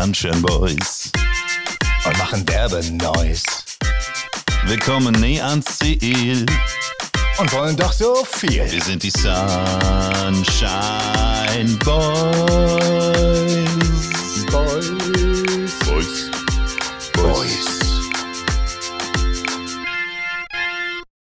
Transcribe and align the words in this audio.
Sunshine 0.00 0.40
Boys. 0.40 1.12
Und 2.06 2.16
machen 2.16 2.46
derbe 2.46 2.82
Noise. 2.90 3.42
Wir 4.64 4.78
kommen 4.78 5.12
näher 5.20 5.46
ans 5.46 5.76
Ziel. 5.78 6.46
Und 7.36 7.52
wollen 7.52 7.76
doch 7.76 7.92
so 7.92 8.24
viel. 8.24 8.64
Wir 8.72 8.82
sind 8.82 9.02
die 9.02 9.10
Sunshine. 9.10 10.40
Boys. 11.84 13.39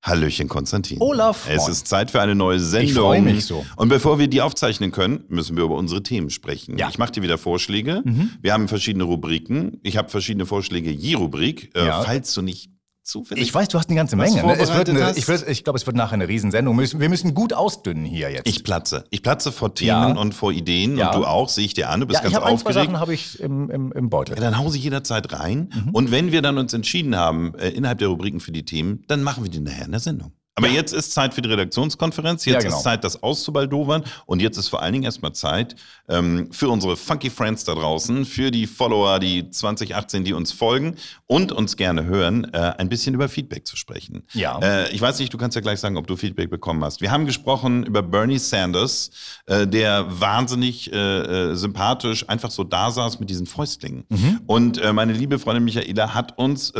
Hallöchen, 0.09 0.47
Konstantin. 0.49 0.97
Olaf, 0.99 1.47
Es 1.49 1.61
moin. 1.61 1.71
ist 1.71 1.87
Zeit 1.87 2.11
für 2.11 2.19
eine 2.21 2.35
neue 2.35 2.59
Sendung. 2.59 2.89
Ich 2.89 2.93
freu 2.95 3.21
mich 3.21 3.45
so. 3.45 3.65
Und 3.77 3.89
bevor 3.89 4.19
wir 4.19 4.27
die 4.27 4.41
aufzeichnen 4.41 4.91
können, 4.91 5.23
müssen 5.29 5.55
wir 5.55 5.63
über 5.63 5.75
unsere 5.75 6.03
Themen 6.03 6.29
sprechen. 6.29 6.77
Ja. 6.77 6.87
Mhm. 6.87 6.91
Ich 6.91 6.97
mache 6.97 7.11
dir 7.13 7.21
wieder 7.23 7.37
Vorschläge. 7.37 8.03
Wir 8.41 8.53
haben 8.53 8.67
verschiedene 8.67 9.03
Rubriken. 9.05 9.79
Ich 9.83 9.95
habe 9.97 10.09
verschiedene 10.09 10.45
Vorschläge 10.45 10.89
je 10.91 11.13
Rubrik. 11.15 11.71
Äh, 11.75 11.85
Ja. 11.85 12.01
Falls 12.01 12.33
du 12.33 12.41
nicht 12.41 12.69
zufällig 13.09 13.43
Ich 13.43 13.53
weiß, 13.53 13.67
du 13.67 13.77
hast 13.77 13.89
eine 13.89 13.97
ganze 13.97 14.15
Menge. 14.15 14.43
Ne? 14.45 14.57
Es 14.59 14.73
wird 14.73 14.89
eine, 14.89 15.13
ich 15.15 15.27
ich 15.27 15.63
glaube, 15.63 15.77
es 15.77 15.85
wird 15.85 15.95
nachher 15.95 16.13
eine 16.13 16.27
Riesensendung. 16.27 16.75
Wir 16.75 16.81
müssen, 16.81 16.99
wir 16.99 17.09
müssen 17.09 17.33
gut 17.33 17.53
ausdünnen 17.53 18.05
hier 18.05 18.29
jetzt. 18.31 18.47
Ich 18.47 18.63
platze. 18.63 19.05
Ich 19.09 19.23
platze 19.23 19.51
vor 19.51 19.73
Themen 19.75 19.89
Ja. 19.89 20.05
und 20.13 20.33
vor 20.33 20.51
Ideen. 20.51 20.97
Ja. 20.97 21.11
Und 21.11 21.21
du 21.21 21.25
auch, 21.25 21.49
sehe 21.49 21.65
ich 21.65 21.73
dir 21.73 21.89
an. 21.89 21.99
Du 21.99 22.05
bist 22.05 22.19
ja, 22.21 22.27
ich 22.27 22.33
ganz 22.33 22.35
habe 22.35 22.45
ein, 22.45 22.57
zwei 22.57 22.69
aufgeregt. 22.69 22.85
Sachen 22.91 22.99
habe 22.99 23.13
ich 23.13 23.39
im, 23.39 23.69
im, 23.69 23.91
im 23.91 24.09
Beutel. 24.09 24.35
Ja, 24.35 24.41
dann 24.41 24.57
hau 24.57 24.69
sie 24.69 24.79
jederzeit 24.79 25.33
rein. 25.33 25.69
Mhm. 25.73 25.89
Und 25.91 26.11
wenn 26.11 26.31
wir 26.31 26.41
dann 26.41 26.57
uns 26.57 26.73
entschieden 26.73 27.15
haben, 27.15 27.53
äh, 27.55 27.69
innerhalb 27.69 27.99
der 27.99 28.07
Rubriken 28.07 28.39
für 28.39 28.51
die 28.51 28.63
Themen, 28.65 29.03
dann 29.07 29.23
machen 29.23 29.43
wir 29.43 29.51
die 29.51 29.59
nachher 29.59 29.85
in 29.85 29.91
der 29.91 29.99
Sendung. 29.99 30.31
Aber 30.59 30.73
jetzt 30.73 30.93
ist 30.93 31.13
Zeit 31.13 31.33
für 31.33 31.41
die 31.41 31.49
Redaktionskonferenz, 31.49 32.45
jetzt 32.45 32.53
Ja, 32.55 32.59
genau. 32.61 32.77
ist 32.77 32.83
Zeit, 32.83 33.03
das 33.03 33.21
auszubaldowern 33.23 34.03
und 34.25 34.41
jetzt 34.41 34.57
ist 34.57 34.67
vor 34.67 34.81
allen 34.81 34.93
Dingen 34.93 35.05
erstmal 35.05 35.33
Zeit 35.33 35.75
ähm, 36.07 36.49
für 36.51 36.69
unsere 36.69 36.97
Funky 36.97 37.29
Friends 37.29 37.63
da 37.63 37.75
draußen, 37.75 38.25
für 38.25 38.51
die 38.51 38.67
Follower, 38.67 39.19
die 39.19 39.49
2018, 39.49 40.23
die 40.23 40.33
uns 40.33 40.51
folgen 40.51 40.95
und 41.27 41.51
uns 41.51 41.75
gerne 41.75 42.05
hören, 42.05 42.45
äh, 42.53 42.57
ein 42.77 42.89
bisschen 42.89 43.15
über 43.15 43.29
Feedback 43.29 43.65
zu 43.65 43.75
sprechen. 43.75 44.23
Ja. 44.33 44.59
Äh, 44.59 44.91
ich 44.91 45.01
weiß 45.01 45.19
nicht, 45.19 45.33
du 45.33 45.37
kannst 45.37 45.55
ja 45.55 45.61
gleich 45.61 45.79
sagen, 45.79 45.97
ob 45.97 46.07
du 46.07 46.15
Feedback 46.15 46.49
bekommen 46.49 46.83
hast. 46.83 47.01
Wir 47.01 47.11
haben 47.11 47.25
gesprochen 47.25 47.83
über 47.85 48.01
Bernie 48.01 48.39
Sanders, 48.39 49.11
äh, 49.45 49.67
der 49.67 50.05
wahnsinnig 50.19 50.91
äh, 50.91 51.51
äh, 51.51 51.55
sympathisch 51.55 52.27
einfach 52.27 52.51
so 52.51 52.63
da 52.63 52.91
saß 52.91 53.19
mit 53.19 53.29
diesen 53.29 53.45
Fäustlingen. 53.45 54.05
Mhm. 54.09 54.41
Und 54.47 54.77
äh, 54.79 54.93
meine 54.93 55.13
liebe 55.13 55.39
Freundin 55.39 55.63
Michaela 55.63 56.13
hat 56.13 56.37
uns 56.37 56.73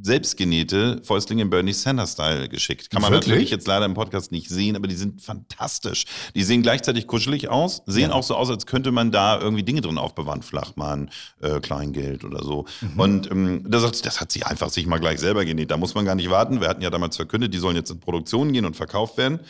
selbstgenähte 0.00 1.00
Fäustlinge 1.02 1.42
im 1.42 1.50
Bernie 1.50 1.72
Sanders-Style 1.72 2.48
geschickt. 2.48 2.90
Kann 2.90 3.02
man 3.02 3.12
Wirklich? 3.12 3.28
natürlich 3.28 3.50
jetzt 3.50 3.66
leider 3.66 3.86
im 3.86 3.94
Podcast 3.94 4.32
nicht 4.32 4.48
sehen, 4.48 4.76
aber 4.76 4.88
die 4.88 4.94
sind 4.94 5.22
fantastisch. 5.22 6.04
Die 6.34 6.42
sehen 6.42 6.62
gleichzeitig 6.62 7.06
kuschelig 7.06 7.48
aus, 7.48 7.82
sehen 7.86 8.10
auch 8.10 8.22
so 8.22 8.34
aus, 8.34 8.50
als 8.50 8.66
könnte 8.66 8.92
man 8.92 9.10
da 9.10 9.40
irgendwie 9.40 9.62
Dinge 9.62 9.80
drin 9.80 9.98
aufbewahren, 9.98 10.42
Flachmann, 10.42 11.10
äh, 11.40 11.60
Kleingeld 11.60 12.24
oder 12.24 12.42
so. 12.42 12.66
Mhm. 12.80 13.00
Und 13.00 13.30
ähm, 13.30 13.64
da 13.68 13.78
sagt 13.78 13.96
sie, 13.96 14.02
das 14.02 14.20
hat 14.20 14.32
sie 14.32 14.42
einfach 14.42 14.70
sich 14.70 14.86
mal 14.86 14.98
gleich 14.98 15.18
selber 15.18 15.44
genäht. 15.44 15.70
Da 15.70 15.76
muss 15.76 15.94
man 15.94 16.04
gar 16.04 16.14
nicht 16.14 16.30
warten. 16.30 16.60
Wir 16.60 16.68
hatten 16.68 16.82
ja 16.82 16.90
damals 16.90 17.16
verkündet, 17.16 17.54
die 17.54 17.58
sollen 17.58 17.76
jetzt 17.76 17.90
in 17.90 18.00
Produktion 18.00 18.52
gehen 18.52 18.64
und 18.64 18.76
verkauft 18.76 19.16
werden. 19.16 19.40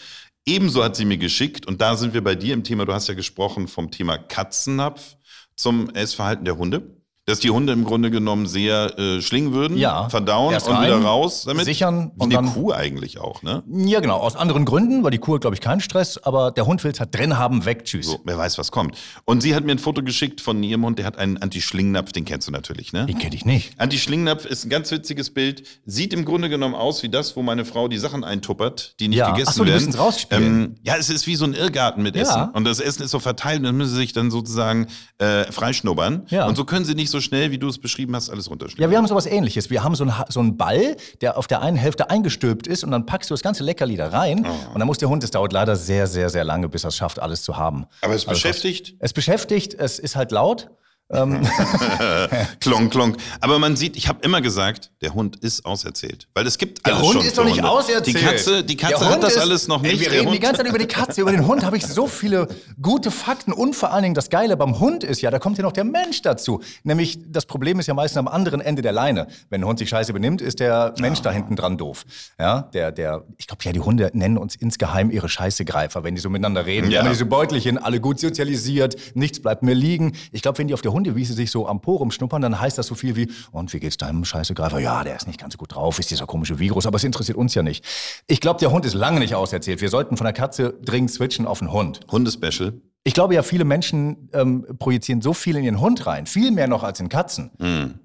Ebenso 0.46 0.84
hat 0.84 0.94
sie 0.94 1.04
mir 1.04 1.18
geschickt, 1.18 1.66
und 1.66 1.80
da 1.80 1.96
sind 1.96 2.14
wir 2.14 2.22
bei 2.22 2.36
dir 2.36 2.54
im 2.54 2.62
Thema, 2.62 2.84
du 2.84 2.92
hast 2.92 3.08
ja 3.08 3.14
gesprochen 3.14 3.66
vom 3.66 3.90
Thema 3.90 4.16
Katzennapf 4.16 5.16
zum 5.56 5.90
Essverhalten 5.90 6.44
der 6.44 6.56
Hunde. 6.56 6.95
Dass 7.28 7.40
die 7.40 7.50
Hunde 7.50 7.72
im 7.72 7.82
Grunde 7.82 8.12
genommen 8.12 8.46
sehr 8.46 8.96
äh, 9.00 9.20
schlingen 9.20 9.52
würden, 9.52 9.76
Ja. 9.76 10.08
verdauen 10.08 10.52
Erst 10.52 10.68
und 10.68 10.74
rein, 10.76 10.86
wieder 10.86 11.02
raus 11.02 11.42
damit. 11.44 11.64
sichern 11.64 12.12
Wie 12.14 12.22
und 12.22 12.32
eine 12.32 12.46
dann- 12.46 12.54
Kuh 12.54 12.70
eigentlich 12.72 13.18
auch, 13.18 13.42
ne? 13.42 13.64
Ja, 13.68 13.98
genau. 13.98 14.18
Aus 14.18 14.36
anderen 14.36 14.64
Gründen, 14.64 15.02
weil 15.02 15.10
die 15.10 15.18
Kuh 15.18 15.34
hat, 15.34 15.40
glaube 15.40 15.54
ich, 15.56 15.60
keinen 15.60 15.80
Stress, 15.80 16.18
aber 16.18 16.52
der 16.52 16.66
Hund 16.66 16.84
will 16.84 16.92
es 16.92 17.00
halt 17.00 17.12
drin 17.12 17.36
haben, 17.36 17.64
weg, 17.64 17.84
tschüss. 17.84 18.06
So, 18.06 18.20
wer 18.24 18.38
weiß, 18.38 18.58
was 18.58 18.70
kommt. 18.70 18.96
Und 19.24 19.42
sie 19.42 19.56
hat 19.56 19.64
mir 19.64 19.72
ein 19.72 19.80
Foto 19.80 20.04
geschickt 20.04 20.40
von 20.40 20.62
ihrem 20.62 20.84
Hund, 20.84 21.00
der 21.00 21.04
hat 21.06 21.18
einen 21.18 21.36
Anti-Schlingnapf, 21.38 22.12
den 22.12 22.24
kennst 22.26 22.46
du 22.46 22.52
natürlich, 22.52 22.92
ne? 22.92 23.06
Den 23.06 23.18
kenne 23.18 23.34
ich 23.34 23.44
nicht. 23.44 23.72
Anti-Schlingnapf 23.76 24.44
ist 24.44 24.64
ein 24.64 24.70
ganz 24.70 24.92
witziges 24.92 25.30
Bild. 25.30 25.64
Sieht 25.84 26.12
im 26.14 26.24
Grunde 26.24 26.48
genommen 26.48 26.76
aus 26.76 27.02
wie 27.02 27.08
das, 27.08 27.34
wo 27.34 27.42
meine 27.42 27.64
Frau 27.64 27.88
die 27.88 27.98
Sachen 27.98 28.22
eintuppert, 28.22 28.94
die 29.00 29.08
nicht 29.08 29.18
Ja. 29.18 29.30
gegessen 29.32 29.48
Ach 29.50 29.54
so, 29.54 29.64
die 29.64 29.70
werden. 29.70 29.84
müssen's 29.86 29.98
rausspielen. 29.98 30.44
Ähm, 30.44 30.74
ja, 30.84 30.94
es 30.96 31.10
ist 31.10 31.26
wie 31.26 31.34
so 31.34 31.44
ein 31.44 31.54
Irrgarten 31.54 32.04
mit 32.04 32.14
Ja. 32.14 32.22
Essen. 32.22 32.50
Und 32.52 32.62
das 32.62 32.78
Essen 32.78 33.02
ist 33.02 33.10
so 33.10 33.18
verteilt 33.18 33.58
und 33.58 33.64
dann 33.64 33.76
müssen 33.76 33.90
sie 33.94 33.96
sich 33.96 34.12
dann 34.12 34.30
sozusagen 34.30 34.86
äh, 35.18 35.50
freischnubbern. 35.50 36.26
Ja. 36.28 36.46
Und 36.46 36.54
so 36.56 36.64
können 36.64 36.84
sie 36.84 36.94
nicht 36.94 37.10
so 37.10 37.15
schnell, 37.20 37.50
wie 37.50 37.58
du 37.58 37.68
es 37.68 37.78
beschrieben 37.78 38.14
hast, 38.16 38.30
alles 38.30 38.50
runterschlucken. 38.50 38.82
Ja, 38.82 38.90
wir 38.90 38.98
haben 38.98 39.06
sowas 39.06 39.26
ähnliches. 39.26 39.70
Wir 39.70 39.82
haben 39.84 39.94
so 39.94 40.04
einen, 40.04 40.14
so 40.28 40.40
einen 40.40 40.56
Ball, 40.56 40.96
der 41.20 41.36
auf 41.38 41.46
der 41.46 41.62
einen 41.62 41.76
Hälfte 41.76 42.10
eingestülpt 42.10 42.66
ist 42.66 42.84
und 42.84 42.90
dann 42.90 43.06
packst 43.06 43.30
du 43.30 43.34
das 43.34 43.42
ganze 43.42 43.64
Leckerli 43.64 43.96
da 43.96 44.08
rein 44.08 44.46
Oh. 44.46 44.72
und 44.74 44.78
dann 44.78 44.86
muss 44.86 44.98
der 44.98 45.08
Hund, 45.08 45.24
es 45.24 45.30
dauert 45.30 45.52
leider 45.52 45.76
sehr, 45.76 46.06
sehr, 46.06 46.30
sehr 46.30 46.44
lange, 46.44 46.68
bis 46.68 46.84
er 46.84 46.88
es 46.88 46.96
schafft, 46.96 47.18
alles 47.20 47.42
zu 47.42 47.56
haben. 47.56 47.86
Aber 48.02 48.14
es 48.14 48.22
Also 48.26 48.30
beschäftigt. 48.30 48.94
Es 48.98 49.12
beschäftigt, 49.12 49.74
es 49.74 49.98
ist 49.98 50.16
halt 50.16 50.30
laut. 50.32 50.68
klonk, 52.60 52.90
klonk. 52.90 53.16
Aber 53.40 53.58
man 53.58 53.76
sieht, 53.76 53.96
ich 53.96 54.08
habe 54.08 54.18
immer 54.22 54.40
gesagt, 54.40 54.90
der 55.02 55.14
Hund 55.14 55.36
ist 55.36 55.64
auserzählt. 55.64 56.26
Weil 56.34 56.46
es 56.46 56.58
gibt 56.58 56.84
Der 56.86 56.94
alles 56.94 57.06
Hund 57.06 57.14
schon 57.18 57.24
ist 57.26 57.38
doch 57.38 57.44
nicht 57.44 57.56
Hunde. 57.58 57.70
auserzählt. 57.70 58.06
Die 58.06 58.14
Katze, 58.14 58.64
die 58.64 58.76
Der 58.76 58.88
Katze 58.90 59.04
Hund 59.04 59.14
hat 59.14 59.22
das 59.22 59.34
ist- 59.34 59.38
alles 59.40 59.68
noch 59.68 59.82
Ey, 59.84 59.92
nicht. 59.92 60.00
wir 60.00 60.10
Der 60.10 60.20
reden 60.22 60.32
die 60.32 60.40
ganze 60.40 60.58
Zeit 60.62 60.68
über 60.68 60.78
die 60.78 60.86
Katze. 60.86 61.20
Über 61.20 61.30
den 61.30 61.46
Hund 61.46 61.64
habe 61.64 61.76
ich 61.76 61.86
so 61.86 62.06
viele 62.06 62.48
gute 62.80 63.10
Fakten. 63.10 63.52
Und 63.52 63.74
vor 63.76 63.92
allen 63.92 64.02
Dingen 64.02 64.14
das 64.14 64.30
Geile 64.30 64.56
beim 64.56 64.80
Hund 64.80 65.04
ist 65.04 65.20
ja, 65.22 65.30
da 65.30 65.38
kommt 65.38 65.58
ja 65.58 65.62
noch 65.62 65.72
der 65.72 65.84
Mensch 65.84 66.22
dazu. 66.22 66.60
Nämlich, 66.82 67.18
das 67.28 67.46
Problem 67.46 67.78
ist 67.78 67.86
ja 67.86 67.94
meistens 67.94 68.18
am 68.18 68.28
anderen 68.28 68.60
Ende 68.60 68.82
der 68.82 68.92
Leine. 68.92 69.28
Wenn 69.48 69.60
ein 69.62 69.66
Hund 69.66 69.78
sich 69.78 69.88
scheiße 69.88 70.12
benimmt, 70.12 70.40
ist 70.42 70.58
der 70.60 70.92
Mensch 70.98 71.20
da 71.22 71.30
hinten 71.30 71.56
dran 71.56 71.78
doof. 71.78 72.04
Ja, 72.38 72.62
der, 72.74 72.90
der, 72.92 73.24
ich 73.38 73.46
glaube 73.46 73.62
ja, 73.64 73.72
die 73.72 73.80
Hunde 73.80 74.10
nennen 74.12 74.38
uns 74.38 74.56
insgeheim 74.56 75.10
ihre 75.10 75.28
Scheißegreifer, 75.28 76.02
wenn 76.04 76.14
die 76.14 76.20
so 76.20 76.30
miteinander 76.30 76.66
reden. 76.66 76.90
Ja. 76.90 76.96
Ja. 76.96 77.04
Wenn 77.04 77.12
die 77.12 77.18
so 77.18 77.26
Beutelchen, 77.26 77.76
alle 77.78 78.00
gut 78.00 78.18
sozialisiert, 78.18 78.96
nichts 79.14 79.40
bleibt 79.40 79.62
mehr 79.62 79.74
liegen. 79.74 80.12
Ich 80.32 80.40
glaube, 80.40 80.56
wenn 80.58 80.66
die 80.66 80.72
auf 80.74 80.80
der 80.80 80.92
Hundewiese 80.96 81.34
sich 81.34 81.50
so 81.50 81.68
am 81.68 81.80
Po 81.80 81.96
rumschnuppern, 81.96 82.42
dann 82.42 82.60
heißt 82.60 82.78
das 82.78 82.86
so 82.86 82.94
viel 82.94 83.14
wie, 83.16 83.28
und 83.52 83.72
wie 83.72 83.80
geht's 83.80 83.98
deinem 83.98 84.24
Scheißegreifer? 84.24 84.78
Ja, 84.78 85.04
der 85.04 85.16
ist 85.16 85.26
nicht 85.26 85.38
ganz 85.38 85.52
so 85.52 85.58
gut 85.58 85.74
drauf, 85.74 85.98
ist 85.98 86.10
dieser 86.10 86.26
komische 86.26 86.58
Virus, 86.58 86.86
aber 86.86 86.96
es 86.96 87.04
interessiert 87.04 87.36
uns 87.36 87.54
ja 87.54 87.62
nicht. 87.62 87.84
Ich 88.26 88.40
glaube, 88.40 88.58
der 88.58 88.72
Hund 88.72 88.84
ist 88.86 88.94
lange 88.94 89.20
nicht 89.20 89.34
auserzählt. 89.34 89.80
Wir 89.80 89.90
sollten 89.90 90.16
von 90.16 90.24
der 90.24 90.32
Katze 90.32 90.74
dringend 90.82 91.10
switchen 91.10 91.46
auf 91.46 91.58
den 91.58 91.70
Hund. 91.70 92.00
Hundespecial. 92.10 92.80
Ich 93.06 93.14
glaube 93.14 93.34
ja, 93.36 93.44
viele 93.44 93.64
Menschen 93.64 94.28
ähm, 94.32 94.66
projizieren 94.80 95.22
so 95.22 95.32
viel 95.32 95.54
in 95.56 95.62
ihren 95.62 95.80
Hund 95.80 96.06
rein, 96.08 96.26
viel 96.26 96.50
mehr 96.50 96.66
noch 96.66 96.82
als 96.82 96.98
in 96.98 97.08
Katzen. 97.08 97.52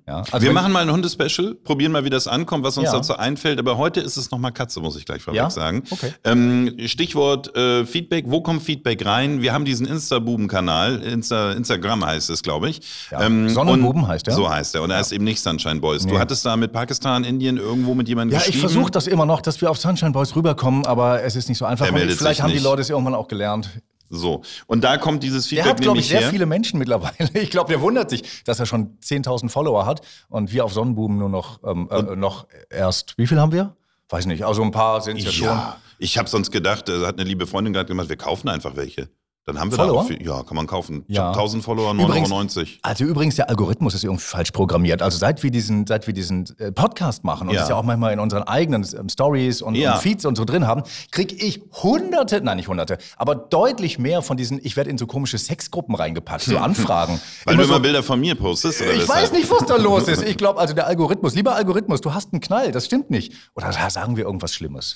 Ja, 0.08 0.24
also 0.32 0.46
Wir 0.46 0.54
machen 0.54 0.72
mal 0.72 0.84
ein 0.84 0.92
Hundespecial, 0.92 1.56
probieren 1.56 1.92
mal, 1.92 2.06
wie 2.06 2.12
das 2.12 2.28
ankommt, 2.28 2.64
was 2.64 2.78
uns 2.78 2.86
Ja. 2.86 2.94
dazu 2.94 3.18
einfällt. 3.18 3.58
Aber 3.58 3.80
heute 3.80 4.00
ist 4.00 4.16
es 4.16 4.30
nochmal 4.30 4.52
Katze, 4.52 4.80
muss 4.80 4.96
ich 4.96 5.06
gleich 5.06 5.24
vorweg 5.24 5.40
Ja? 5.40 5.50
sagen. 5.50 5.82
Okay. 5.90 6.14
Ähm, 6.24 6.76
Stichwort 6.86 7.56
äh, 7.58 7.84
Feedback. 7.88 8.26
Wo 8.28 8.42
kommt 8.42 8.62
Feedback 8.62 9.04
rein? 9.04 9.42
Wir 9.42 9.54
haben 9.54 9.66
diesen 9.66 9.88
Insta-Buben-Kanal. 9.88 11.02
Insta, 11.02 11.54
Instagram 11.54 12.06
heißt 12.06 12.30
es, 12.30 12.44
glaube 12.44 12.70
ich. 12.70 12.82
Ähm, 13.12 13.48
Ja. 13.48 13.54
Sonnenbuben 13.56 14.04
und- 14.04 14.08
heißt 14.08 14.28
er. 14.28 14.36
So 14.36 14.50
heißt 14.50 14.76
er. 14.76 14.84
Und 14.84 14.92
er 14.92 15.00
ist 15.00 15.12
eben 15.12 15.24
nicht 15.24 15.42
Sunshine 15.42 15.80
Boys. 15.80 16.06
Du 16.06 16.20
hattest 16.20 16.46
da 16.46 16.56
mit 16.56 16.74
Pakistan, 16.74 17.24
Indien 17.24 17.58
irgendwo 17.58 17.96
mit 17.96 18.08
jemandem 18.08 18.38
ja, 18.40 18.46
ich 18.48 18.58
versuche 18.60 18.92
das 18.92 19.08
immer 19.08 19.26
noch, 19.26 19.42
dass 19.42 19.60
wir 19.62 19.72
auf 19.72 19.80
Sunshine 19.80 20.12
Boys 20.12 20.36
rüberkommen, 20.36 20.86
aber 20.86 21.24
es 21.24 21.36
ist 21.36 21.50
nicht 21.50 21.58
so 21.58 21.66
einfach. 21.66 21.88
Vielleicht 21.88 22.44
haben 22.44 22.50
die 22.50 22.56
nicht. 22.56 22.64
Leute 22.64 22.82
es 22.84 22.90
irgendwann 22.92 23.16
auch 23.16 23.28
gelernt. 23.28 23.70
So. 24.12 24.42
Und 24.68 24.84
da 24.84 24.98
kommt 24.98 25.24
dieses 25.24 25.48
Der 25.48 25.64
Feedback 25.64 25.72
hat, 25.72 25.82
glaube 25.82 26.00
ich, 26.00 26.10
sehr 26.10 26.20
her. 26.20 26.30
viele 26.30 26.46
Menschen 26.46 26.78
mittlerweile. 26.78 27.30
Ich 27.34 27.50
glaube, 27.50 27.72
der 27.72 27.82
wundert 27.82 28.10
sich, 28.10 28.44
dass 28.44 28.60
er 28.60 28.66
schon 28.66 28.98
10.000 29.00 29.50
Follower 29.50 29.86
hat 29.86 30.02
und 30.30 30.52
wir 30.52 30.66
auf 30.66 30.74
Sonnenbuben 30.74 31.18
nur 31.18 31.30
noch, 31.30 31.60
ähm, 31.64 31.90
äh, 31.90 32.16
noch 32.16 32.46
erst, 32.70 33.18
wie 33.18 33.26
viel 33.26 33.40
haben 33.40 33.52
wir? 33.52 33.76
Weiß 34.10 34.26
nicht, 34.26 34.44
also 34.46 34.62
ein 34.62 34.72
paar 34.72 35.02
sind 35.02 35.18
es 35.18 35.26
ja, 35.26 35.32
schon. 35.32 35.60
Ich 35.98 36.18
habe 36.18 36.30
sonst 36.30 36.52
gedacht, 36.52 36.90
äh, 36.90 37.06
hat 37.06 37.18
eine 37.18 37.28
liebe 37.28 37.48
Freundin 37.48 37.74
gerade 37.74 37.88
gemacht, 37.88 38.10
wir 38.10 38.18
kaufen 38.18 38.50
einfach 38.50 38.76
welche. 38.76 39.10
Dann 39.46 39.60
haben 39.60 39.72
wir 39.72 39.78
Follower? 39.78 39.96
da 39.96 40.00
auch 40.02 40.08
viel, 40.08 40.24
ja, 40.24 40.44
kann 40.44 40.56
man 40.56 40.68
kaufen. 40.68 41.04
Ich 41.08 41.16
Ja. 41.18 41.24
habe 41.24 41.34
1000 41.40 41.64
Follower, 41.64 41.96
9,90 41.96 42.06
Übrigens- 42.28 42.58
Euro. 42.58 42.68
Also 42.84 43.04
übrigens, 43.06 43.36
der 43.38 43.50
Algorithmus 43.50 43.96
ist 43.96 44.04
irgendwie 44.04 44.22
falsch 44.22 44.52
programmiert. 44.52 45.02
Also 45.02 45.18
seit 45.18 45.42
wir 45.42 45.50
diesen, 45.50 45.88
seit 45.88 46.06
wir 46.06 46.14
diesen 46.14 46.46
äh, 46.60 46.72
Podcast 46.72 47.24
machen 47.24 47.48
und 47.48 47.56
Ja. 47.56 47.62
das 47.62 47.70
ja 47.70 47.76
auch 47.76 47.82
manchmal 47.84 48.14
in 48.14 48.20
unseren 48.20 48.44
eigenen 48.44 48.88
ähm, 48.96 49.10
Stories 49.10 49.64
und, 49.64 49.74
Ja. 49.74 49.96
und 49.96 50.02
Feeds 50.02 50.26
und 50.26 50.36
so 50.38 50.46
drin 50.46 50.68
haben, 50.68 50.84
kriege 51.10 51.34
ich 51.36 51.60
hunderte, 51.82 52.40
nein 52.42 52.58
nicht 52.58 52.68
hunderte, 52.68 53.00
aber 53.18 53.34
deutlich 53.34 53.98
mehr 53.98 54.22
von 54.22 54.38
diesen, 54.38 54.60
ich 54.64 54.78
werde 54.78 54.92
in 54.92 55.00
so 55.00 55.08
komische 55.08 55.40
Sexgruppen 55.40 55.96
reingepackt, 55.96 56.44
so 56.44 56.58
Anfragen. 56.60 57.20
Weil 57.46 57.56
Immer 57.56 57.64
du 57.64 57.68
so, 57.70 57.74
immer 57.76 57.82
Bilder 57.82 58.04
von 58.04 58.20
mir 58.20 58.36
postest? 58.36 58.80
Oder 58.84 58.94
ich 58.94 59.10
weiß 59.10 59.32
nicht, 59.32 59.50
was 59.50 59.66
da 59.66 59.76
los 59.78 60.08
ist. 60.08 60.22
Ich 60.22 60.38
glaube, 60.38 60.60
also 60.60 60.76
der 60.76 60.86
Algorithmus, 60.86 61.34
lieber 61.34 61.56
Algorithmus, 61.56 62.00
du 62.02 62.14
hast 62.14 62.32
einen 62.32 62.42
Knall, 62.42 62.72
das 62.72 62.86
stimmt 62.86 63.10
nicht. 63.10 63.34
Oder 63.56 63.72
sagen 63.90 64.18
wir 64.18 64.26
irgendwas 64.26 64.54
Schlimmes? 64.54 64.96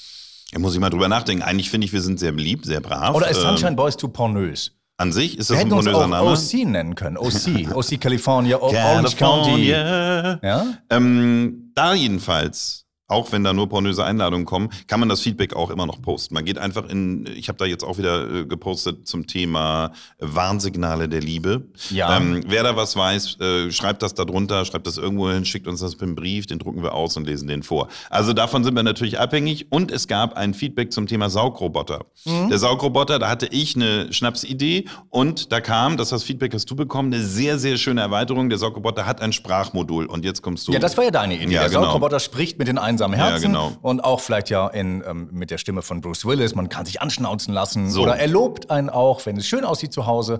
Da 0.56 0.62
muss 0.62 0.74
ich 0.74 0.80
mal 0.80 0.90
drüber 0.90 1.10
nachdenken. 1.10 1.44
Eigentlich 1.44 1.70
finde 1.70 1.84
ich, 1.84 1.92
wir 1.92 2.00
sind 2.02 2.18
sehr 2.18 2.32
beliebt, 2.32 2.64
sehr 2.66 2.80
brav. 2.80 3.14
Oder 3.14 3.28
ist 3.30 3.40
Ähm, 3.40 3.44
Sunshine 3.44 3.76
Boys 3.76 3.98
zu 3.98 4.08
pornös? 4.08 4.72
An 4.96 5.12
sich 5.12 5.38
ist 5.38 5.50
Wir 5.50 5.56
das 5.58 5.66
ein 5.66 5.70
pornöser 5.70 6.08
Name. 6.08 6.30
OC 6.32 6.54
nennen 6.66 6.96
können. 6.96 7.18
OC, 7.18 7.74
OC 7.76 8.00
California, 8.00 8.58
Orange 8.62 9.18
County. 9.18 9.50
California. 9.74 10.40
Ja? 10.42 10.66
Ähm, 10.90 11.74
da 11.76 11.94
jedenfalls 11.94 12.85
auch 13.08 13.32
wenn 13.32 13.44
da 13.44 13.54
nur 13.54 13.70
pornöse 13.70 14.04
Einladungen 14.04 14.46
kommen, 14.46 14.70
kann 14.88 15.00
man 15.00 15.10
das 15.10 15.22
Feedback 15.22 15.56
auch 15.56 15.70
immer 15.70 15.86
noch 15.86 16.02
posten. 16.02 16.34
Man 16.34 16.46
geht 16.46 16.58
einfach 16.58 16.90
in, 16.90 17.28
ich 17.36 17.48
habe 17.48 17.58
da 17.58 17.66
jetzt 17.66 17.84
auch 17.84 17.98
wieder 17.98 18.30
äh, 18.30 18.46
gepostet 18.46 19.08
zum 19.08 19.28
Thema 19.28 19.92
Warnsignale 20.20 21.08
der 21.08 21.22
Liebe. 21.22 21.68
Ja. 21.90 22.18
Ähm, 22.18 22.44
wer 22.48 22.64
da 22.64 22.76
was 22.76 22.96
weiß, 22.96 23.40
äh, 23.40 23.72
schreibt 23.72 24.02
das 24.02 24.14
da 24.14 24.26
drunter, 24.26 24.66
schreibt 24.66 24.88
das 24.88 24.98
irgendwo 24.98 25.30
hin, 25.30 25.46
schickt 25.46 25.68
uns 25.68 25.82
das 25.82 25.96
im 25.96 26.16
Brief, 26.16 26.46
den 26.46 26.60
drucken 26.60 26.84
wir 26.84 26.94
aus 26.94 27.16
und 27.18 27.26
lesen 27.26 27.48
den 27.48 27.64
vor. 27.64 27.88
Also 28.10 28.34
davon 28.34 28.64
sind 28.64 28.76
wir 28.76 28.84
natürlich 28.84 29.20
abhängig. 29.20 29.68
Und 29.72 29.92
es 29.92 30.08
gab 30.08 30.36
ein 30.36 30.54
Feedback 30.54 30.92
zum 30.92 31.08
Thema 31.08 31.30
Saugroboter. 31.30 32.06
Mhm. 32.26 32.50
Der 32.50 32.58
Saugroboter, 32.58 33.20
da 33.20 33.30
hatte 33.30 33.48
ich 33.48 33.76
eine 33.76 34.12
Schnapsidee 34.12 34.86
und 35.10 35.52
da 35.52 35.62
kam, 35.62 35.98
das 35.98 36.08
ist 36.08 36.12
das 36.12 36.24
Feedback 36.24 36.54
hast 36.54 36.70
du 36.70 36.76
bekommen, 36.76 37.14
eine 37.14 37.24
sehr, 37.24 37.60
sehr 37.60 37.78
schöne 37.78 38.02
Erweiterung. 38.02 38.50
Der 38.50 38.58
Saugroboter 38.58 39.06
hat 39.06 39.22
ein 39.22 39.34
Sprachmodul 39.34 40.06
und 40.06 40.26
jetzt 40.26 40.42
kommst 40.42 40.68
du. 40.68 40.72
Ja, 40.72 40.80
das 40.80 40.98
war 40.98 41.04
ja 41.04 41.12
deine 41.12 41.36
Idee. 41.36 41.54
Ja, 41.54 41.62
der 41.62 41.70
genau. 41.70 41.84
Saugroboter 41.84 42.20
spricht 42.20 42.58
mit 42.58 42.68
den 42.68 42.78
einsamen 42.96 43.18
Herzen 43.18 43.54
Ja, 43.54 43.68
genau. 43.68 43.78
und 43.82 44.04
auch 44.04 44.20
vielleicht 44.22 44.50
ja 44.50 44.68
in, 44.68 45.04
ähm, 45.08 45.30
mit 45.32 45.52
der 45.52 45.58
Stimme 45.58 45.82
von 45.82 46.02
Bruce 46.02 46.26
Willis. 46.26 46.56
Man 46.56 46.70
kann 46.70 46.86
sich 46.86 47.02
anschnauzen 47.02 47.54
lassen 47.54 47.90
So. 47.90 48.04
oder 48.04 48.18
er 48.18 48.28
lobt 48.28 48.70
einen 48.72 48.90
auch, 48.90 49.26
wenn 49.26 49.38
es 49.38 49.46
schön 49.48 49.64
aussieht 49.66 49.94
zu 49.94 50.06
Hause. 50.06 50.40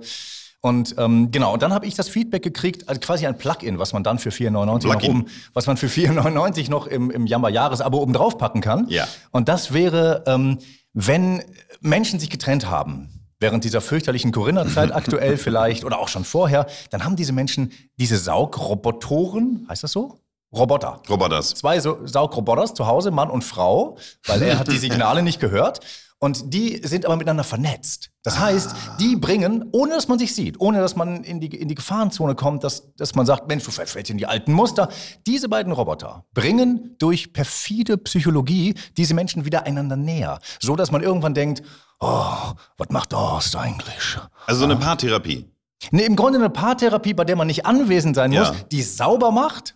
Und 0.62 0.96
ähm, 0.98 1.30
genau, 1.30 1.54
und 1.54 1.62
dann 1.62 1.74
habe 1.74 1.86
ich 1.86 1.94
das 1.94 2.10
Feedback 2.10 2.42
gekriegt, 2.42 2.90
also 2.90 3.00
quasi 3.00 3.28
ein 3.28 3.38
Plugin, 3.38 3.78
was 3.78 3.94
man 3.94 4.04
dann 4.04 4.18
für 4.18 4.30
4,99 4.32 4.66
noch 4.66 4.80
Plugin. 4.80 5.10
oben, 5.12 5.26
was 5.54 5.68
man 5.68 5.78
für 5.78 5.86
4,99 5.88 6.72
noch 6.72 6.88
im, 6.88 7.12
im 7.12 7.28
Jamba-Jahresabo 7.28 8.00
oben 8.00 8.14
drauf 8.14 8.40
packen 8.40 8.62
kann. 8.62 8.88
Ja. 8.90 9.08
Und 9.32 9.48
das 9.48 9.74
wäre, 9.74 10.24
ähm, 10.26 10.58
wenn 10.94 11.44
Menschen 11.82 12.20
sich 12.20 12.32
getrennt 12.32 12.68
haben, 12.68 13.10
während 13.40 13.64
dieser 13.64 13.80
fürchterlichen 13.82 14.32
Corinna-Zeit 14.32 14.92
aktuell 14.96 15.38
vielleicht 15.38 15.84
oder 15.84 16.00
auch 16.00 16.08
schon 16.08 16.24
vorher, 16.24 16.66
dann 16.90 17.04
haben 17.04 17.16
diese 17.16 17.34
Menschen 17.34 17.72
diese 18.00 18.18
Saugrobotoren, 18.18 19.68
heißt 19.70 19.84
das 19.84 19.92
so? 19.92 20.20
Roboter. 20.56 21.02
Roboters. 21.10 21.50
Zwei 21.56 21.80
so 21.80 21.98
Saugroboters 22.06 22.74
zu 22.74 22.88
Hause, 22.88 23.12
Mann 23.12 23.30
und 23.30 23.44
Frau, 23.44 23.98
weil 24.26 24.42
er 24.42 24.58
hat 24.60 24.68
die 24.68 24.78
Signale 24.88 25.22
nicht 25.22 25.40
gehört. 25.40 25.80
Und 26.18 26.54
die 26.54 26.82
sind 26.84 27.06
aber 27.06 27.18
miteinander 27.18 27.44
vernetzt. 27.44 28.10
Das 28.24 28.40
heißt, 28.40 28.74
die 29.02 29.18
bringen, 29.18 29.66
ohne 29.74 29.94
dass 29.96 30.08
man 30.08 30.18
sich 30.18 30.34
sieht, 30.34 30.60
ohne 30.62 30.80
dass 30.80 30.96
man 30.96 31.24
in 31.26 31.42
die, 31.42 31.48
in 31.48 31.68
die 31.68 31.76
Gefahrenzone 31.76 32.36
kommt, 32.36 32.64
dass, 32.64 32.94
dass 32.96 33.16
man 33.16 33.26
sagt, 33.26 33.48
Mensch, 33.50 33.66
du 33.66 33.72
verfällst 33.72 34.10
in 34.10 34.18
die 34.18 34.26
alten 34.26 34.54
Muster. 34.54 34.88
Diese 35.28 35.50
beiden 35.50 35.74
Roboter 35.74 36.24
bringen 36.34 36.96
durch 37.00 37.34
perfide 37.34 37.98
Psychologie 37.98 38.76
diese 38.96 39.14
Menschen 39.14 39.44
wieder 39.44 39.66
einander 39.66 39.98
näher. 39.98 40.40
So 40.62 40.78
dass 40.78 40.90
man 40.90 41.04
irgendwann 41.04 41.34
denkt, 41.34 41.62
oh, 42.00 42.24
was 42.78 42.90
macht 42.90 43.12
das 43.12 43.54
eigentlich? 43.56 44.18
Also 44.48 44.60
so 44.60 44.66
eine 44.66 44.78
Paartherapie. 44.78 45.46
Nee, 45.92 46.06
im 46.06 46.16
Grunde 46.16 46.40
eine 46.40 46.50
Paartherapie, 46.50 47.14
bei 47.14 47.26
der 47.26 47.36
man 47.36 47.48
nicht 47.48 47.66
anwesend 47.66 48.16
sein 48.16 48.32
muss, 48.32 48.48
Ja. 48.48 48.56
die 48.72 48.82
sauber 48.82 49.32
macht 49.32 49.76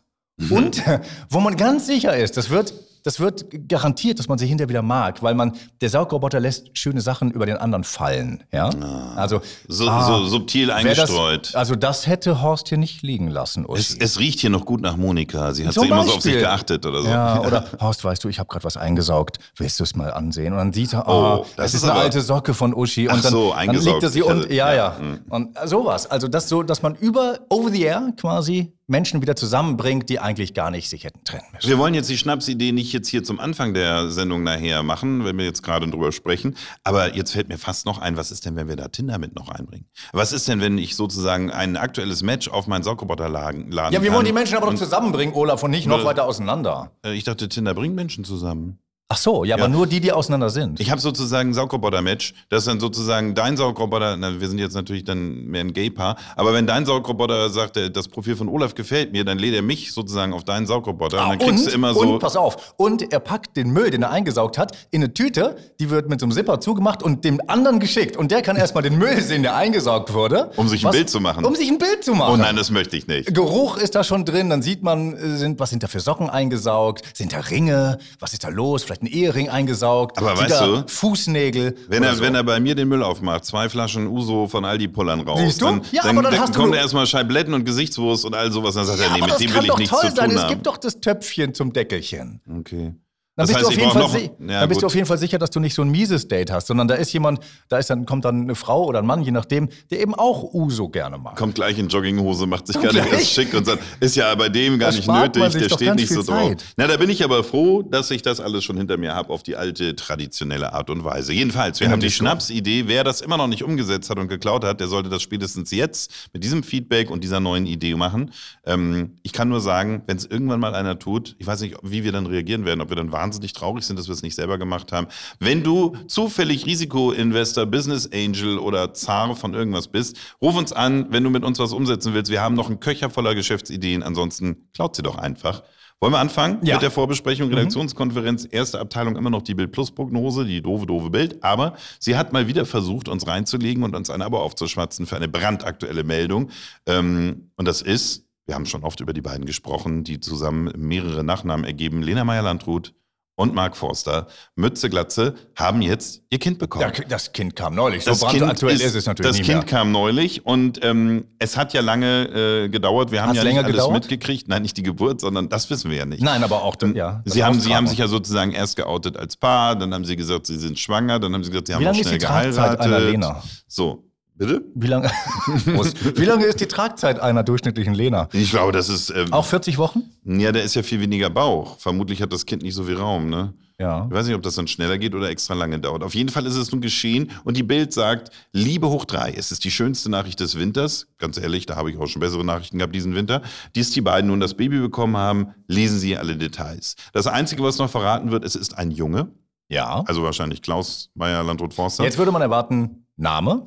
und 0.49 0.81
wo 1.29 1.39
man 1.39 1.55
ganz 1.57 1.85
sicher 1.85 2.15
ist, 2.15 2.37
das 2.37 2.49
wird, 2.49 2.73
das 3.03 3.19
wird 3.19 3.45
garantiert, 3.69 4.19
dass 4.19 4.27
man 4.27 4.37
sich 4.37 4.49
hinterher 4.49 4.69
wieder 4.69 4.81
mag, 4.81 5.23
weil 5.23 5.33
man, 5.33 5.53
der 5.79 5.89
Saugroboter 5.89 6.39
lässt 6.39 6.77
schöne 6.77 7.01
Sachen 7.01 7.31
über 7.31 7.45
den 7.45 7.57
anderen 7.57 7.83
fallen. 7.83 8.43
Ja? 8.51 8.69
Also, 9.15 9.41
So, 9.67 9.87
ah, 9.89 10.05
so 10.05 10.25
subtil 10.27 10.69
eingestreut. 10.69 11.47
Das, 11.47 11.55
also, 11.55 11.75
das 11.75 12.07
hätte 12.07 12.41
Horst 12.41 12.69
hier 12.69 12.77
nicht 12.77 13.01
liegen 13.01 13.29
lassen, 13.29 13.65
es, 13.73 13.95
es 13.95 14.19
riecht 14.19 14.39
hier 14.41 14.49
noch 14.49 14.65
gut 14.65 14.81
nach 14.81 14.97
Monika. 14.97 15.53
Sie 15.53 15.65
hat 15.65 15.73
so 15.73 15.83
immer 15.83 16.03
so 16.03 16.13
auf 16.13 16.21
sich 16.21 16.37
geachtet 16.37 16.85
oder 16.85 17.01
so. 17.01 17.07
Ja, 17.09 17.39
oder 17.45 17.65
Horst, 17.79 18.03
weißt 18.03 18.23
du, 18.23 18.27
ich 18.29 18.39
habe 18.39 18.49
gerade 18.49 18.65
was 18.65 18.75
eingesaugt. 18.75 19.39
Willst 19.55 19.79
du 19.79 19.83
es 19.83 19.95
mal 19.95 20.11
ansehen? 20.11 20.51
Und 20.53 20.59
dann 20.59 20.73
sieht 20.73 20.93
er, 20.93 21.07
Oh, 21.07 21.41
oh, 21.41 21.45
das 21.55 21.73
ist 21.73 21.83
ist 21.83 21.89
eine 21.89 21.99
alte 21.99 22.21
Socke 22.21 22.53
von 22.53 22.73
Uschi. 22.73 23.07
Und 23.07 23.15
Ach 23.15 23.21
dann, 23.21 23.31
so, 23.31 23.53
dann 23.55 23.75
liegt 23.75 24.03
er 24.03 24.09
sie 24.09 24.21
und 24.21 24.49
ja, 24.51 24.69
ja, 24.69 24.75
ja. 24.75 24.97
hm. 24.99 25.19
Und 25.29 25.57
sowas. 25.65 26.05
Also 26.09 26.27
das 26.27 26.49
so, 26.49 26.63
dass 26.63 26.81
man 26.81 26.95
über 26.95 27.39
over 27.49 27.69
the 27.71 27.83
air 27.83 28.11
quasi 28.17 28.73
Menschen 28.89 29.21
wieder 29.21 29.35
zusammenbringt, 29.35 30.09
die 30.09 30.19
eigentlich 30.19 30.53
gar 30.53 30.71
nicht 30.71 30.89
sich 30.89 31.03
hätten 31.03 31.23
trennen 31.23 31.45
müssen. 31.53 31.69
Wir 31.69 31.77
wollen 31.77 31.93
jetzt 31.93 32.09
die 32.09 32.17
Schnapsidee 32.17 32.71
nicht 32.71 32.91
jetzt 32.91 33.07
hier 33.07 33.23
zum 33.23 33.39
Anfang 33.39 33.73
der 33.73 34.09
Sendung 34.09 34.43
nachher 34.43 34.83
machen, 34.83 35.23
wenn 35.25 35.37
wir 35.37 35.45
jetzt 35.45 35.61
gerade 35.63 35.87
drüber 35.87 36.11
sprechen. 36.11 36.55
Aber 36.83 37.15
jetzt 37.15 37.31
fällt 37.31 37.49
mir 37.49 37.57
fast 37.57 37.85
noch 37.85 37.99
ein, 37.99 38.17
was 38.17 38.31
ist 38.31 38.45
denn, 38.45 38.55
wenn 38.55 38.67
wir 38.67 38.75
da 38.75 38.87
Tinder 38.87 39.17
mit 39.19 39.35
noch 39.35 39.49
einbringen? 39.49 39.85
Was 40.11 40.31
ist 40.33 40.47
denn, 40.47 40.59
wenn 40.61 40.77
ich 40.77 40.95
sozusagen 40.95 41.51
ein 41.51 41.77
aktuelles 41.77 42.23
Match 42.23 42.47
auf 42.49 42.67
meinen 42.67 42.83
Saugroboter 42.83 43.29
laden, 43.29 43.71
Ja, 43.71 44.01
wir 44.01 44.11
wollen 44.11 44.25
die 44.25 44.33
Menschen 44.33 44.57
aber 44.57 44.67
doch 44.71 44.75
zusammenbringen, 44.75 45.33
Olaf, 45.35 45.61
und 45.63 45.71
nicht 45.71 45.87
noch 45.87 46.03
weiter 46.03 46.25
auseinander. 46.25 46.91
äh, 47.05 47.13
Ich 47.13 47.23
dachte, 47.23 47.47
Tinder 47.47 47.73
bringt 47.73 47.95
Menschen 47.95 48.23
zusammen. 48.25 48.79
Ach 49.11 49.17
so, 49.17 49.43
ja, 49.43 49.55
aber 49.55 49.63
Ja. 49.63 49.69
nur 49.69 49.87
die, 49.87 49.99
die 50.01 50.11
auseinander 50.11 50.51
sind. 50.51 50.79
Ich 50.79 50.91
habe 50.91 51.01
sozusagen 51.01 51.49
ein 51.49 51.53
Saugroboter-Match. 51.55 52.35
Das 52.49 52.59
ist 52.59 52.67
dann 52.67 52.79
sozusagen 52.79 53.33
dein 53.33 53.57
Saugroboter. 53.57 54.15
Na, 54.17 54.39
wir 54.39 54.47
sind 54.47 54.59
jetzt 54.59 54.75
natürlich 54.75 55.03
dann 55.03 55.45
mehr 55.47 55.61
ein 55.61 55.73
Gay-Paar. 55.73 56.15
Aber 56.35 56.53
wenn 56.53 56.67
dein 56.67 56.85
Saugroboter 56.85 57.49
sagt, 57.49 57.75
äh, 57.77 57.89
das 57.89 58.07
Profil 58.07 58.35
von 58.35 58.47
Olaf 58.47 58.75
gefällt 58.75 59.11
mir, 59.11 59.25
dann 59.25 59.39
lädt 59.39 59.55
er 59.55 59.63
mich 59.63 59.93
sozusagen 59.93 60.31
auf 60.31 60.43
deinen 60.43 60.67
Saugroboter. 60.67 61.23
und 61.23 61.29
dann 61.29 61.39
kriegst 61.39 61.63
und, 61.63 61.71
du 61.71 61.75
immer 61.75 61.95
so. 61.95 62.01
und 62.01 62.19
pass 62.19 62.35
auf, 62.35 62.75
und 62.77 63.11
er 63.11 63.19
packt 63.19 63.57
den 63.57 63.71
Müll, 63.71 63.89
den 63.89 64.03
er 64.03 64.11
eingesaugt 64.11 64.59
hat, 64.59 64.77
in 64.91 65.01
eine 65.03 65.11
Tüte, 65.11 65.57
die 65.79 65.89
wird 65.89 66.07
mit 66.07 66.19
so 66.19 66.27
einem 66.27 66.33
Zipper 66.33 66.59
zugemacht 66.59 67.01
und 67.01 67.25
dem 67.25 67.41
anderen 67.47 67.79
geschickt. 67.79 68.15
Und 68.15 68.29
der 68.29 68.43
kann 68.43 68.57
erstmal 68.57 68.83
den 68.83 68.99
Müll 68.99 69.19
sehen, 69.23 69.41
der 69.41 69.55
eingesaugt 69.55 70.13
wurde. 70.13 70.51
Um 70.55 70.67
sich 70.67 70.85
ein 70.85 70.91
Bild 70.91 71.09
zu 71.09 71.19
machen. 71.19 71.45
Um 71.45 71.55
sich 71.55 71.67
ein 71.71 71.79
Bild 71.79 72.03
zu 72.03 72.13
machen. 72.13 72.33
oh 72.35 72.37
nein, 72.37 72.55
das 72.55 72.69
möchte 72.69 72.95
ich 72.95 73.07
nicht. 73.07 73.33
Geruch 73.33 73.77
ist 73.77 73.95
da 73.95 74.03
schon 74.03 74.23
drin, 74.23 74.51
dann 74.51 74.61
sieht 74.61 74.83
man, 74.83 75.15
äh, 75.17 75.35
sind, 75.37 75.59
was 75.59 75.71
sind 75.71 75.81
da 75.81 75.87
für 75.87 75.99
Socken 75.99 76.29
eingesaugt, 76.29 77.01
sind 77.17 77.33
da 77.33 77.39
Ringe, 77.39 77.97
was 78.19 78.33
ist 78.33 78.43
da 78.43 78.49
los, 78.49 78.83
vielleicht 78.83 78.98
ein 79.01 79.05
Ehering 79.07 79.49
eingesaugt, 79.49 80.17
Aber 80.17 80.37
weißt 80.37 80.61
du, 80.61 80.83
Fußnägel. 80.87 81.75
Wenn 81.87 82.03
er, 82.03 82.15
so. 82.15 82.21
wenn 82.23 82.35
er 82.35 82.43
bei 82.43 82.59
mir 82.59 82.75
den 82.75 82.87
Müll 82.87 83.03
aufmacht, 83.03 83.45
zwei 83.45 83.69
Flaschen 83.69 84.07
Uso 84.07 84.47
von 84.47 84.65
Aldi 84.65 84.87
Pullern 84.89 85.21
raus, 85.21 85.39
Siehst 85.39 85.61
du? 85.61 85.65
dann, 85.65 85.81
Ja, 85.91 86.01
dann, 86.03 86.17
aber 86.17 86.23
dann 86.23 86.31
dann 86.33 86.41
hast 86.41 86.55
du 86.55 86.59
kommt 86.59 86.71
nur- 86.71 86.79
erstmal 86.79 87.05
Scheibletten 87.07 87.53
und 87.53 87.65
Gesichtswurst 87.65 88.25
und 88.25 88.35
all 88.35 88.51
sowas. 88.51 88.75
Dann 88.75 88.85
sagt 88.85 88.99
ja, 88.99 89.05
er, 89.05 89.13
nee, 89.13 89.21
mit 89.21 89.29
das 89.31 89.37
dem 89.37 89.53
will 89.53 89.63
ich 89.65 89.77
nichts 89.77 89.89
toll 89.99 90.09
zu 90.09 90.15
sein, 90.15 90.29
tun 90.29 90.35
es 90.37 90.43
haben. 90.43 90.49
gibt 90.49 90.67
doch 90.67 90.77
das 90.77 90.99
Töpfchen 90.99 91.53
zum 91.53 91.71
Deckelchen. 91.73 92.41
okay. 92.59 92.93
Dann 93.39 93.47
Das 93.47 93.55
bist, 93.55 93.55
du 93.55 93.57
heißt, 93.59 93.67
auf 93.67 93.71
ich 93.73 93.79
jeden 93.79 93.91
Fall, 93.91 94.37
noch- 94.37 94.49
Ja, 94.51 94.59
dann 94.59 94.67
bist 94.69 94.81
du 94.81 94.85
auf 94.85 94.93
jeden 94.95 95.07
Fall 95.07 95.17
sicher, 95.17 95.39
dass 95.39 95.49
du 95.49 95.61
nicht 95.61 95.73
so 95.73 95.81
ein 95.81 95.89
mieses 95.89 96.27
Date 96.27 96.51
hast, 96.51 96.67
sondern 96.67 96.89
da 96.89 96.95
ist 96.95 97.13
jemand, 97.13 97.39
da 97.69 97.77
ist 97.77 97.89
dann, 97.89 98.05
kommt 98.05 98.25
dann 98.25 98.41
eine 98.41 98.55
Frau 98.55 98.83
oder 98.85 98.99
ein 98.99 99.05
Mann, 99.05 99.21
je 99.23 99.31
nachdem, 99.31 99.69
der 99.89 100.01
eben 100.01 100.13
auch 100.13 100.43
Uso 100.53 100.89
gerne 100.89 101.17
mag. 101.17 101.37
Kommt 101.37 101.55
gleich 101.55 101.77
in 101.79 101.87
Jogginghose, 101.87 102.45
macht 102.47 102.67
sich 102.67 102.77
gleich. 102.79 102.95
erst 102.95 103.31
schick 103.31 103.53
und 103.53 103.65
sagt, 103.65 103.81
ist 104.01 104.15
ja 104.17 104.35
bei 104.35 104.49
dem 104.49 104.77
gar 104.77 104.91
Da 104.91 104.97
nicht 104.97 105.07
nötig, 105.07 105.53
der 105.53 105.69
steht 105.69 105.95
nicht 105.95 106.09
so 106.09 106.21
viel 106.21 106.33
drauf. 106.33 106.47
Zeit. 106.49 106.65
Na, 106.75 106.87
da 106.87 106.97
bin 106.97 107.09
ich 107.09 107.23
aber 107.23 107.43
froh, 107.45 107.81
dass 107.81 108.11
ich 108.11 108.21
das 108.21 108.41
alles 108.41 108.65
schon 108.65 108.75
hinter 108.75 108.97
mir 108.97 109.15
habe 109.15 109.31
auf 109.33 109.41
die 109.41 109.55
alte 109.55 109.95
traditionelle 109.95 110.73
Art 110.73 110.89
und 110.89 111.05
Weise. 111.05 111.31
Jedenfalls, 111.31 111.79
wir 111.79 111.87
Ja, 111.87 111.93
haben 111.93 112.01
die. 112.01 112.11
Schnapsidee. 112.11 112.83
Wer 112.87 113.05
das 113.05 113.21
immer 113.21 113.37
noch 113.37 113.47
nicht 113.47 113.63
umgesetzt 113.63 114.09
hat 114.09 114.19
und 114.19 114.27
geklaut 114.27 114.65
hat, 114.65 114.81
der 114.81 114.87
sollte 114.89 115.07
das 115.09 115.21
spätestens 115.21 115.71
jetzt 115.71 116.11
mit 116.33 116.43
diesem 116.43 116.63
Feedback 116.63 117.09
und 117.09 117.23
dieser 117.23 117.39
neuen 117.39 117.65
Idee 117.65 117.95
machen. 117.95 118.31
Ähm, 118.65 119.13
ich 119.23 119.31
kann 119.31 119.47
nur 119.47 119.61
sagen, 119.61 120.01
wenn 120.07 120.17
es 120.17 120.25
irgendwann 120.25 120.59
mal 120.59 120.75
einer 120.75 120.99
tut, 120.99 121.35
ich 121.39 121.47
weiß 121.47 121.61
nicht, 121.61 121.75
wie 121.83 122.03
wir 122.03 122.11
dann 122.11 122.25
reagieren 122.25 122.65
werden, 122.65 122.81
ob 122.81 122.89
wir 122.89 122.95
dann 122.97 123.11
wahnsinnig 123.11 123.28
traurig 123.53 123.83
sind, 123.85 123.97
dass 123.99 124.07
wir 124.07 124.13
es 124.13 124.21
nicht 124.23 124.35
selber 124.35 124.57
gemacht 124.57 124.91
haben. 124.91 125.07
Wenn 125.39 125.63
du 125.63 125.95
zufällig 126.07 126.65
Risikoinvestor, 126.65 127.65
Business 127.65 128.09
Angel 128.13 128.57
oder 128.57 128.93
Zar 128.93 129.35
von 129.35 129.53
irgendwas 129.53 129.87
bist, 129.87 130.17
ruf 130.41 130.55
uns 130.57 130.73
an, 130.73 131.07
wenn 131.11 131.23
du 131.23 131.29
mit 131.29 131.43
uns 131.43 131.59
was 131.59 131.73
umsetzen 131.73 132.13
willst. 132.13 132.31
Wir 132.31 132.41
haben 132.41 132.55
noch 132.55 132.67
einen 132.69 132.79
Köcher 132.79 133.09
voller 133.09 133.35
Geschäftsideen. 133.35 134.03
Ansonsten 134.03 134.69
klaut 134.73 134.95
sie 134.95 135.03
doch 135.03 135.17
einfach. 135.17 135.63
Wollen 136.01 136.13
wir 136.13 136.19
anfangen 136.19 136.59
Ja. 136.63 136.75
mit 136.75 136.81
der 136.83 136.91
Vorbesprechung, 136.91 137.49
Redaktionskonferenz, 137.49 138.47
erste 138.49 138.79
Abteilung 138.79 139.17
immer 139.17 139.29
noch 139.29 139.41
die 139.41 139.53
Bild-Plus-Prognose, 139.53 140.45
die 140.45 140.61
doofe, 140.61 140.85
doofe 140.85 141.09
Bild. 141.09 141.43
Aber 141.43 141.75
sie 141.99 142.15
hat 142.15 142.31
mal 142.31 142.47
wieder 142.47 142.65
versucht, 142.65 143.09
uns 143.09 143.27
reinzulegen 143.27 143.83
und 143.83 143.95
uns 143.95 144.09
ein 144.09 144.21
Abo 144.21 144.37
aufzuschwatzen 144.39 145.05
für 145.07 145.17
eine 145.17 145.27
brandaktuelle 145.27 146.05
Meldung. 146.05 146.51
Ähm, 146.85 147.51
und 147.57 147.67
das 147.67 147.81
ist, 147.81 148.25
wir 148.45 148.55
haben 148.55 148.65
schon 148.65 148.83
oft 148.85 149.01
über 149.01 149.11
die 149.11 149.19
beiden 149.21 149.43
gesprochen, 149.45 150.05
die 150.05 150.21
zusammen 150.21 150.71
mehrere 150.77 151.25
Nachnamen 151.25 151.65
ergeben. 151.65 152.01
Lena 152.01 152.23
Meyer-Landrut 152.23 152.93
und 153.39 153.55
Mark 153.55 153.77
Forster, 153.77 154.27
Mütze 154.55 154.89
Glatze, 154.89 155.33
haben 155.55 155.81
jetzt 155.81 156.21
ihr 156.29 156.39
Kind 156.39 156.59
bekommen. 156.59 156.91
Ja, 156.95 157.03
das 157.07 157.31
Kind 157.31 157.55
kam 157.55 157.73
neulich. 157.73 158.03
So 158.03 158.11
Das 158.11 158.19
Kind 158.27 158.39
brandaktuell 158.39 158.75
ist, 158.79 158.93
es 158.95 159.05
natürlich 159.05 159.29
Das 159.29 159.37
nicht 159.37 159.45
Kind 159.47 159.59
mehr. 159.59 159.65
kam 159.79 159.91
neulich 159.93 160.45
und 160.45 160.83
ähm, 160.83 161.25
es 161.39 161.55
hat 161.55 161.73
ja 161.73 161.79
lange 161.81 162.25
äh, 162.65 162.69
gedauert. 162.69 163.11
Wir 163.11 163.21
haben 163.21 163.29
Hat's 163.29 163.37
ja 163.37 163.43
nicht 163.45 163.53
länger 163.53 163.63
alles 163.65 163.75
gedauert? 163.77 163.93
mitgekriegt. 163.93 164.49
Nein, 164.49 164.61
nicht 164.61 164.75
die 164.75 164.83
Geburt, 164.83 165.21
sondern 165.21 165.47
das 165.47 165.69
wissen 165.69 165.89
wir 165.89 165.97
ja 165.97 166.05
nicht. 166.05 166.21
Nein, 166.21 166.43
aber 166.43 166.63
auch, 166.63 166.75
ja. 166.93 167.21
das 167.23 167.33
Sie 167.33 167.43
haben, 167.43 167.59
sie 167.61 167.73
haben 167.73 167.87
sich 167.87 167.99
ja 167.99 168.07
sozusagen 168.07 168.51
erst 168.51 168.75
geoutet 168.75 169.15
als 169.15 169.37
Paar, 169.37 169.77
dann 169.77 169.93
haben 169.93 170.03
sie 170.03 170.17
gesagt, 170.17 170.45
sie 170.45 170.57
sind 170.57 170.77
schwanger, 170.77 171.19
dann 171.19 171.33
haben 171.33 171.43
sie 171.45 171.51
gesagt, 171.51 171.67
sie 171.67 171.73
haben 171.75 171.81
Wie 171.81 171.85
auch 171.87 171.91
lange 171.91 172.01
ist 172.01 172.07
schnell 172.07 172.19
die 172.19 172.25
Tragzeit 172.25 172.53
geheiratet. 172.55 172.85
einer 172.85 172.99
Lena? 172.99 173.43
So, 173.67 174.08
bitte? 174.39 174.63
Wie 174.73 174.87
lange. 174.87 175.11
Wie 176.15 176.25
lange 176.25 176.45
ist 176.45 176.59
die 176.59 176.65
Tragzeit 176.67 177.19
einer 177.19 177.43
durchschnittlichen 177.43 177.93
Lena? 177.93 178.27
Ich 178.33 178.49
glaube, 178.49 178.71
das 178.71 178.89
ist, 178.89 179.11
ähm, 179.15 179.31
Auch 179.31 179.45
40 179.45 179.77
Wochen? 179.77 180.01
ja, 180.25 180.51
da 180.51 180.59
ist 180.59 180.73
ja 180.75 180.81
viel 180.81 180.99
weniger 181.01 181.29
Bauch. 181.29 181.77
Vermutlich 181.77 182.21
hat 182.23 182.33
das 182.33 182.45
Kind 182.47 182.63
nicht 182.63 182.73
so 182.73 182.83
viel 182.85 182.97
Raum, 182.97 183.29
ne? 183.29 183.53
Ja. 183.77 184.07
Ich 184.09 184.13
weiß 184.13 184.25
nicht, 184.25 184.35
ob 184.35 184.41
das 184.41 184.55
dann 184.55 184.67
schneller 184.67 184.97
geht 184.97 185.15
oder 185.15 185.29
extra 185.29 185.53
lange 185.53 185.79
dauert. 185.79 186.03
Auf 186.03 186.13
jeden 186.13 186.27
Fall 186.29 186.45
ist 186.45 186.55
es 186.57 186.69
nun 186.73 186.81
geschehen 186.81 187.31
und 187.45 187.55
die 187.55 187.63
Bild 187.63 187.93
sagt, 187.93 188.29
Liebe 188.51 188.89
hoch 188.89 189.05
drei, 189.05 189.31
es 189.31 189.53
ist 189.53 189.63
die 189.63 189.71
schönste 189.71 190.09
Nachricht 190.11 190.41
des 190.41 190.59
Winters. 190.59 191.07
Ganz 191.17 191.37
ehrlich, 191.37 191.65
da 191.65 191.77
habe 191.77 191.89
ich 191.89 191.97
auch 191.97 192.07
schon 192.07 192.19
bessere 192.19 192.43
Nachrichten 192.43 192.77
gehabt 192.79 192.93
diesen 192.93 193.15
Winter. 193.15 193.41
Dies 193.75 193.91
die 193.91 194.01
beiden 194.01 194.29
nun 194.29 194.41
das 194.41 194.55
Baby 194.55 194.79
bekommen 194.79 195.15
haben, 195.15 195.53
lesen 195.67 195.97
Sie 195.97 196.17
alle 196.17 196.35
Details. 196.35 196.95
Das 197.13 197.25
Einzige, 197.27 197.63
was 197.63 197.77
noch 197.77 197.89
verraten 197.89 198.31
wird, 198.31 198.43
es 198.43 198.55
ist 198.57 198.77
ein 198.77 198.91
Junge, 198.91 199.29
Ja. 199.69 200.03
also 200.07 200.23
wahrscheinlich 200.23 200.61
Klaus 200.61 201.09
Meyer 201.15 201.41
Landrut 201.43 201.73
Forster. 201.73 202.03
Jetzt 202.03 202.17
würde 202.17 202.33
man 202.33 202.41
erwarten, 202.41 203.05
Name? 203.15 203.65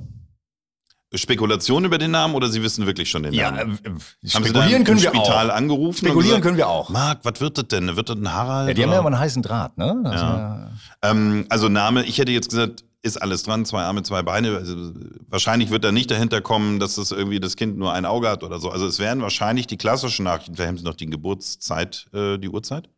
Spekulation 1.14 1.84
über 1.84 1.98
den 1.98 2.10
Namen 2.10 2.34
oder 2.34 2.48
Sie 2.48 2.62
wissen 2.62 2.86
wirklich 2.86 3.10
schon 3.10 3.22
den 3.22 3.32
Ja, 3.34 3.50
Namen? 3.50 3.78
da 4.22 4.28
spekulieren 4.40 4.84
können 4.84 5.00
wir 5.02 5.10
Spital 5.10 5.50
auch. 5.50 5.54
angerufen? 5.54 5.88
und 5.88 5.96
Spekulieren 5.98 6.24
gesagt, 6.24 6.42
können 6.44 6.56
wir 6.56 6.68
auch. 6.68 6.88
Marc, 6.90 7.20
was 7.24 7.40
wird 7.40 7.58
das 7.58 7.68
denn? 7.68 7.94
Wird 7.96 8.08
das 8.08 8.16
ein 8.16 8.32
Harald? 8.32 8.68
Ja, 8.68 8.74
die 8.74 8.82
haben 8.82 8.90
ja 8.90 8.98
oder? 9.00 9.08
immer 9.08 9.16
einen 9.16 9.24
heißen 9.24 9.42
Draht, 9.42 9.76
ne? 9.78 10.00
Das 10.04 10.20
Ja. 10.20 10.70
Ähm, 11.02 11.46
also 11.48 11.68
Name, 11.68 12.04
ich 12.04 12.18
hätte 12.18 12.32
jetzt 12.32 12.48
gesagt, 12.50 12.84
ist 13.02 13.20
alles 13.20 13.42
dran, 13.42 13.64
zwei 13.64 13.82
Arme, 13.82 14.02
zwei 14.04 14.22
Beine. 14.22 14.56
Also, 14.56 14.92
wahrscheinlich 15.28 15.70
wird 15.70 15.82
da 15.82 15.90
nicht 15.90 16.10
dahinter 16.10 16.40
kommen, 16.40 16.78
dass 16.78 16.94
das 16.94 17.10
irgendwie 17.10 17.40
das 17.40 17.56
Kind 17.56 17.76
nur 17.76 17.92
ein 17.92 18.04
Auge 18.06 18.28
hat 18.28 18.44
oder 18.44 18.60
so. 18.60 18.70
Also 18.70 18.86
es 18.86 18.98
wären 19.00 19.20
wahrscheinlich 19.22 19.66
die 19.66 19.76
klassischen 19.76 20.24
Nachrichten. 20.24 20.54
Vielleicht 20.54 20.68
haben 20.68 20.78
Sie 20.78 20.84
noch 20.84 20.94
die 20.94 21.06
Geburtszeit, 21.06 22.06
äh, 22.14 22.38
die 22.38 22.48
Uhrzeit? 22.48 22.88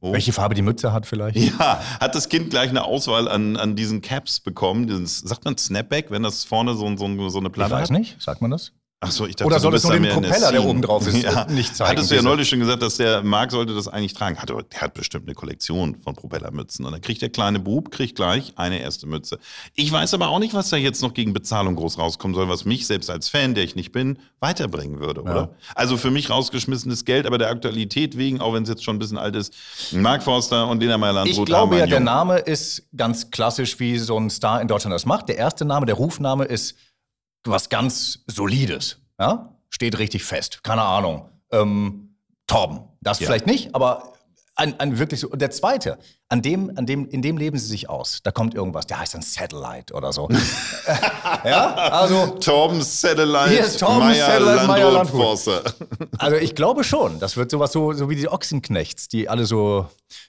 Oh. 0.00 0.12
Welche 0.12 0.32
Farbe 0.32 0.54
die 0.54 0.62
Mütze 0.62 0.92
hat 0.92 1.06
vielleicht? 1.06 1.36
Ja, 1.38 1.80
hat 2.00 2.14
das 2.14 2.28
Kind 2.28 2.50
gleich 2.50 2.68
eine 2.68 2.84
Auswahl 2.84 3.26
an, 3.28 3.56
an 3.56 3.74
diesen 3.74 4.02
Caps 4.02 4.40
bekommen? 4.40 4.86
Diesen, 4.86 5.06
sagt 5.06 5.44
man 5.44 5.56
Snapback, 5.56 6.10
wenn 6.10 6.22
das 6.22 6.44
vorne 6.44 6.74
so, 6.74 6.86
so, 6.96 7.28
so 7.30 7.38
eine 7.38 7.48
Ich 7.48 7.52
Platte 7.54 7.72
weiß 7.72 7.90
hat? 7.90 7.98
nicht, 7.98 8.20
sagt 8.20 8.42
man 8.42 8.50
das? 8.50 8.72
Ach 9.06 9.10
so, 9.10 9.26
ich 9.26 9.36
dachte, 9.36 9.46
Oder 9.46 9.60
soll 9.60 9.74
es 9.74 9.84
nur 9.84 9.92
den 9.92 10.08
Propeller, 10.08 10.52
der 10.52 10.64
oben 10.64 10.82
drauf 10.82 11.06
ist, 11.06 11.16
ja. 11.22 11.46
nicht 11.46 11.76
zeigen, 11.76 11.90
Hattest 11.90 12.10
du 12.10 12.16
ja 12.16 12.22
neulich 12.22 12.48
schon 12.48 12.60
gesagt, 12.60 12.82
dass 12.82 12.96
der 12.96 13.22
Marc 13.22 13.50
sollte 13.50 13.74
das 13.74 13.88
eigentlich 13.88 14.14
tragen. 14.14 14.38
Hat, 14.38 14.48
der 14.48 14.80
hat 14.80 14.94
bestimmt 14.94 15.26
eine 15.26 15.34
Kollektion 15.34 15.96
von 15.96 16.14
Propellermützen. 16.14 16.84
Und 16.84 16.92
dann 16.92 17.00
kriegt 17.00 17.22
der 17.22 17.30
kleine 17.30 17.60
Bub, 17.60 17.90
kriegt 17.90 18.16
gleich 18.16 18.52
eine 18.56 18.80
erste 18.80 19.06
Mütze. 19.06 19.38
Ich 19.74 19.90
weiß 19.90 20.14
aber 20.14 20.28
auch 20.28 20.38
nicht, 20.38 20.54
was 20.54 20.70
da 20.70 20.76
jetzt 20.76 21.02
noch 21.02 21.14
gegen 21.14 21.32
Bezahlung 21.32 21.76
groß 21.76 21.98
rauskommen 21.98 22.34
soll, 22.34 22.48
was 22.48 22.64
mich 22.64 22.86
selbst 22.86 23.10
als 23.10 23.28
Fan, 23.28 23.54
der 23.54 23.64
ich 23.64 23.76
nicht 23.76 23.92
bin, 23.92 24.18
weiterbringen 24.40 25.00
würde, 25.00 25.22
oder? 25.22 25.54
Also 25.74 25.96
für 25.96 26.10
mich 26.10 26.30
rausgeschmissenes 26.30 27.04
Geld, 27.04 27.26
aber 27.26 27.38
der 27.38 27.48
Aktualität 27.50 28.16
wegen, 28.16 28.40
auch 28.40 28.54
wenn 28.54 28.64
es 28.64 28.68
jetzt 28.68 28.84
schon 28.84 28.96
ein 28.96 28.98
bisschen 28.98 29.18
alt 29.18 29.36
ist, 29.36 29.54
Marc 29.92 30.22
Forster 30.22 30.68
und 30.68 30.80
Lena 30.80 30.98
Meyer-Landrut 30.98 31.38
Ich 31.38 31.44
glaube 31.44 31.78
ja, 31.78 31.86
der. 31.86 32.00
Name 32.00 32.38
ist 32.38 32.86
ganz 32.96 33.30
klassisch, 33.30 33.80
wie 33.80 33.98
so 33.98 34.18
ein 34.18 34.28
Star 34.30 34.60
in 34.60 34.68
Deutschland 34.68 34.94
das 34.94 35.06
macht. 35.06 35.28
Der 35.28 35.38
erste 35.38 35.64
Name, 35.64 35.86
der 35.86 35.94
Rufname 35.94 36.44
ist 36.44 36.76
was 37.46 37.68
ganz 37.68 38.20
Solides. 38.26 38.98
Ja? 39.18 39.54
Steht 39.70 39.98
richtig 39.98 40.24
fest. 40.24 40.62
Keine 40.62 40.82
Ahnung. 40.82 41.28
Ähm, 41.50 42.16
Torben. 42.46 42.80
Das 43.00 43.20
Ja. 43.20 43.26
vielleicht 43.26 43.46
nicht, 43.46 43.74
aber 43.74 44.12
ein, 44.56 44.78
ein 44.80 44.98
wirklich 44.98 45.20
so. 45.20 45.28
Und 45.28 45.40
der 45.42 45.50
zweite, 45.50 45.98
an 46.34 46.42
dem, 46.42 46.72
an 46.76 46.84
dem, 46.84 47.06
in 47.08 47.22
dem 47.22 47.36
leben 47.36 47.56
sie 47.56 47.66
sich 47.68 47.88
aus. 47.88 48.18
Da 48.24 48.32
kommt 48.32 48.54
irgendwas, 48.56 48.88
der 48.88 48.98
heißt 48.98 49.14
dann 49.14 49.22
Satellite 49.22 49.94
oder 49.94 50.12
so. 50.12 50.28
ja, 51.44 51.74
also, 51.74 52.26
Torben 52.40 52.82
Satellite, 52.82 53.50
Hier 53.50 53.60
ist 53.64 53.78
Torben 53.78 53.98
Meyer, 54.00 54.26
Satellite, 54.26 54.66
Meyer, 54.66 54.90
Landrut, 54.90 55.38
also 56.18 56.36
ich 56.36 56.56
glaube 56.56 56.82
schon. 56.82 57.20
Das 57.20 57.36
wird 57.36 57.52
sowas 57.52 57.70
so, 57.70 57.92
so 57.92 58.10
wie 58.10 58.16
die 58.16 58.28
Ochsenknechts, 58.28 59.06
die 59.08 59.28
alle 59.28 59.46
so 59.46 59.86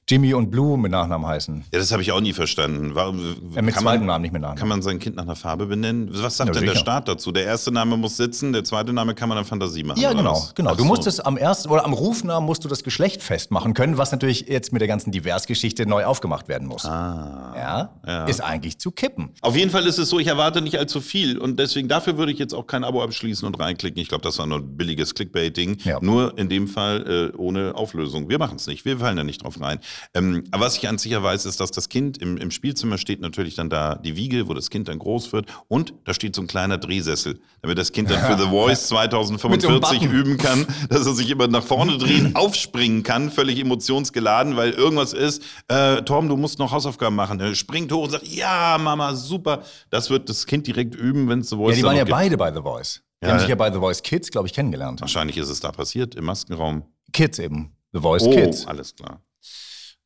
Jimmy 0.07 0.33
und 0.35 0.51
Blue 0.51 0.77
mit 0.77 0.91
Nachnamen 0.91 1.25
heißen. 1.27 1.65
Ja, 1.73 1.79
das 1.79 1.91
habe 1.91 2.03
ich 2.03 2.11
auch 2.11 2.21
nie 2.21 2.33
verstanden. 2.33 2.91
Warum 2.93 3.19
Ja, 3.55 3.61
mit 3.63 3.73
kann 3.73 3.83
zweiten 3.83 3.99
man, 4.01 4.07
Namen, 4.07 4.21
nicht 4.21 4.31
mit 4.31 4.41
Nachnamen. 4.43 4.59
Kann 4.59 4.67
man 4.67 4.81
sein 4.83 4.99
Kind 4.99 5.15
nach 5.15 5.23
einer 5.23 5.35
Farbe 5.35 5.65
benennen? 5.65 6.09
Was 6.11 6.37
sagt 6.37 6.53
Ja, 6.53 6.59
denn 6.61 6.69
der. 6.69 6.75
Staat 6.75 7.07
dazu? 7.07 7.31
Der 7.31 7.45
erste 7.45 7.71
Name 7.71 7.97
muss 7.97 8.17
sitzen, 8.17 8.53
der 8.53 8.63
zweite 8.63 8.93
Name 8.93 9.15
kann 9.15 9.27
man 9.29 9.37
dann 9.37 9.45
Fantasie 9.45 9.83
machen. 9.83 9.99
Ja, 9.99 10.13
genau, 10.13 10.33
was? 10.33 10.53
genau. 10.53 10.71
Ach 10.71 10.75
Du 10.77 10.83
so. 10.83 10.87
musst 10.87 11.07
es 11.07 11.19
am 11.19 11.37
ersten 11.37 11.69
oder 11.69 11.83
am 11.85 11.93
Rufnamen 11.93 12.45
musst 12.45 12.63
du 12.63 12.67
das 12.67 12.83
Geschlecht 12.83 13.23
festmachen 13.23 13.73
können, 13.73 13.97
was 13.97 14.11
natürlich 14.11 14.41
jetzt 14.47 14.71
mit 14.73 14.81
der 14.81 14.87
ganzen 14.87 15.11
Diversgeschichte 15.11 15.87
neu 15.95 16.05
aufgemacht 16.05 16.47
werden 16.47 16.67
muss. 16.67 16.85
Ah. 16.85 17.53
Ja? 17.55 17.89
Ja. 18.05 18.25
Ist 18.25 18.41
eigentlich 18.41 18.77
zu 18.79 18.91
kippen. 18.91 19.29
Auf 19.41 19.55
jeden 19.55 19.71
Fall 19.71 19.87
ist 19.87 19.97
es 19.97 20.09
so, 20.09 20.19
ich 20.19 20.27
erwarte 20.27 20.61
nicht 20.61 20.77
allzu 20.77 20.99
viel 20.99 21.37
und 21.37 21.57
deswegen 21.57 21.87
dafür 21.87 22.17
würde 22.17 22.31
ich 22.31 22.39
jetzt 22.39 22.53
auch 22.53 22.67
kein 22.67 22.83
Abo 22.83 23.01
abschließen 23.01 23.47
und 23.47 23.57
reinklicken. 23.59 24.01
Ich 24.01 24.09
glaube, 24.09 24.23
das 24.23 24.37
war 24.37 24.45
nur 24.45 24.59
ein 24.59 24.77
billiges 24.77 25.13
Clickbaiting. 25.13 25.77
Ja. 25.83 25.99
Nur 26.01 26.37
in 26.37 26.49
dem 26.49 26.67
Fall 26.67 27.31
äh, 27.33 27.37
ohne 27.37 27.75
Auflösung. 27.75 28.29
Wir 28.29 28.39
machen 28.39 28.57
es 28.57 28.67
nicht, 28.67 28.83
wir 28.83 28.99
fallen 28.99 29.15
da 29.15 29.23
nicht 29.23 29.43
drauf 29.43 29.59
rein. 29.61 29.79
Ähm, 30.13 30.43
aber 30.51 30.65
was 30.65 30.75
ich 30.75 30.81
ganz 30.81 31.03
sicher 31.03 31.23
weiß, 31.23 31.45
ist, 31.45 31.59
dass 31.59 31.71
das 31.71 31.87
Kind 31.87 32.17
im, 32.17 32.37
im 32.37 32.51
Spielzimmer 32.51 32.97
steht 32.97 33.21
natürlich 33.21 33.55
dann 33.55 33.69
da 33.69 33.95
die 33.95 34.17
Wiege, 34.17 34.49
wo 34.49 34.53
das 34.53 34.69
Kind 34.69 34.89
dann 34.89 34.99
groß 34.99 35.31
wird 35.31 35.47
und 35.67 35.93
da 36.03 36.13
steht 36.13 36.35
so 36.35 36.41
ein 36.41 36.47
kleiner 36.47 36.77
Drehsessel, 36.77 37.39
damit 37.61 37.77
das 37.77 37.91
Kind 37.93 38.09
dann 38.11 38.19
für 38.19 38.37
The 38.43 38.49
Voice 38.49 38.87
2045 38.87 39.99
Button. 39.99 40.11
üben 40.13 40.37
kann, 40.37 40.65
dass 40.89 41.05
er 41.07 41.13
sich 41.13 41.29
immer 41.29 41.47
nach 41.47 41.63
vorne 41.63 41.97
drehen, 41.97 42.35
aufspringen 42.35 43.03
kann, 43.03 43.31
völlig 43.31 43.59
emotionsgeladen, 43.59 44.57
weil 44.57 44.71
irgendwas 44.71 45.13
ist. 45.13 45.41
Äh, 45.67 45.74
Torben, 46.03 46.29
du 46.29 46.37
musst 46.37 46.59
noch 46.59 46.71
Hausaufgaben 46.71 47.15
machen. 47.15 47.39
Er 47.39 47.53
springt 47.55 47.91
hoch 47.91 48.03
und 48.05 48.09
sagt, 48.11 48.27
ja, 48.27 48.77
Mama, 48.79 49.13
super. 49.15 49.63
Das 49.89 50.09
wird 50.09 50.29
das 50.29 50.45
Kind 50.45 50.67
direkt 50.67 50.95
üben, 50.95 51.27
wenn 51.29 51.39
es 51.39 51.49
The 51.49 51.55
Voice 51.55 51.75
Ja, 51.75 51.81
die 51.81 51.83
waren 51.87 51.95
ja 51.97 52.03
gibt. 52.03 52.11
beide 52.15 52.37
bei 52.37 52.53
The 52.53 52.61
Voice. 52.61 53.01
Die 53.21 53.25
Ja. 53.27 53.31
haben 53.33 53.39
sich 53.39 53.49
ja 53.49 53.55
bei 53.55 53.71
The 53.71 53.79
Voice 53.79 54.01
Kids, 54.03 54.29
glaube 54.31 54.47
ich, 54.47 54.53
kennengelernt. 54.53 55.01
Wahrscheinlich 55.01 55.37
ist 55.37 55.49
es 55.49 55.59
da 55.59 55.71
passiert, 55.71 56.15
im 56.15 56.25
Maskenraum. 56.25 56.83
Kids 57.13 57.39
eben. 57.39 57.75
The 57.93 57.99
Voice 58.01 58.23
Oh, 58.23 58.29
Kids. 58.31 58.67
alles 58.67 58.93
klar. 58.95 59.21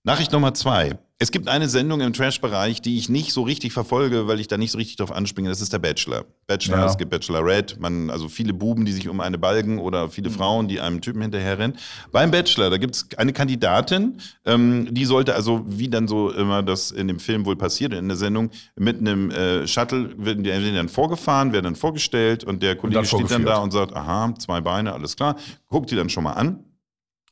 Nachricht 0.04 0.32
Nummer 0.32 0.54
zwei. 0.54 0.98
Es 1.22 1.32
gibt 1.32 1.50
eine 1.50 1.68
Sendung 1.68 2.00
im 2.00 2.14
Trash-Bereich, 2.14 2.82
die 2.82 2.98
ich 2.98 3.10
nicht 3.10 3.34
so 3.34 3.42
richtig 3.42 3.74
verfolge, 3.74 4.28
weil 4.28 4.40
ich 4.40 4.48
da 4.48 4.58
nicht 4.58 4.72
so 4.72 4.78
richtig 4.78 4.96
drauf 4.96 5.12
anspringe. 5.12 5.50
Das 5.50 5.60
ist 5.60 5.74
der 5.74 5.80
Bachelor. 5.80 6.24
Bachelor, 6.48 6.78
Ja. 6.78 6.86
es 6.86 6.98
gibt 6.98 7.12
Bachelorette, 7.12 7.78
man, 7.82 8.10
also 8.10 8.30
viele 8.30 8.54
Buben, 8.54 8.86
die 8.86 8.94
sich 8.94 9.10
um 9.10 9.20
eine 9.20 9.38
balgen 9.38 9.80
oder 9.80 10.10
viele 10.10 10.30
Frauen, 10.30 10.70
die 10.70 10.80
einem 10.80 11.02
Typen 11.02 11.22
hinterherrennen. 11.22 11.76
Beim 12.14 12.32
Bachelor, 12.32 12.70
da 12.70 12.78
gibt 12.78 12.96
es 12.96 13.08
eine 13.18 13.34
Kandidatin, 13.34 14.22
ähm, 14.46 14.88
die 14.94 15.04
sollte 15.04 15.36
also, 15.36 15.66
wie 15.68 15.90
dann 15.90 16.08
so 16.08 16.32
immer 16.32 16.64
das 16.64 16.92
in 16.92 17.10
dem 17.10 17.20
Film 17.20 17.46
wohl 17.46 17.58
passiert, 17.58 17.94
in 17.94 18.08
der 18.08 18.16
Sendung, 18.16 18.50
mit 18.78 19.00
einem 19.02 19.30
äh, 19.32 19.68
Shuttle 19.68 20.14
werden 20.18 20.46
die 20.46 20.52
dann 20.52 20.88
vorgefahren, 20.88 21.52
werden 21.52 21.66
dann 21.66 21.76
vorgestellt 21.76 22.46
und 22.46 22.64
der 22.64 22.78
Kollege 22.78 22.96
dann 22.96 23.06
steht 23.06 23.30
dann 23.30 23.44
da 23.44 23.58
und 23.58 23.72
sagt, 23.72 23.94
aha, 23.94 24.34
zwei 24.40 24.62
Beine, 24.62 24.94
alles 24.94 25.18
klar. 25.18 25.36
Guckt 25.68 25.92
die 25.92 25.98
dann 25.98 26.10
schon 26.10 26.24
mal 26.24 26.34
an. 26.34 26.64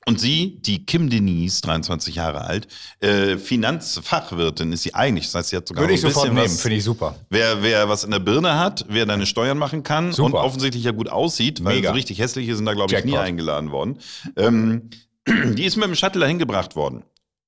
Und 0.07 0.21
sie, 0.21 0.57
die 0.61 0.85
Kim 0.85 1.09
Denise, 1.09 1.59
23 1.59 2.15
Jahre 2.15 2.39
alt, 2.45 2.67
äh, 3.01 3.37
Finanzfachwirtin 3.37 4.71
ist 4.71 4.83
sie 4.83 4.93
eigentlich. 4.93 5.25
Das 5.25 5.35
heißt, 5.35 5.49
sie 5.49 5.57
hat 5.57 5.67
sogar 5.67 5.83
Würde 5.83 5.95
ich 5.95 5.99
ein 6.05 6.11
sofort 6.11 6.29
bisschen 6.29 6.43
nehmen, 6.43 6.57
finde 6.57 6.77
ich 6.77 6.83
super. 6.85 7.15
wer, 7.29 7.61
wer 7.61 7.89
was 7.89 8.05
in 8.05 8.11
der 8.11 8.19
Birne 8.19 8.57
hat, 8.57 8.85
wer 8.87 9.05
deine 9.05 9.25
Steuern 9.25 9.57
machen 9.57 9.83
kann 9.83 10.05
und 10.07 10.13
Super. 10.13 10.45
offensichtlich 10.45 10.85
ja 10.85 10.91
gut 10.91 11.09
aussieht, 11.09 11.61
weil 11.65 11.75
Mega. 11.75 11.89
so 11.89 11.95
richtig 11.95 12.19
hässliche 12.19 12.55
sind 12.55 12.65
da, 12.65 12.73
glaube 12.73 12.95
ich, 12.95 13.03
nie 13.03 13.17
eingeladen 13.17 13.71
worden. 13.71 13.99
Ähm, 14.37 14.89
die 15.27 15.65
ist 15.65 15.75
mit 15.75 15.85
dem 15.85 15.95
Shuttle 15.95 16.21
dahin 16.21 16.39
gebracht 16.39 16.77
worden 16.77 17.03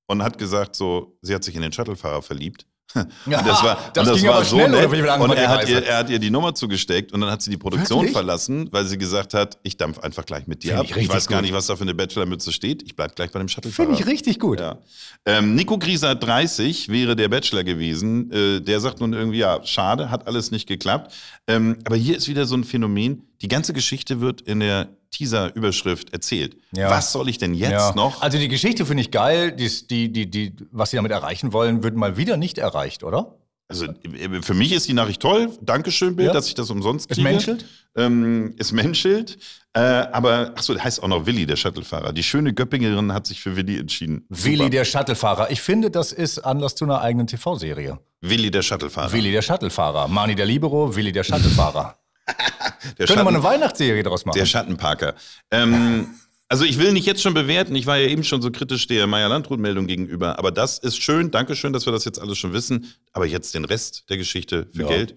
und 0.06 0.22
hat 0.22 0.36
gesagt, 0.36 0.76
so, 0.76 1.16
sie 1.22 1.34
hat 1.34 1.42
sich 1.42 1.54
in 1.56 1.62
den 1.62 1.72
Shuttlefahrer 1.72 2.20
verliebt. 2.20 2.66
Und 2.94 3.06
das 3.26 3.62
war, 3.62 3.78
das 3.94 4.08
das 4.08 4.22
war 4.24 4.44
so 4.44 4.56
schnell, 4.58 4.88
nett. 4.88 5.20
Und 5.20 5.32
er 5.32 5.48
hat, 5.48 5.68
ihr, 5.68 5.84
er 5.84 5.98
hat 5.98 6.10
ihr 6.10 6.18
die 6.18 6.30
Nummer 6.30 6.54
zugesteckt 6.54 7.12
und 7.12 7.20
dann 7.20 7.30
hat 7.30 7.42
sie 7.42 7.50
die 7.50 7.56
Produktion 7.56 8.00
Wirklich? 8.00 8.12
verlassen, 8.12 8.68
weil 8.72 8.84
sie 8.86 8.98
gesagt 8.98 9.34
hat, 9.34 9.58
ich 9.62 9.76
dampf 9.76 9.98
einfach 10.00 10.24
gleich 10.26 10.46
mit 10.46 10.62
dir 10.64 10.76
Finde 10.76 10.80
ab. 10.80 10.96
ich 10.96 11.04
Ich, 11.04 11.08
weiß 11.08 11.26
gar 11.28 11.38
gut. 11.38 11.44
nicht, 11.46 11.54
was 11.54 11.66
da 11.66 11.76
für 11.76 11.82
eine 11.82 11.94
Bachelormütze 11.94 12.52
steht. 12.52 12.82
Ich 12.82 12.96
bleib 12.96 13.14
gleich 13.16 13.30
bei 13.30 13.38
dem 13.38 13.48
Shuttlefahrer. 13.48 13.88
Finde 13.90 14.00
ich 14.02 14.06
richtig 14.08 14.38
gut. 14.38 14.60
Ja. 14.60 14.78
Ähm, 15.26 15.54
Nico 15.54 15.78
Grieser 15.78 16.14
30 16.14 16.88
wäre 16.88 17.16
der 17.16 17.28
Bachelor 17.28 17.64
gewesen. 17.64 18.30
Äh, 18.32 18.60
der 18.60 18.80
sagt 18.80 19.00
nun 19.00 19.12
irgendwie, 19.12 19.38
ja, 19.38 19.60
schade, 19.64 20.10
hat 20.10 20.26
alles 20.26 20.50
nicht 20.50 20.66
geklappt. 20.66 21.14
Ähm, 21.46 21.78
aber 21.84 21.96
hier 21.96 22.16
ist 22.16 22.28
wieder 22.28 22.46
so 22.46 22.56
ein 22.56 22.64
Phänomen. 22.64 23.22
Die 23.42 23.48
ganze 23.48 23.72
Geschichte 23.72 24.20
wird 24.20 24.40
in 24.42 24.60
der 24.60 24.88
Teaser-Überschrift 25.10 26.12
erzählt. 26.12 26.56
Ja. 26.72 26.90
Was 26.90 27.12
soll 27.12 27.28
ich 27.28 27.38
denn 27.38 27.54
jetzt 27.54 27.70
Ja. 27.72 27.92
noch? 27.94 28.22
Also 28.22 28.38
die 28.38 28.48
Geschichte 28.48 28.86
finde 28.86 29.02
ich 29.02 29.10
geil. 29.10 29.52
Dies, 29.52 29.86
die, 29.86 30.10
die, 30.12 30.30
die, 30.30 30.54
was 30.70 30.90
sie 30.90 30.96
damit 30.96 31.12
erreichen 31.12 31.52
wollen, 31.52 31.82
wird 31.82 31.96
mal 31.96 32.16
wieder 32.16 32.36
nicht 32.36 32.58
erreicht, 32.58 33.02
oder? 33.04 33.36
Also 33.68 33.84
äh, 33.86 34.42
für 34.42 34.54
mich 34.54 34.72
ist 34.72 34.88
die 34.88 34.94
Nachricht 34.94 35.22
toll. 35.22 35.50
Dankeschön, 35.62 36.16
Bild, 36.16 36.28
Ja. 36.28 36.32
dass 36.32 36.48
ich 36.48 36.54
das 36.54 36.70
umsonst 36.70 37.08
Es 37.10 37.16
kriege. 37.16 37.28
menschelt? 37.28 37.64
Ähm, 37.96 38.54
es 38.58 38.72
menschelt. 38.72 39.38
Äh, 39.74 39.80
aber, 39.80 40.52
achso, 40.56 40.74
der 40.74 40.82
heißt 40.82 41.00
auch 41.02 41.06
noch 41.08 41.26
Willi, 41.26 41.46
der 41.46 41.54
Shuttlefahrer. 41.54 42.12
Die 42.12 42.24
schöne 42.24 42.52
Göppingerin 42.52 43.12
hat 43.12 43.28
sich 43.28 43.40
für 43.40 43.54
Willi 43.54 43.78
entschieden. 43.78 44.24
Willi 44.28 44.56
Super. 44.56 44.70
der 44.70 44.84
Shuttlefahrer. 44.84 45.50
Ich 45.52 45.60
finde, 45.60 45.90
das 45.92 46.10
ist 46.10 46.40
Anlass 46.40 46.74
zu 46.74 46.84
einer 46.84 47.00
eigenen 47.00 47.28
TV-Serie. 47.28 48.00
Willi, 48.22 48.50
der 48.50 48.62
Shuttlefahrer. 48.62 49.12
Willi 49.12 49.30
der 49.30 49.42
Shuttlefahrer. 49.42 50.08
Mani 50.08 50.34
der 50.34 50.46
Libero, 50.46 50.94
Willi 50.96 51.12
der 51.12 51.22
Shuttlefahrer. 51.22 51.96
der 52.98 53.06
Könnte 53.06 53.24
man 53.24 53.34
eine 53.34 53.42
Weihnachtsserie 53.42 54.02
daraus 54.02 54.24
machen. 54.24 54.38
Der 54.38 54.46
Schattenparker. 54.46 55.14
Ähm, 55.50 56.08
also 56.48 56.64
ich 56.64 56.78
will 56.78 56.92
nicht 56.92 57.06
jetzt 57.06 57.22
schon 57.22 57.32
bewerten, 57.32 57.76
ich 57.76 57.86
war 57.86 57.96
ja 57.96 58.08
eben 58.08 58.24
schon 58.24 58.42
so 58.42 58.50
kritisch 58.50 58.88
der 58.88 59.06
Meier-Landrut-Meldung 59.06 59.86
gegenüber, 59.86 60.36
aber 60.36 60.50
das 60.50 60.78
ist 60.78 61.00
schön, 61.00 61.30
Dankeschön, 61.30 61.72
dass 61.72 61.86
wir 61.86 61.92
das 61.92 62.04
jetzt 62.04 62.20
alles 62.20 62.38
schon 62.38 62.52
wissen, 62.52 62.92
aber 63.12 63.24
jetzt 63.24 63.54
den 63.54 63.64
Rest 63.64 64.10
der 64.10 64.16
Geschichte 64.16 64.66
für 64.74 64.82
Ja. 64.82 64.88
Geld. 64.88 65.14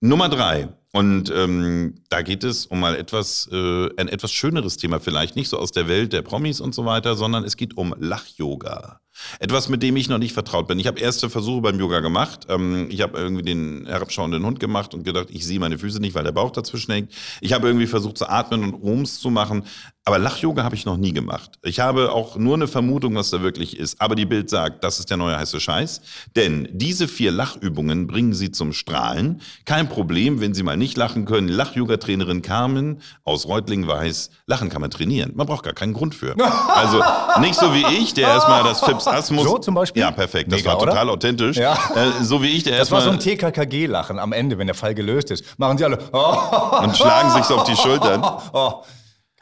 Nummer 0.00 0.28
drei. 0.28 0.68
Und 0.92 1.30
ähm, 1.30 2.02
da 2.10 2.20
geht 2.20 2.44
es 2.44 2.66
um 2.66 2.80
mal 2.80 2.94
etwas, 2.94 3.48
äh, 3.50 3.88
ein 3.96 4.08
etwas 4.08 4.30
schöneres 4.32 4.76
Thema 4.76 5.00
vielleicht, 5.00 5.34
nicht 5.36 5.48
so 5.48 5.58
aus 5.58 5.72
der 5.72 5.88
Welt 5.88 6.12
der 6.12 6.20
Promis 6.20 6.60
und 6.60 6.74
so 6.74 6.84
weiter, 6.84 7.16
sondern 7.16 7.44
es 7.44 7.56
geht 7.56 7.78
um 7.78 7.94
Lach-Yoga. 7.98 9.00
Etwas, 9.38 9.68
mit 9.68 9.82
dem 9.82 9.96
ich 9.96 10.08
noch 10.08 10.18
nicht 10.18 10.32
vertraut 10.32 10.66
bin. 10.68 10.78
Ich 10.78 10.86
habe 10.86 11.00
erste 11.00 11.30
Versuche 11.30 11.62
beim 11.62 11.78
Yoga 11.78 12.00
gemacht. 12.00 12.46
Ähm, 12.48 12.88
ich 12.90 13.00
habe 13.00 13.18
irgendwie 13.18 13.42
den 13.42 13.86
herabschauenden 13.86 14.44
Hund 14.44 14.60
gemacht 14.60 14.94
und 14.94 15.04
gedacht, 15.04 15.28
ich 15.30 15.44
sehe 15.44 15.60
meine 15.60 15.78
Füße 15.78 16.00
nicht, 16.00 16.14
weil 16.14 16.24
der 16.24 16.32
Bauch 16.32 16.50
dazwischen 16.50 16.92
hängt. 16.92 17.12
Ich 17.40 17.52
habe 17.52 17.66
irgendwie 17.66 17.86
versucht 17.86 18.18
zu 18.18 18.28
atmen 18.28 18.64
und 18.64 18.74
Rums 18.74 19.20
zu 19.20 19.30
machen. 19.30 19.64
Aber 20.06 20.18
Lach-Yoga 20.18 20.62
habe 20.62 20.74
ich 20.74 20.84
noch 20.84 20.98
nie 20.98 21.14
gemacht. 21.14 21.52
Ich 21.62 21.80
habe 21.80 22.12
auch 22.12 22.36
nur 22.36 22.54
eine 22.56 22.68
Vermutung, 22.68 23.14
was 23.14 23.30
da 23.30 23.40
wirklich 23.40 23.78
ist. 23.78 24.02
Aber 24.02 24.14
die 24.14 24.26
Bild 24.26 24.50
sagt, 24.50 24.84
das 24.84 24.98
ist 24.98 25.08
der 25.08 25.16
neue 25.16 25.38
heiße 25.38 25.58
Scheiß. 25.58 26.02
Denn 26.36 26.68
diese 26.72 27.08
vier 27.08 27.32
Lachübungen 27.32 28.06
bringen 28.06 28.34
Sie 28.34 28.50
zum 28.50 28.74
Strahlen. 28.74 29.40
Kein 29.64 29.88
Problem, 29.88 30.42
wenn 30.42 30.52
Sie 30.52 30.62
mal 30.62 30.76
nicht 30.76 30.98
lachen 30.98 31.24
können. 31.24 31.48
Lach-Yoga-Trainerin 31.48 32.42
Carmen 32.42 33.00
aus 33.24 33.48
Reutlingen 33.48 33.88
weiß, 33.88 34.28
Lachen 34.46 34.68
kann 34.68 34.82
man 34.82 34.90
trainieren. 34.90 35.32
Man 35.36 35.46
braucht 35.46 35.64
gar 35.64 35.72
keinen 35.72 35.94
Grund 35.94 36.14
für. 36.14 36.34
Also 36.74 37.02
nicht 37.40 37.54
so 37.54 37.72
wie 37.72 37.84
ich, 37.98 38.14
der 38.14 38.28
erstmal 38.28 38.62
das 38.64 38.80
Fips 38.80 39.06
Asmus. 39.06 39.44
So 39.44 39.58
zum 39.58 39.74
Beispiel? 39.74 40.02
Ja, 40.02 40.10
perfekt. 40.10 40.52
Das 40.52 40.60
Mega, 40.60 40.72
war 40.72 40.78
total 40.80 41.04
oder? 41.04 41.12
authentisch. 41.14 41.56
Ja. 41.56 41.72
Äh, 41.94 42.22
so 42.22 42.42
wie 42.42 42.48
ich, 42.48 42.64
der 42.64 42.78
Das 42.78 42.90
war 42.90 43.00
so 43.00 43.10
erstmal 43.10 43.34
ein 43.34 43.38
TKKG-Lachen 43.38 44.18
am 44.18 44.32
Ende, 44.32 44.58
wenn 44.58 44.66
der 44.66 44.74
Fall 44.74 44.94
gelöst 44.94 45.30
ist. 45.30 45.58
Machen 45.58 45.78
sie 45.78 45.84
alle. 45.84 45.98
Oh, 46.12 46.82
und 46.82 46.96
schlagen 46.96 47.30
sich 47.30 47.44
so 47.44 47.56
auf 47.56 47.64
die 47.64 47.76
Schultern. 47.76 48.22
oh. 48.52 48.82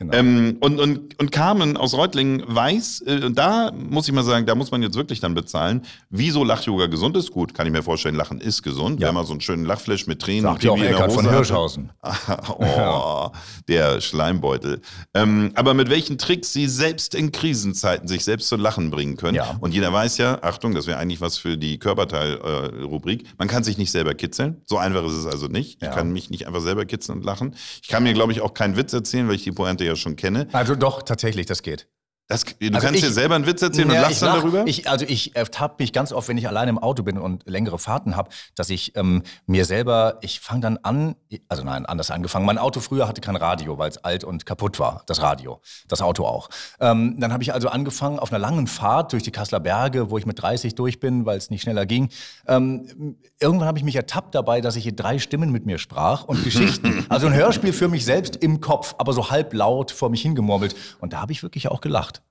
Genau. 0.02 0.18
Ähm, 0.18 0.56
und, 0.61 0.80
und, 0.80 1.18
und 1.18 1.32
Carmen 1.32 1.76
aus 1.76 1.94
Reutlingen 1.94 2.42
weiß, 2.47 3.04
äh, 3.06 3.25
und 3.25 3.38
da 3.38 3.71
muss 3.73 4.09
ich 4.09 4.14
mal 4.14 4.25
sagen, 4.25 4.47
da 4.47 4.54
muss 4.54 4.71
man 4.71 4.82
jetzt 4.82 4.97
wirklich 4.97 5.21
dann 5.21 5.35
bezahlen, 5.35 5.82
wieso 6.11 6.44
Lach-Yoga 6.44 6.87
gesund 6.87 7.16
ist. 7.16 7.30
Gut, 7.30 7.54
kann 7.54 7.66
ich 7.66 7.73
mir 7.73 7.82
vorstellen, 7.82 8.14
Lachen 8.14 8.40
ist 8.40 8.62
gesund. 8.62 9.00
Ja. 9.00 9.09
Wenn 9.09 9.14
man 9.14 9.26
so 9.26 9.32
einen 9.32 9.40
schönen 9.40 9.64
Lachflash 9.64 10.06
mit 10.06 10.21
Tränen 10.21 10.42
Sagt 10.42 10.66
auch 10.66 10.75
Pipi 10.75 10.88
in 10.88 10.97
der 10.97 11.11
von 11.11 11.18
Hose 11.18 11.30
hat. 11.30 11.37
Hirschhausen. 11.37 11.90
oh, 12.59 13.30
der 13.68 14.00
Schleimbeutel. 14.00 14.80
Ähm, 15.14 15.52
aber 15.54 15.75
mit 15.75 15.88
welchen 15.88 16.18
Tricks 16.18 16.52
sie 16.52 16.66
selbst 16.66 17.14
in 17.14 17.32
Krisenzeiten 17.32 18.09
sich 18.09 18.25
selbst 18.25 18.49
zu 18.49 18.56
lachen 18.56 18.90
bringen 18.90 19.16
können. 19.16 19.37
Ja. 19.37 19.56
Und 19.61 19.73
jeder 19.73 19.92
weiß 19.92 20.18
ja, 20.18 20.42
Achtung, 20.42 20.75
das 20.75 20.87
wäre 20.87 20.99
eigentlich 20.99 21.21
was 21.21 21.38
für 21.38 21.56
die 21.56 21.78
Körperteil-Rubrik, 21.78 23.25
man 23.38 23.49
kann 23.49 23.64
sich 23.64 23.78
nicht 23.78 23.90
selber 23.90 24.14
kitzeln. 24.14 24.62
So 24.66 24.78
einfach 24.78 25.04
ist 25.04 25.14
es 25.14 25.26
also 25.26 25.47
nicht. 25.47 25.82
Ja. 25.82 25.88
Ich 25.88 25.94
kann 25.94 26.12
mich 26.12 26.30
nicht 26.30 26.47
einfach 26.47 26.61
selber 26.61 26.85
kitzeln 26.85 27.18
und 27.18 27.25
lachen. 27.25 27.54
Ich 27.82 27.88
kann 27.88 28.02
mir, 28.02 28.14
glaube 28.14 28.32
ich, 28.32 28.40
auch 28.40 28.54
keinen 28.54 28.76
Witz 28.76 28.92
erzählen, 28.92 29.28
weil 29.28 29.37
ich 29.37 29.44
die 29.44 29.52
Pointe 29.52 29.85
ja 29.85 29.92
schon 29.97 30.17
kenne. 30.17 30.49
Also 30.53 30.75
doch, 30.75 31.03
tatsächlich, 31.03 31.47
das 31.47 31.63
geht. 31.63 31.89
Das, 32.33 32.45
du 32.45 32.55
Also 32.75 32.79
kannst 32.87 32.95
ich- 32.95 33.01
dir 33.03 33.12
selber 33.12 33.35
einen 33.37 33.47
Witz 33.47 33.62
erzählen 33.62 33.89
und 33.89 33.95
Ja, 33.95 34.01
lachst 34.03 34.15
ich 34.15 34.19
dann 34.21 34.29
lach- 34.31 34.41
darüber? 34.41 34.65
Ich, 34.67 34.89
also 34.89 35.05
ich 35.07 35.37
ertappe 35.37 35.83
mich 35.83 35.93
ganz 35.93 36.12
oft, 36.12 36.29
wenn 36.29 36.39
ich 36.39 36.49
alleine 36.49 36.71
im 36.71 36.79
Auto 36.79 37.03
bin 37.03 37.19
und 37.19 37.47
längere 37.49 37.79
Fahrten 37.79 38.17
habe, 38.17 38.31
dass 38.55 38.71
ich 38.71 38.97
ähm, 38.97 39.23
mir 39.47 39.65
selber, 39.65 40.19
ich 40.23 40.41
fange 40.41 40.61
dann 40.62 40.79
an, 40.79 41.15
also 41.49 41.62
nein, 41.65 41.87
anders 41.87 42.11
angefangen. 42.11 42.47
Mein 42.47 42.59
Auto 42.59 42.81
früher 42.81 43.07
hatte 43.09 43.21
kein 43.21 43.37
Radio, 43.37 43.79
weil 43.79 43.91
es 43.91 43.99
alt 43.99 44.25
und 44.25 44.47
kaputt 44.47 44.79
war, 44.79 45.03
das 45.07 45.23
Radio, 45.23 45.61
das 45.89 46.03
Auto 46.03 46.25
auch. 46.25 46.49
Ähm, 46.81 47.17
dann 47.19 47.33
habe 47.33 47.43
ich 47.43 47.53
also 47.55 47.69
angefangen 47.69 48.19
auf 48.19 48.31
einer 48.33 48.39
langen 48.39 48.67
Fahrt 48.67 49.12
durch 49.12 49.23
die 49.23 49.31
Kasseler 49.31 49.61
Berge, 49.61 50.11
wo 50.11 50.19
ich 50.19 50.27
mit 50.27 50.41
30 50.41 50.75
durch 50.75 50.99
bin, 51.01 51.27
weil 51.27 51.37
es 51.39 51.51
nicht 51.51 51.62
schneller 51.62 51.87
ging. 51.87 52.09
Ähm, 52.47 53.17
irgendwann 53.41 53.69
habe 53.69 53.79
ich 53.79 53.85
mich 53.85 53.97
ertappt 53.97 54.35
dabei, 54.35 54.61
dass 54.61 54.77
ich 54.77 54.85
hier 54.85 54.95
drei 54.97 55.19
Stimmen 55.19 55.51
mit 55.53 55.67
mir 55.67 55.79
sprach 55.79 56.25
und 56.25 56.43
Geschichten. 56.45 57.05
also 57.09 57.27
ein 57.27 57.35
Hörspiel 57.35 57.73
für 57.73 57.89
mich 57.89 58.05
selbst 58.05 58.37
im 58.37 58.61
Kopf, 58.61 58.95
aber 58.99 59.12
so 59.12 59.31
halblaut 59.31 59.91
vor 59.91 60.11
mich 60.11 60.23
hingemurmelt. 60.23 60.75
Und 61.01 61.12
da 61.12 61.21
habe 61.21 61.33
ich 61.33 61.43
wirklich 61.43 61.69
auch 61.69 61.81
gelacht. 61.81 62.22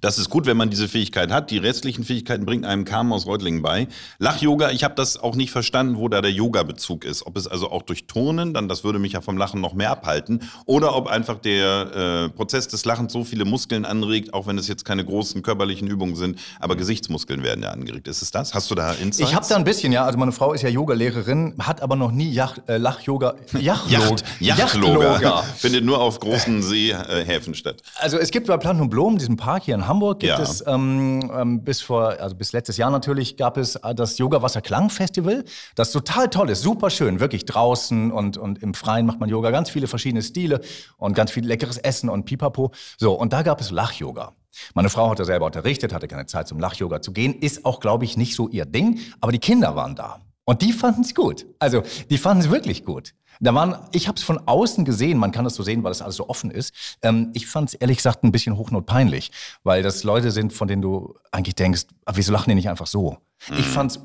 Das 0.00 0.18
ist 0.18 0.30
gut, 0.30 0.46
wenn 0.46 0.56
man 0.56 0.70
diese 0.70 0.88
Fähigkeit 0.88 1.30
hat. 1.30 1.50
Die 1.50 1.58
restlichen 1.58 2.04
Fähigkeiten 2.04 2.44
bringt 2.44 2.64
einem 2.64 2.84
Carmen 2.84 3.12
aus 3.12 3.26
Reutlingen 3.26 3.62
bei. 3.62 3.88
Lach-Yoga, 4.18 4.70
ich 4.70 4.84
habe 4.84 4.94
das 4.94 5.16
auch 5.16 5.34
nicht 5.34 5.50
verstanden, 5.50 5.96
wo 5.96 6.08
da 6.08 6.20
der 6.20 6.32
Yoga-Bezug 6.32 7.04
ist. 7.04 7.26
Ob 7.26 7.36
es 7.36 7.46
also 7.46 7.70
auch 7.70 7.82
durch 7.82 8.06
Turnen, 8.06 8.54
dann 8.54 8.68
das 8.68 8.84
würde 8.84 8.98
mich 8.98 9.12
ja 9.12 9.20
vom 9.20 9.38
Lachen 9.38 9.60
noch 9.60 9.74
mehr 9.74 9.90
abhalten, 9.90 10.42
oder 10.64 10.94
ob 10.96 11.06
einfach 11.06 11.38
der 11.38 12.26
äh, 12.26 12.28
Prozess 12.30 12.68
des 12.68 12.84
Lachens 12.84 13.12
so 13.12 13.24
viele 13.24 13.44
Muskeln 13.44 13.84
anregt, 13.84 14.34
auch 14.34 14.46
wenn 14.46 14.58
es 14.58 14.68
jetzt 14.68 14.84
keine 14.84 15.04
großen 15.04 15.42
körperlichen 15.42 15.88
Übungen 15.88 16.16
sind, 16.16 16.38
aber 16.60 16.76
Gesichtsmuskeln 16.76 17.42
werden 17.42 17.62
ja 17.62 17.70
angeregt. 17.70 18.08
Ist 18.08 18.22
es 18.22 18.30
das? 18.30 18.54
Hast 18.54 18.70
du 18.70 18.74
da 18.74 18.92
Insights? 18.92 19.30
Ich 19.30 19.34
habe 19.34 19.46
da 19.48 19.56
ein 19.56 19.64
bisschen, 19.64 19.92
ja. 19.92 20.04
Also 20.04 20.18
meine 20.18 20.32
Frau 20.32 20.52
ist 20.52 20.62
ja 20.62 20.68
Yogalehrerin, 20.68 21.54
hat 21.58 21.80
aber 21.80 21.96
noch 21.96 22.12
nie 22.12 22.36
äh, 22.66 22.76
Lach-Yoga. 22.76 23.34
Yacht, 23.58 23.90
Yachtloga 23.90 24.24
Yachtloga. 24.40 25.42
findet 25.56 25.84
nur 25.84 26.00
auf 26.00 26.20
großen 26.20 26.62
Seehäfen 26.62 27.54
statt. 27.54 27.82
Also 27.96 28.18
es 28.18 28.30
gibt 28.30 28.46
bei 28.46 28.56
Plant 28.56 28.80
und 28.80 28.90
Blumen, 28.90 29.18
diesem 29.18 29.36
Park 29.36 29.64
hier 29.64 29.75
in 29.76 29.86
Hamburg, 29.86 30.18
gibt 30.20 30.32
Ja. 30.36 30.42
es 30.42 30.64
ähm, 30.66 31.30
ähm, 31.32 31.62
bis 31.64 31.80
vor, 31.80 32.18
also 32.20 32.34
bis 32.34 32.52
letztes 32.52 32.76
Jahr 32.76 32.90
natürlich, 32.90 33.36
gab 33.36 33.56
es 33.56 33.76
äh, 33.76 33.94
das 33.94 34.18
Yoga 34.18 34.42
Wasser 34.42 34.60
Klang 34.60 34.90
Festival, 34.90 35.44
das 35.76 35.92
total 35.92 36.28
toll 36.28 36.50
ist, 36.50 36.62
super 36.62 36.90
schön, 36.90 37.20
wirklich 37.20 37.44
draußen 37.44 38.10
und, 38.10 38.36
und 38.36 38.62
im 38.62 38.74
Freien 38.74 39.06
macht 39.06 39.20
man 39.20 39.28
Yoga, 39.28 39.50
ganz 39.52 39.70
viele 39.70 39.86
verschiedene 39.86 40.22
Stile 40.22 40.60
und 40.96 41.14
ganz 41.14 41.30
viel 41.30 41.46
leckeres 41.46 41.78
Essen 41.78 42.08
und 42.08 42.24
Pipapo. 42.24 42.72
So, 42.98 43.12
und 43.12 43.32
da 43.32 43.42
gab 43.42 43.60
es 43.60 43.70
Lach-Yoga. 43.70 44.32
Meine 44.74 44.88
Frau 44.88 45.10
hatte 45.10 45.24
selber 45.24 45.46
unterrichtet, 45.46 45.92
hatte 45.92 46.08
keine 46.08 46.26
Zeit 46.26 46.48
zum 46.48 46.58
Lach-Yoga 46.58 47.02
zu 47.02 47.12
gehen, 47.12 47.34
ist 47.34 47.64
auch, 47.64 47.78
glaube 47.78 48.04
ich, 48.04 48.16
nicht 48.16 48.34
so 48.34 48.48
ihr 48.48 48.64
Ding, 48.64 48.98
aber 49.20 49.30
die 49.32 49.38
Kinder 49.38 49.76
waren 49.76 49.94
da. 49.94 50.20
Und 50.48 50.62
die 50.62 50.72
fanden 50.72 51.00
es 51.02 51.14
gut. 51.14 51.44
Also, 51.58 51.82
die 52.08 52.18
fanden 52.18 52.44
es 52.44 52.50
wirklich 52.50 52.84
gut. 52.84 53.14
Da 53.40 53.54
waren, 53.54 53.76
ich 53.92 54.08
habe 54.08 54.16
es 54.16 54.22
von 54.24 54.40
außen 54.46 54.84
gesehen, 54.84 55.18
man 55.18 55.32
kann 55.32 55.44
das 55.44 55.54
so 55.54 55.62
sehen, 55.62 55.82
weil 55.84 55.90
das 55.90 56.02
alles 56.02 56.16
so 56.16 56.28
offen 56.28 56.50
ist. 56.50 56.72
Ähm, 57.02 57.30
ich 57.34 57.46
fand 57.46 57.70
es 57.70 57.74
ehrlich 57.74 57.98
gesagt 57.98 58.24
ein 58.24 58.32
bisschen 58.32 58.56
hochnotpeinlich, 58.56 59.30
weil 59.62 59.82
das 59.82 60.04
Leute 60.04 60.30
sind, 60.30 60.52
von 60.52 60.68
denen 60.68 60.82
du 60.82 61.14
eigentlich 61.32 61.54
denkst, 61.54 61.86
ah, 62.04 62.12
wieso 62.14 62.32
lachen 62.32 62.50
die 62.50 62.54
nicht 62.54 62.68
einfach 62.68 62.86
so? 62.86 63.18
Mhm. 63.50 63.58
Ich 63.58 63.66
fand's 63.66 64.00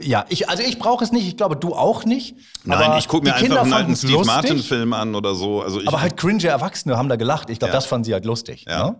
ja, 0.00 0.24
ich, 0.28 0.48
also 0.48 0.62
ich 0.62 0.78
brauche 0.78 1.02
es 1.02 1.10
nicht, 1.10 1.26
ich 1.26 1.36
glaube, 1.36 1.56
du 1.56 1.74
auch 1.74 2.04
nicht. 2.04 2.36
Nein, 2.64 2.98
ich 2.98 3.08
gucke 3.08 3.26
mir 3.26 3.34
einfach 3.34 3.62
einen 3.62 3.72
alten 3.72 3.96
Steve 3.96 4.24
Martin-Film 4.24 4.92
an 4.92 5.14
oder 5.16 5.34
so. 5.34 5.60
Also 5.60 5.80
Aber 5.86 6.00
halt 6.00 6.16
cringe 6.16 6.46
Erwachsene 6.46 6.96
haben 6.96 7.08
da 7.08 7.16
gelacht. 7.16 7.50
Ich 7.50 7.58
glaube, 7.58 7.70
Ja. 7.72 7.76
das 7.78 7.86
fanden 7.86 8.04
sie 8.04 8.12
halt 8.12 8.24
lustig. 8.24 8.64
Ja. 8.68 8.90
Ne? 8.90 8.96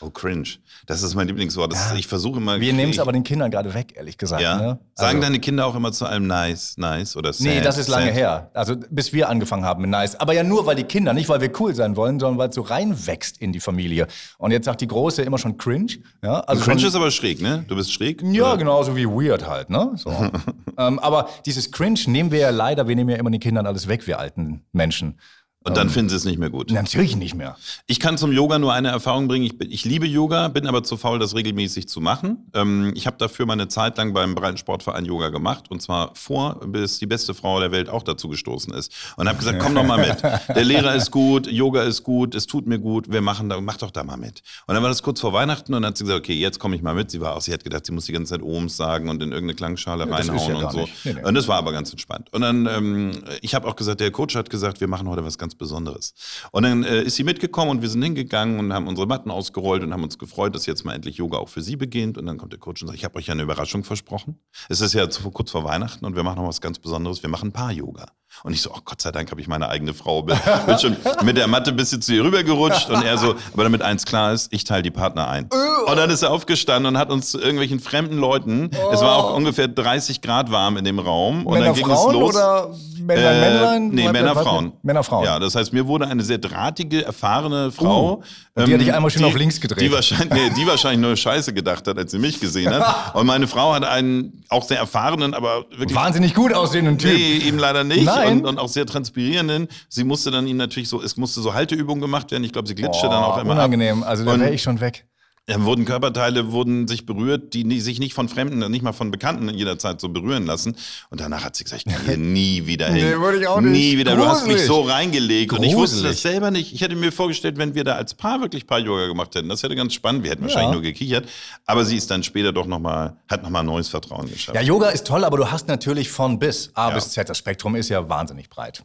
Oh, 0.00 0.10
cringe. 0.10 0.48
Das 0.86 1.02
ist 1.02 1.14
mein 1.16 1.26
Lieblingswort. 1.26 1.72
Ja. 1.72 1.94
Ich 1.96 2.06
versuche 2.06 2.38
immer. 2.38 2.60
Wir 2.60 2.72
nehmen 2.72 2.92
es 2.92 3.00
aber 3.00 3.12
den 3.12 3.24
Kindern 3.24 3.50
gerade 3.50 3.74
weg, 3.74 3.94
ehrlich 3.96 4.16
gesagt. 4.16 4.40
Ja. 4.42 4.56
Ne? 4.56 4.78
Sagen 4.94 5.16
Also- 5.16 5.20
deine 5.22 5.40
Kinder 5.40 5.66
auch 5.66 5.74
immer 5.74 5.90
zu 5.90 6.06
allem 6.06 6.26
nice, 6.28 6.76
nice 6.76 7.16
oder 7.16 7.32
sad? 7.32 7.46
Nee, 7.46 7.60
das 7.60 7.78
ist 7.78 7.88
lange 7.88 8.06
sad? 8.06 8.14
her. 8.14 8.50
Also 8.54 8.76
bis 8.90 9.12
wir 9.12 9.28
angefangen 9.28 9.64
haben 9.64 9.82
mit 9.82 9.90
Nice. 9.90 10.14
Aber 10.20 10.34
ja 10.34 10.44
nur, 10.44 10.66
weil 10.66 10.76
die 10.76 10.84
Kinder, 10.84 11.12
nicht 11.12 11.28
weil 11.28 11.40
wir 11.40 11.50
cool 11.60 11.74
sein 11.74 11.96
wollen, 11.96 12.20
sondern 12.20 12.38
weil 12.38 12.50
es 12.50 12.54
so 12.54 12.62
reinwächst 12.62 13.38
in 13.38 13.52
die 13.52 13.60
Familie. 13.60 14.06
Und 14.38 14.52
jetzt 14.52 14.66
sagt 14.66 14.80
die 14.80 14.86
Große 14.86 15.22
immer 15.22 15.38
schon 15.38 15.56
cringe. 15.58 15.94
Ja, 16.22 16.40
also 16.40 16.62
Cringe 16.62 16.80
schon, 16.80 16.88
ist 16.90 16.94
aber 16.94 17.10
schräg, 17.10 17.40
ne? 17.42 17.64
Du 17.66 17.74
bist 17.74 17.92
schräg? 17.92 18.22
ja, 18.22 18.44
Oder? 18.48 18.56
genauso 18.58 18.96
wie 18.96 19.06
weird 19.06 19.48
halt, 19.48 19.68
ne? 19.70 19.92
So. 19.96 20.10
ähm, 20.78 20.98
aber 21.00 21.28
dieses 21.44 21.72
Cringe 21.72 21.98
nehmen 22.06 22.30
wir 22.30 22.38
ja 22.38 22.50
leider, 22.50 22.86
wir 22.86 22.94
nehmen 22.94 23.10
ja 23.10 23.16
immer 23.16 23.30
den 23.30 23.40
Kindern 23.40 23.66
alles 23.66 23.88
weg, 23.88 24.06
wir 24.06 24.18
alten 24.18 24.62
Menschen. 24.72 25.18
Und 25.64 25.76
dann 25.76 25.90
finden 25.90 26.08
sie 26.08 26.16
es 26.16 26.24
nicht 26.24 26.38
mehr 26.38 26.50
gut. 26.50 26.70
Natürlich 26.70 27.16
nicht 27.16 27.34
mehr. 27.34 27.56
Ich 27.86 28.00
kann 28.00 28.16
zum 28.16 28.32
Yoga 28.32 28.58
nur 28.58 28.72
eine 28.72 28.88
Erfahrung 28.88 29.28
bringen. 29.28 29.44
Ich, 29.44 29.58
bin, 29.58 29.70
ich 29.70 29.84
liebe 29.84 30.06
Yoga, 30.06 30.48
bin 30.48 30.66
aber 30.66 30.82
zu 30.82 30.96
faul, 30.96 31.18
das 31.18 31.34
regelmäßig 31.34 31.88
zu 31.88 32.00
machen. 32.00 32.50
Ähm, 32.54 32.92
ich 32.94 33.06
habe 33.06 33.16
dafür 33.18 33.44
meine 33.44 33.68
Zeit 33.68 33.98
lang 33.98 34.14
beim 34.14 34.34
Breitensportverein 34.34 35.04
Yoga 35.04 35.28
gemacht 35.28 35.70
und 35.70 35.82
zwar 35.82 36.14
vor, 36.14 36.60
bis 36.66 36.98
die 37.00 37.06
beste 37.06 37.34
Frau 37.34 37.60
der 37.60 37.72
Welt 37.72 37.88
auch 37.90 38.02
dazu 38.02 38.28
gestoßen 38.28 38.72
ist. 38.72 38.92
Und 39.16 39.28
habe 39.28 39.38
gesagt, 39.38 39.58
komm 39.58 39.74
doch 39.74 39.84
mal 39.84 39.98
mit. 39.98 40.22
Der 40.22 40.64
Lehrer 40.64 40.94
ist 40.94 41.10
gut, 41.10 41.46
Yoga 41.46 41.82
ist 41.82 42.02
gut, 42.02 42.34
es 42.34 42.46
tut 42.46 42.66
mir 42.66 42.78
gut, 42.78 43.10
wir 43.10 43.20
machen 43.20 43.48
da, 43.48 43.60
mach 43.60 43.76
doch 43.76 43.90
da 43.90 44.04
mal 44.04 44.16
mit. 44.16 44.42
Und 44.66 44.74
dann 44.74 44.82
war 44.82 44.88
das 44.88 45.02
kurz 45.02 45.20
vor 45.20 45.32
Weihnachten 45.32 45.74
und 45.74 45.82
dann 45.82 45.90
hat 45.90 45.98
sie 45.98 46.04
gesagt, 46.04 46.20
okay, 46.20 46.34
jetzt 46.34 46.58
komme 46.58 46.76
ich 46.76 46.82
mal 46.82 46.94
mit. 46.94 47.10
Sie 47.10 47.20
war 47.20 47.36
auch, 47.36 47.40
sie 47.40 47.52
hat 47.52 47.64
gedacht, 47.64 47.84
sie 47.84 47.92
muss 47.92 48.06
die 48.06 48.12
ganze 48.12 48.34
Zeit 48.34 48.42
Ohms 48.42 48.76
sagen 48.76 49.08
und 49.10 49.22
in 49.22 49.32
irgendeine 49.32 49.54
Klangschale 49.54 50.04
ist 50.04 50.10
reinhauen 50.12 50.56
ja 50.56 50.66
und 50.66 50.72
so. 50.72 50.88
Nee, 51.04 51.14
nee. 51.14 51.24
Und 51.24 51.34
das 51.34 51.48
war 51.48 51.58
aber 51.58 51.72
ganz 51.72 51.90
entspannt. 51.90 52.28
Und 52.32 52.40
dann, 52.40 52.66
ähm, 52.66 53.10
ich 53.42 53.54
habe 53.54 53.66
auch 53.68 53.76
gesagt, 53.76 54.00
der 54.00 54.10
Coach 54.10 54.36
hat 54.36 54.48
gesagt, 54.48 54.80
wir 54.80 54.88
machen 54.88 55.08
heute 55.08 55.24
was 55.24 55.36
ganz 55.36 55.47
Besonderes. 55.54 56.14
Und 56.52 56.64
dann 56.64 56.84
äh, 56.84 57.02
ist 57.02 57.16
sie 57.16 57.24
mitgekommen 57.24 57.70
und 57.70 57.82
wir 57.82 57.88
sind 57.88 58.02
hingegangen 58.02 58.58
und 58.58 58.72
haben 58.72 58.86
unsere 58.86 59.06
Matten 59.06 59.30
ausgerollt 59.30 59.82
und 59.82 59.92
haben 59.92 60.02
uns 60.02 60.18
gefreut, 60.18 60.54
dass 60.54 60.66
jetzt 60.66 60.84
mal 60.84 60.94
endlich 60.94 61.16
Yoga 61.16 61.38
auch 61.38 61.48
für 61.48 61.62
sie 61.62 61.76
beginnt. 61.76 62.18
Und 62.18 62.26
dann 62.26 62.38
kommt 62.38 62.52
der 62.52 62.60
Coach 62.60 62.82
und 62.82 62.88
sagt, 62.88 62.98
ich 62.98 63.04
habe 63.04 63.16
euch 63.16 63.26
ja 63.26 63.34
eine 63.34 63.42
Überraschung 63.42 63.84
versprochen. 63.84 64.38
Es 64.68 64.80
ist 64.80 64.94
ja 64.94 65.08
zu, 65.10 65.30
kurz 65.30 65.50
vor 65.50 65.64
Weihnachten 65.64 66.04
und 66.04 66.16
wir 66.16 66.22
machen 66.22 66.40
noch 66.40 66.48
was 66.48 66.60
ganz 66.60 66.78
Besonderes. 66.78 67.22
Wir 67.22 67.30
machen 67.30 67.52
Paar-Yoga. 67.52 68.06
Und 68.44 68.52
ich 68.52 68.62
so, 68.62 68.70
oh 68.72 68.78
Gott 68.84 69.00
sei 69.02 69.10
Dank 69.10 69.30
habe 69.30 69.40
ich 69.40 69.48
meine 69.48 69.68
eigene 69.68 69.94
Frau. 69.94 70.22
Bin, 70.22 70.36
bin 70.66 70.78
schon 70.78 70.96
mit 71.24 71.36
der 71.36 71.46
Matte 71.48 71.70
ein 71.70 71.76
bisschen 71.76 72.00
zu 72.02 72.12
ihr 72.14 72.24
rübergerutscht 72.24 72.88
und 72.90 73.02
er 73.04 73.18
so, 73.18 73.34
aber 73.52 73.64
damit 73.64 73.82
eins 73.82 74.04
klar 74.04 74.32
ist, 74.32 74.52
ich 74.52 74.64
teile 74.64 74.82
die 74.82 74.90
Partner 74.90 75.28
ein. 75.28 75.48
Und 75.86 75.96
dann 75.96 76.10
ist 76.10 76.22
er 76.22 76.30
aufgestanden 76.30 76.86
und 76.94 76.98
hat 76.98 77.10
uns 77.10 77.30
zu 77.30 77.38
irgendwelchen 77.40 77.80
fremden 77.80 78.18
Leuten, 78.18 78.70
es 78.92 79.00
war 79.00 79.16
auch 79.16 79.34
ungefähr 79.34 79.68
30 79.68 80.20
Grad 80.20 80.50
warm 80.50 80.76
in 80.76 80.84
dem 80.84 80.98
Raum. 80.98 81.46
Und 81.46 81.54
Männer, 81.54 81.66
dann 81.66 81.74
ging 81.74 81.86
Frauen 81.86 82.14
es 82.14 82.20
los. 82.20 82.34
oder 82.36 82.70
Männer, 83.00 83.30
Äh, 83.30 83.40
Männlein? 83.40 83.88
Nee, 83.88 84.08
Männer, 84.12 84.34
Frauen. 84.36 84.72
Männer, 84.82 85.02
Frauen. 85.02 85.24
Ja, 85.24 85.38
das 85.38 85.54
heißt, 85.54 85.72
mir 85.72 85.86
wurde 85.86 86.06
eine 86.08 86.22
sehr 86.22 86.38
drahtige, 86.38 87.04
erfahrene 87.04 87.70
Frau. 87.72 88.22
ähm, 88.56 88.62
und 88.62 88.66
die 88.68 88.74
hat 88.74 88.80
dich 88.82 88.92
einmal 88.94 89.10
schön 89.10 89.24
auf 89.24 89.34
links 89.36 89.60
gedreht. 89.60 89.80
Die 89.82 89.92
wahrscheinlich, 89.92 90.30
nee, 90.30 90.50
die 90.56 90.66
wahrscheinlich 90.66 91.00
nur 91.00 91.16
Scheiße 91.16 91.52
gedacht 91.54 91.86
hat, 91.86 91.96
als 91.98 92.10
sie 92.10 92.18
mich 92.18 92.38
gesehen 92.40 92.72
hat. 92.74 93.14
Und 93.14 93.26
meine 93.26 93.46
Frau 93.46 93.72
hat 93.72 93.84
einen 93.84 94.42
auch 94.48 94.62
sehr 94.64 94.78
erfahrenen, 94.78 95.32
aber 95.34 95.64
wirklich. 95.70 95.94
Wahnsinnig 95.94 96.34
gut 96.34 96.52
aussehenden 96.52 96.98
Typ. 96.98 97.12
Nee, 97.12 97.38
eben 97.38 97.58
leider 97.58 97.84
nicht. 97.84 98.04
Nein. 98.04 98.27
Und, 98.32 98.46
und 98.46 98.58
auch 98.58 98.68
sehr 98.68 98.86
transpirierenden. 98.86 99.68
Sie 99.88 100.04
musste 100.04 100.30
dann 100.30 100.46
ihn 100.46 100.56
natürlich 100.56 100.88
so, 100.88 101.02
es 101.02 101.16
musste 101.16 101.40
so 101.40 101.54
Halteübungen 101.54 102.00
gemacht 102.00 102.30
werden. 102.30 102.44
Ich 102.44 102.52
glaube, 102.52 102.68
sie 102.68 102.74
glitschte 102.74 103.06
Oh, 103.06 103.10
dann 103.10 103.22
auch 103.24 103.38
immer 103.38 103.52
ab. 103.52 103.58
unangenehm. 103.58 104.02
Also 104.02 104.24
da 104.24 104.38
wäre 104.38 104.52
ich 104.54 104.62
schon 104.62 104.80
weg. 104.80 105.06
Dann 105.48 105.64
wurden 105.64 105.86
Körperteile, 105.86 106.52
wurden 106.52 106.86
sich 106.86 107.06
berührt, 107.06 107.54
die 107.54 107.64
nie, 107.64 107.80
sich 107.80 107.98
nicht 107.98 108.12
von 108.12 108.28
Fremden, 108.28 108.70
nicht 108.70 108.82
mal 108.82 108.92
von 108.92 109.10
Bekannten 109.10 109.48
jederzeit 109.48 109.98
so 109.98 110.10
berühren 110.10 110.44
lassen. 110.44 110.76
Und 111.08 111.20
danach 111.22 111.42
hat 111.42 111.56
sie 111.56 111.64
gesagt, 111.64 111.84
ich 111.86 111.92
kann 111.92 112.04
hier 112.04 112.16
nie 112.18 112.66
wieder 112.66 112.88
hin. 112.88 113.08
Nee, 113.08 113.16
würde 113.18 113.40
ich 113.40 113.46
auch 113.48 113.60
nicht. 113.62 113.72
Nie 113.72 113.96
wieder. 113.98 114.14
Du 114.14 114.26
hast 114.26 114.42
mich 114.46 114.56
Gruselig. 114.56 114.66
so 114.66 114.80
reingelegt. 114.82 115.52
Und 115.54 115.62
ich 115.62 115.74
wusste 115.74 115.96
Gruselig. 115.96 116.12
das 116.16 116.22
selber 116.22 116.50
nicht. 116.50 116.74
Ich 116.74 116.82
hätte 116.82 116.96
mir 116.96 117.10
vorgestellt, 117.10 117.56
wenn 117.56 117.74
wir 117.74 117.82
da 117.84 117.94
als 117.94 118.12
Paar 118.14 118.42
wirklich 118.42 118.66
Paar-Yoga 118.66 119.06
gemacht 119.06 119.34
hätten, 119.34 119.48
das 119.48 119.62
hätte 119.62 119.74
ganz 119.74 119.94
spannend. 119.94 120.22
Wir 120.22 120.32
hätten 120.32 120.42
wahrscheinlich 120.42 120.72
nur 120.72 120.82
gekichert. 120.82 121.26
Aber 121.64 121.84
sie 121.86 121.96
ist 121.96 122.10
dann 122.10 122.22
später 122.22 122.52
doch 122.52 122.66
nochmal, 122.66 123.16
hat 123.26 123.42
nochmal 123.42 123.64
neues 123.64 123.88
Vertrauen 123.88 124.28
geschafft. 124.30 124.54
Ja, 124.54 124.60
Yoga 124.62 124.90
ist 124.90 125.06
toll, 125.06 125.24
aber 125.24 125.38
du 125.38 125.50
hast 125.50 125.66
natürlich 125.66 126.10
von 126.10 126.38
bis 126.38 126.70
A 126.74 126.90
Ja. 126.90 126.94
bis 126.94 127.10
Z. 127.10 127.26
Das 127.28 127.38
Spektrum 127.38 127.74
ist 127.74 127.88
ja 127.88 128.06
wahnsinnig 128.06 128.50
breit. 128.50 128.84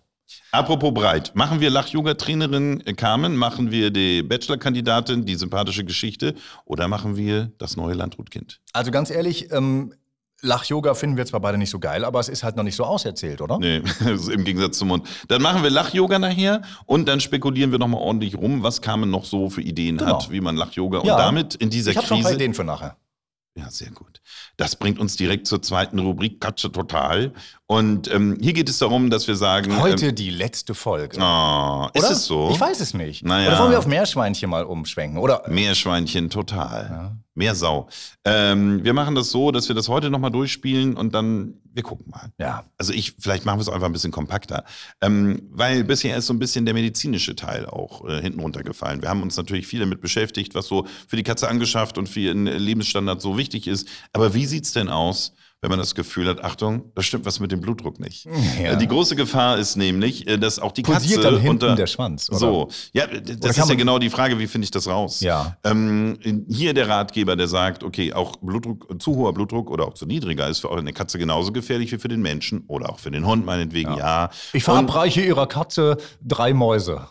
Apropos 0.52 0.94
breit, 0.94 1.32
machen 1.36 1.60
wir 1.62 1.70
Lach-Yoga-Trainerin 1.70 2.84
Carmen, 2.96 3.36
machen 3.36 3.72
wir 3.72 3.90
die 3.92 4.22
Bachelor-Kandidatin, 4.24 5.26
die 5.26 5.36
sympathische 5.36 5.84
Geschichte 5.84 6.36
oder 6.66 6.88
machen 6.88 7.16
wir 7.18 7.52
das 7.58 7.76
neue 7.78 7.94
Landrutkind? 7.96 8.60
Also 8.74 8.92
ganz 8.92 9.10
ehrlich, 9.10 9.52
ähm, 9.52 9.94
Lach-Yoga 10.42 10.94
finden 10.94 11.16
wir 11.16 11.26
zwar 11.26 11.40
beide 11.40 11.58
nicht 11.58 11.70
so 11.70 11.80
geil, 11.80 12.04
aber 12.04 12.20
es 12.20 12.28
ist 12.28 12.44
halt 12.44 12.58
noch 12.58 12.64
nicht 12.64 12.76
so 12.76 12.84
auserzählt, 12.84 13.40
oder? 13.42 13.58
Nee, 13.60 13.78
im 14.32 14.44
Gegensatz 14.44 14.78
zum 14.78 14.90
Mund. 14.90 15.08
Dann 15.30 15.42
machen 15.42 15.64
wir 15.64 15.70
Lach-Yoga 15.70 16.20
nachher 16.20 16.62
und 16.86 17.08
dann 17.08 17.22
spekulieren 17.22 17.72
wir 17.72 17.80
nochmal 17.80 18.02
ordentlich 18.02 18.36
rum, 18.36 18.62
was 18.62 18.82
Carmen 18.82 19.10
noch 19.10 19.24
so 19.26 19.50
für 19.50 19.62
Ideen 19.62 19.98
Genau. 19.98 20.22
hat, 20.22 20.32
wie 20.32 20.42
man 20.42 20.58
Lach-Yoga 20.58 20.98
Ja. 21.04 21.14
und 21.14 21.20
damit 21.20 21.56
in 21.56 21.70
dieser 21.70 21.92
Ich 21.92 21.98
habe 21.98 22.08
schon 22.08 22.18
ein 22.18 22.24
paar 22.24 22.32
Krise. 22.32 22.44
Ideen 22.44 22.54
für 22.54 22.64
nachher. 22.66 22.98
Ja, 23.56 23.70
sehr 23.70 23.92
gut. 23.92 24.20
Das 24.58 24.76
bringt 24.76 24.98
uns 25.00 25.16
direkt 25.16 25.46
zur 25.46 25.62
zweiten 25.62 26.00
Rubrik 26.00 26.42
Katze 26.42 26.72
total. 26.72 27.34
Und 27.74 28.14
ähm, 28.14 28.38
hier 28.40 28.54
geht 28.54 28.70
es 28.70 28.78
darum, 28.78 29.10
dass 29.10 29.28
wir 29.28 29.36
sagen. 29.36 29.82
Heute 29.82 30.08
Ähm, 30.08 30.16
die 30.16 30.30
letzte 30.30 30.76
Folge. 30.76 31.18
oh, 31.20 31.88
ist 31.94 32.04
oder? 32.04 32.12
es 32.12 32.26
so? 32.26 32.52
Ich 32.54 32.60
weiß 32.60 32.80
es 32.80 32.94
nicht. 32.94 33.26
Naja. 33.26 33.48
Oder 33.50 33.60
wollen 33.60 33.72
wir 33.72 33.80
auf 33.80 33.88
Meerschweinchen 33.88 34.48
mal 34.50 34.64
umschwenken? 34.64 35.18
Oder 35.18 35.44
Meerschweinchen 35.50 36.30
total. 36.30 37.18
Mehr 37.34 37.56
Sau. 37.56 37.88
Ähm, 38.26 38.84
wir 38.84 38.94
machen 38.94 39.16
das 39.16 39.32
so, 39.32 39.50
dass 39.50 39.68
wir 39.68 39.76
das 39.76 39.90
heute 39.90 40.12
nochmal 40.12 40.30
durchspielen 40.30 40.96
und 40.96 41.16
dann, 41.16 41.56
wir 41.74 41.82
gucken 41.82 42.12
mal. 42.12 42.32
ja. 42.38 42.64
Also 42.78 42.94
ich, 42.94 43.16
vielleicht 43.20 43.44
machen 43.44 43.58
wir 43.58 43.64
es 43.64 43.70
einfach 43.70 43.88
ein 43.88 43.92
bisschen 43.94 44.12
kompakter. 44.12 44.66
Ähm, 45.02 45.42
weil 45.50 45.84
bisher 45.84 46.16
ist 46.16 46.28
so 46.28 46.34
ein 46.34 46.40
bisschen 46.40 46.66
der 46.66 46.76
medizinische 46.76 47.36
Teil 47.36 47.66
auch 47.66 48.08
äh, 48.08 48.22
hinten 48.22 48.40
runtergefallen. 48.40 49.02
Wir 49.02 49.10
haben 49.10 49.24
uns 49.24 49.36
natürlich 49.36 49.66
viel 49.66 49.80
damit 49.80 50.00
beschäftigt, 50.00 50.54
was 50.54 50.68
so 50.68 50.86
für 51.08 51.16
die 51.16 51.24
Katze 51.24 51.48
angeschafft 51.50 51.98
und 51.98 52.08
für 52.08 52.20
ihren 52.20 52.46
Lebensstandard 52.46 53.20
so 53.20 53.36
wichtig 53.36 53.68
ist. 53.68 53.88
Aber 54.12 54.36
wie 54.36 54.46
sieht's 54.46 54.74
denn 54.74 54.90
aus, 54.90 55.34
wenn 55.64 55.70
man 55.72 55.80
das 55.80 55.96
Gefühl 55.96 56.28
hat, 56.28 56.44
Achtung, 56.44 56.92
da 56.94 57.02
stimmt 57.02 57.26
was 57.26 57.40
mit 57.40 57.52
dem 57.52 57.62
Blutdruck 57.62 58.00
nicht. 58.00 58.28
Ja. 58.62 58.74
Äh, 58.74 58.78
Die 58.78 58.88
große 58.88 59.16
Gefahr 59.16 59.58
ist 59.58 59.78
nämlich, 59.78 60.28
äh, 60.28 60.38
dass 60.38 60.60
auch 60.60 60.72
die 60.74 60.84
Pulsiert 60.84 61.22
Katze 61.22 61.32
dann 61.34 61.42
hinten 61.42 61.50
unter 61.66 61.76
der 61.76 61.88
Schwanz, 61.88 62.30
oder? 62.30 62.38
So, 62.38 62.70
ja, 62.94 63.08
das 63.08 63.58
ist 63.58 63.70
ja 63.70 63.76
genau 63.76 63.98
die 63.98 64.10
Frage, 64.12 64.38
wie 64.38 64.46
finde 64.48 64.66
ich 64.66 64.72
das 64.72 64.88
raus? 64.88 65.22
Ja. 65.22 65.58
Ähm, 65.64 66.20
hier 66.50 66.74
der 66.76 66.88
Ratgeber, 66.90 67.36
der 67.36 67.48
sagt, 67.48 67.84
okay, 67.84 68.14
auch 68.14 68.36
Blutdruck, 68.38 69.02
zu 69.02 69.16
hoher 69.16 69.34
Blutdruck 69.34 69.72
oder 69.72 69.88
auch 69.88 69.94
zu 69.96 70.06
niedriger 70.06 70.48
ist 70.50 70.60
für 70.60 70.72
eine 70.78 70.94
Katze 70.94 71.18
genauso 71.18 71.52
gefährlich 71.52 71.92
wie 71.92 71.98
für 71.98 72.10
den 72.10 72.22
Menschen 72.22 72.66
oder 72.68 72.90
auch 72.90 73.00
für 73.00 73.10
den 73.12 73.26
Hund 73.26 73.46
meinetwegen, 73.46 73.96
ja. 73.96 74.30
Ich 74.52 74.68
Und 74.68 74.74
verabreiche 74.76 75.22
Ihrer 75.22 75.48
Katze 75.48 75.98
drei 76.22 76.54
Mäuse. 76.54 77.08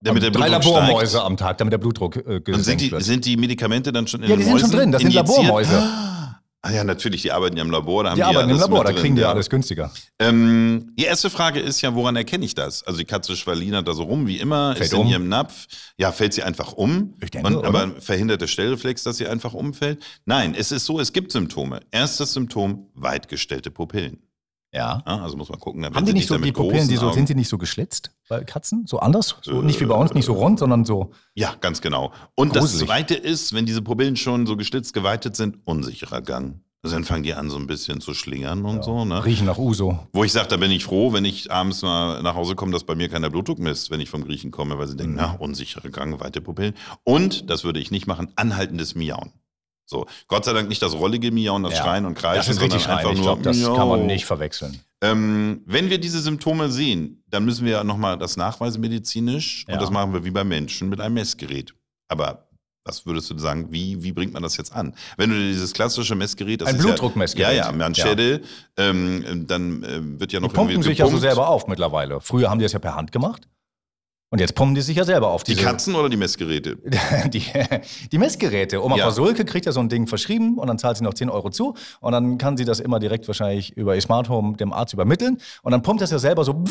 damit 0.00 0.22
der 0.22 0.30
drei 0.30 0.48
Blutdruck 0.48 0.74
Labormäuse 0.76 1.08
steigt. 1.10 1.24
am 1.26 1.36
Tag, 1.36 1.58
damit 1.58 1.72
der 1.72 1.78
Blutdruck 1.78 2.16
äh, 2.16 2.40
gesenkt 2.40 2.64
sind 2.64 2.80
die, 2.80 2.90
wird. 2.92 3.02
sind 3.02 3.24
die 3.24 3.36
Medikamente 3.36 3.90
dann 3.92 4.06
schon 4.06 4.22
in 4.22 4.30
Ja, 4.30 4.36
den 4.36 4.38
die 4.38 4.44
sind 4.44 4.60
schon 4.60 4.68
Mäusen 4.70 4.78
drin, 4.78 4.92
das 4.92 5.02
sind 5.02 5.10
injiziert? 5.14 5.36
Labormäuse. 5.36 5.82
Ah 6.60 6.72
ja, 6.72 6.82
natürlich, 6.82 7.22
die 7.22 7.30
arbeiten 7.30 7.56
ja 7.56 7.62
im 7.62 7.70
Labor. 7.70 8.02
Da 8.02 8.10
haben 8.10 8.16
die 8.16 8.22
die 8.22 8.24
arbeiten 8.24 8.48
ja 8.48 8.56
im 8.56 8.60
alles 8.60 8.62
Labor, 8.62 8.84
da 8.84 8.92
kriegen 8.92 9.14
die 9.14 9.22
ja. 9.22 9.30
alles 9.30 9.48
günstiger. 9.48 9.92
Ähm, 10.18 10.92
die 10.98 11.04
erste 11.04 11.30
Frage 11.30 11.60
ist 11.60 11.80
ja, 11.82 11.94
woran 11.94 12.16
erkenne 12.16 12.44
ich 12.44 12.54
das? 12.54 12.82
Also 12.82 12.98
die 12.98 13.04
Katze 13.04 13.36
schwallinert 13.36 13.86
da 13.86 13.94
so 13.94 14.02
rum, 14.02 14.26
wie 14.26 14.38
immer, 14.38 14.74
Fällt 14.74 14.86
ist 14.86 14.92
in 14.92 15.00
um. 15.00 15.06
ihrem 15.06 15.28
Napf. 15.28 15.66
Ja, 15.98 16.10
fällt 16.10 16.34
sie 16.34 16.42
einfach 16.42 16.72
um? 16.72 17.14
Ich 17.22 17.30
denke, 17.30 17.56
und, 17.56 17.64
aber 17.64 18.00
verhindert 18.00 18.40
der 18.40 18.48
Stellreflex, 18.48 19.04
dass 19.04 19.18
sie 19.18 19.28
einfach 19.28 19.54
umfällt? 19.54 20.04
Nein, 20.24 20.56
es 20.58 20.72
ist 20.72 20.84
so, 20.84 20.98
es 20.98 21.12
gibt 21.12 21.30
Symptome. 21.30 21.80
Erstes 21.92 22.32
Symptom, 22.32 22.88
weitgestellte 22.94 23.70
Pupillen. 23.70 24.27
Ja. 24.72 25.02
Ja, 25.06 25.18
also 25.22 25.36
muss 25.36 25.48
man 25.48 25.58
gucken. 25.58 25.84
Haben 25.84 26.04
die 26.04 26.10
sie 26.10 26.12
nicht 26.18 26.28
so 26.28 26.36
die 26.36 26.52
Pupillen, 26.52 26.88
die 26.88 26.96
so, 26.96 27.10
sind 27.12 27.28
die 27.28 27.34
nicht 27.34 27.48
so 27.48 27.56
geschlitzt 27.56 28.10
bei 28.28 28.44
Katzen? 28.44 28.86
So 28.86 28.98
anders? 29.00 29.36
So, 29.42 29.62
nicht 29.62 29.80
wie 29.80 29.86
bei 29.86 29.94
Äh, 29.94 29.98
uns, 29.98 30.12
nicht 30.14 30.26
so 30.26 30.34
rund, 30.34 30.58
sondern 30.58 30.84
so. 30.84 31.10
Ja, 31.34 31.54
ganz 31.60 31.80
genau. 31.80 32.12
Und 32.34 32.54
das 32.54 32.64
Gruselig. 32.72 32.86
Zweite 32.88 33.14
ist, 33.14 33.54
wenn 33.54 33.64
diese 33.66 33.80
Pupillen 33.82 34.16
schon 34.16 34.46
so 34.46 34.56
gestützt 34.56 34.92
geweitet 34.92 35.36
sind, 35.36 35.56
unsicherer 35.64 36.20
Gang. 36.20 36.60
Also 36.84 36.94
dann 36.94 37.04
fangen 37.04 37.24
die 37.24 37.34
an, 37.34 37.50
so 37.50 37.56
ein 37.56 37.66
bisschen 37.66 38.00
zu 38.00 38.14
schlingern 38.14 38.64
und 38.64 38.84
so. 38.84 39.04
Ne? 39.04 39.24
Riechen 39.24 39.46
nach 39.46 39.58
Uso. 39.58 39.98
Wo 40.12 40.22
ich 40.22 40.32
sage, 40.32 40.46
da 40.48 40.56
bin 40.58 40.70
ich 40.70 40.84
froh, 40.84 41.12
wenn 41.12 41.24
ich 41.24 41.50
abends 41.50 41.82
mal 41.82 42.22
nach 42.22 42.36
Hause 42.36 42.54
komme, 42.54 42.70
dass 42.70 42.84
bei 42.84 42.94
mir 42.94 43.08
keiner 43.08 43.30
Blutdruck 43.30 43.58
misst, 43.58 43.90
wenn 43.90 44.00
ich 44.00 44.08
vom 44.10 44.22
Griechen 44.22 44.52
komme, 44.52 44.78
weil 44.78 44.86
sie 44.86 44.94
denken, 44.96 45.14
Mhm. 45.14 45.18
na, 45.18 45.32
unsichere 45.40 45.90
Gang, 45.90 46.20
weite 46.20 46.40
Pupillen. 46.40 46.74
Und, 47.02 47.50
das 47.50 47.64
würde 47.64 47.80
ich 47.80 47.90
nicht 47.90 48.06
machen, 48.06 48.30
anhaltendes 48.36 48.94
Miauen. 48.94 49.32
So, 49.90 50.06
Gott 50.26 50.44
sei 50.44 50.52
Dank 50.52 50.68
nicht 50.68 50.82
das 50.82 50.92
rollige 50.92 51.30
Miauen, 51.32 51.62
das 51.62 51.72
Ja. 51.72 51.82
Schreien 51.82 52.04
und 52.04 52.14
Kreischen, 52.14 52.36
Das 52.36 52.48
ist 52.48 52.60
richtig 52.60 52.82
sondern 52.82 52.98
schreien. 52.98 52.98
einfach 52.98 53.10
Ich 53.12 53.16
nur 53.18 53.26
glaube, 53.26 53.42
das 53.42 53.56
Miau. 53.56 53.74
kann 53.74 53.88
man 53.88 54.06
nicht 54.06 54.26
verwechseln. 54.26 54.80
Ähm, 55.00 55.62
wenn 55.64 55.88
wir 55.88 55.98
diese 55.98 56.20
Symptome 56.20 56.68
sehen, 56.70 57.22
dann 57.28 57.44
müssen 57.46 57.64
wir 57.64 57.72
ja 57.72 57.84
nochmal 57.84 58.18
das 58.18 58.36
nachweisen 58.36 58.82
medizinisch 58.82 59.64
Ja. 59.66 59.74
und 59.74 59.80
das 59.82 59.90
machen 59.90 60.12
wir 60.12 60.24
wie 60.24 60.30
beim 60.30 60.48
Menschen 60.48 60.90
mit 60.90 61.00
einem 61.00 61.14
Messgerät. 61.14 61.72
Aber 62.08 62.48
was 62.84 63.06
würdest 63.06 63.30
du 63.30 63.38
sagen, 63.38 63.68
wie, 63.70 64.02
wie 64.02 64.12
bringt 64.12 64.34
man 64.34 64.42
das 64.42 64.58
jetzt 64.58 64.74
an? 64.74 64.94
Wenn 65.16 65.30
du 65.30 65.36
dieses 65.36 65.72
klassische 65.72 66.14
Messgerät, 66.14 66.60
das 66.60 66.68
Ein 66.68 66.78
Blutdruckmessgerät. 66.78 67.56
Ja, 67.56 67.66
ja, 67.66 67.72
man 67.72 67.94
Ja. 67.94 68.06
Ähm, 68.76 69.46
dann 69.46 69.82
äh, 69.84 70.20
wird 70.20 70.32
ja 70.32 70.40
noch 70.40 70.48
Die 70.48 70.54
pumpen 70.54 70.82
sich 70.82 70.98
ja 70.98 71.06
so 71.06 71.16
selber 71.18 71.48
auf 71.48 71.66
mittlerweile. 71.66 72.20
Früher 72.20 72.50
haben 72.50 72.58
die 72.58 72.64
das 72.64 72.72
ja 72.72 72.78
per 72.78 72.94
Hand 72.94 73.10
gemacht. 73.12 73.48
Und 74.30 74.40
jetzt 74.40 74.54
pumpen 74.54 74.74
die 74.74 74.82
sich 74.82 74.96
ja 74.96 75.04
selber 75.04 75.28
auf. 75.28 75.42
Die 75.42 75.54
Katzen 75.54 75.94
oder 75.94 76.08
die 76.10 76.18
Messgeräte? 76.18 76.76
die, 77.32 77.42
die 78.12 78.18
Messgeräte. 78.18 78.84
Oma 78.84 78.96
Ja. 78.96 79.06
Pasulke 79.06 79.44
kriegt 79.46 79.64
ja 79.64 79.72
so 79.72 79.80
ein 79.80 79.88
Ding 79.88 80.06
verschrieben 80.06 80.58
und 80.58 80.66
dann 80.66 80.78
zahlt 80.78 80.98
sie 80.98 81.04
noch 81.04 81.14
10 81.14 81.30
Euro 81.30 81.48
zu 81.50 81.74
und 82.00 82.12
dann 82.12 82.36
kann 82.36 82.56
sie 82.58 82.66
das 82.66 82.78
immer 82.80 82.98
direkt 82.98 83.26
wahrscheinlich 83.26 83.74
über 83.76 83.94
ihr 83.94 84.02
Smart 84.02 84.28
Home 84.28 84.56
dem 84.58 84.72
Arzt 84.72 84.92
übermitteln 84.92 85.38
und 85.62 85.72
dann 85.72 85.80
pumpt 85.82 86.02
das 86.02 86.10
ja 86.10 86.18
selber 86.18 86.44
so 86.44 86.62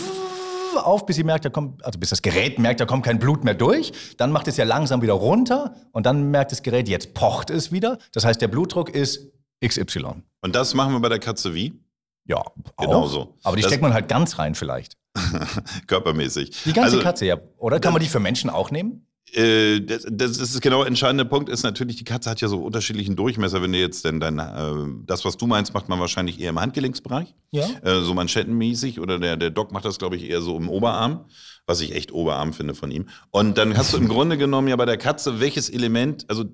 auf, 0.84 1.08
bis 1.08 1.16
sie 1.16 1.24
merkt, 1.24 1.46
da 1.46 1.50
kommt, 1.50 1.84
also 1.84 1.98
bis 1.98 2.10
das 2.12 2.22
Gerät 2.22 2.60
merkt, 2.60 2.80
da 2.80 2.86
kommt 2.86 3.04
kein 3.04 3.18
Blut 3.18 3.44
mehr 3.44 3.56
durch. 3.56 3.92
Dann 4.18 4.32
macht 4.32 4.48
es 4.48 4.58
ja 4.58 4.64
langsam 4.66 5.02
wieder 5.02 5.14
runter 5.14 5.74
und 5.92 6.06
dann 6.06 6.30
merkt 6.30 6.52
das 6.52 6.62
Gerät, 6.62 6.88
jetzt 6.88 7.16
pocht 7.16 7.50
es 7.50 7.72
wieder. 7.72 7.98
Das 8.12 8.26
heißt, 8.26 8.40
der 8.42 8.48
Blutdruck 8.48 8.90
ist 8.90 9.32
XY. 9.66 10.22
Und 10.42 10.56
das 10.56 10.76
machen 10.76 10.94
wir 10.94 11.00
bei 11.00 11.10
der 11.10 11.18
Katze 11.20 11.56
wie? 11.56 11.74
Ja, 12.26 12.38
auch. 12.38 12.54
Genauso. 12.78 13.34
Aber 13.44 13.56
die 13.56 13.64
Das- 13.64 13.72
steckt 13.72 13.82
man 13.82 13.94
halt 13.94 14.08
ganz 14.08 14.38
rein 14.38 14.54
vielleicht. 14.54 14.98
Körpermäßig. 15.88 16.64
Die 16.66 16.74
ganze 16.74 16.94
also, 16.96 17.00
Katze, 17.00 17.26
ja. 17.26 17.38
Oder 17.58 17.80
kann 17.80 17.94
man 17.94 18.02
die 18.02 18.08
für 18.08 18.20
Menschen 18.20 18.50
auch 18.50 18.72
nehmen? 18.72 19.08
Äh, 19.34 19.82
das, 19.82 20.06
das 20.10 20.38
ist 20.38 20.62
genau 20.62 20.80
der 20.80 20.88
entscheidende 20.88 21.26
Punkt, 21.26 21.50
ist 21.50 21.64
natürlich, 21.64 21.98
die 21.98 22.06
Katze 22.06 22.30
hat 22.30 22.40
ja 22.40 22.48
so 22.48 22.64
unterschiedlichen 22.64 23.16
Durchmesser. 23.16 23.62
Wenn 23.62 23.74
du 23.74 23.80
jetzt 23.80 24.06
denn 24.06 24.20
dein, 24.20 24.40
äh, 24.40 24.74
das, 25.06 25.26
was 25.26 25.38
du 25.38 25.48
meinst, 25.48 25.74
macht 25.74 25.90
man 25.90 26.00
wahrscheinlich 26.00 26.40
eher 26.40 26.52
im 26.52 26.60
Handgelenksbereich. 26.60 27.36
Ja. 27.52 27.66
Äh, 27.84 28.02
so 28.02 28.14
manschettenmäßig. 28.14 29.00
Oder 29.00 29.20
der, 29.20 29.36
der 29.36 29.50
Doc 29.50 29.72
macht 29.72 29.86
das, 29.86 30.00
glaube 30.00 30.16
ich, 30.16 30.30
eher 30.30 30.42
so 30.42 30.56
im 30.58 30.70
Oberarm. 30.70 31.26
Was 31.66 31.82
ich 31.82 31.94
echt 31.94 32.14
Oberarm 32.14 32.54
finde 32.54 32.74
von 32.74 32.92
ihm. 32.92 33.10
Und 33.30 33.58
dann 33.58 33.76
hast 33.78 33.94
du 33.94 33.98
im 33.98 34.08
Grunde 34.10 34.38
genommen 34.38 34.70
ja 34.70 34.76
bei 34.78 34.86
der 34.86 34.98
Katze, 34.98 35.42
welches 35.42 35.70
Element, 35.70 36.26
also 36.30 36.46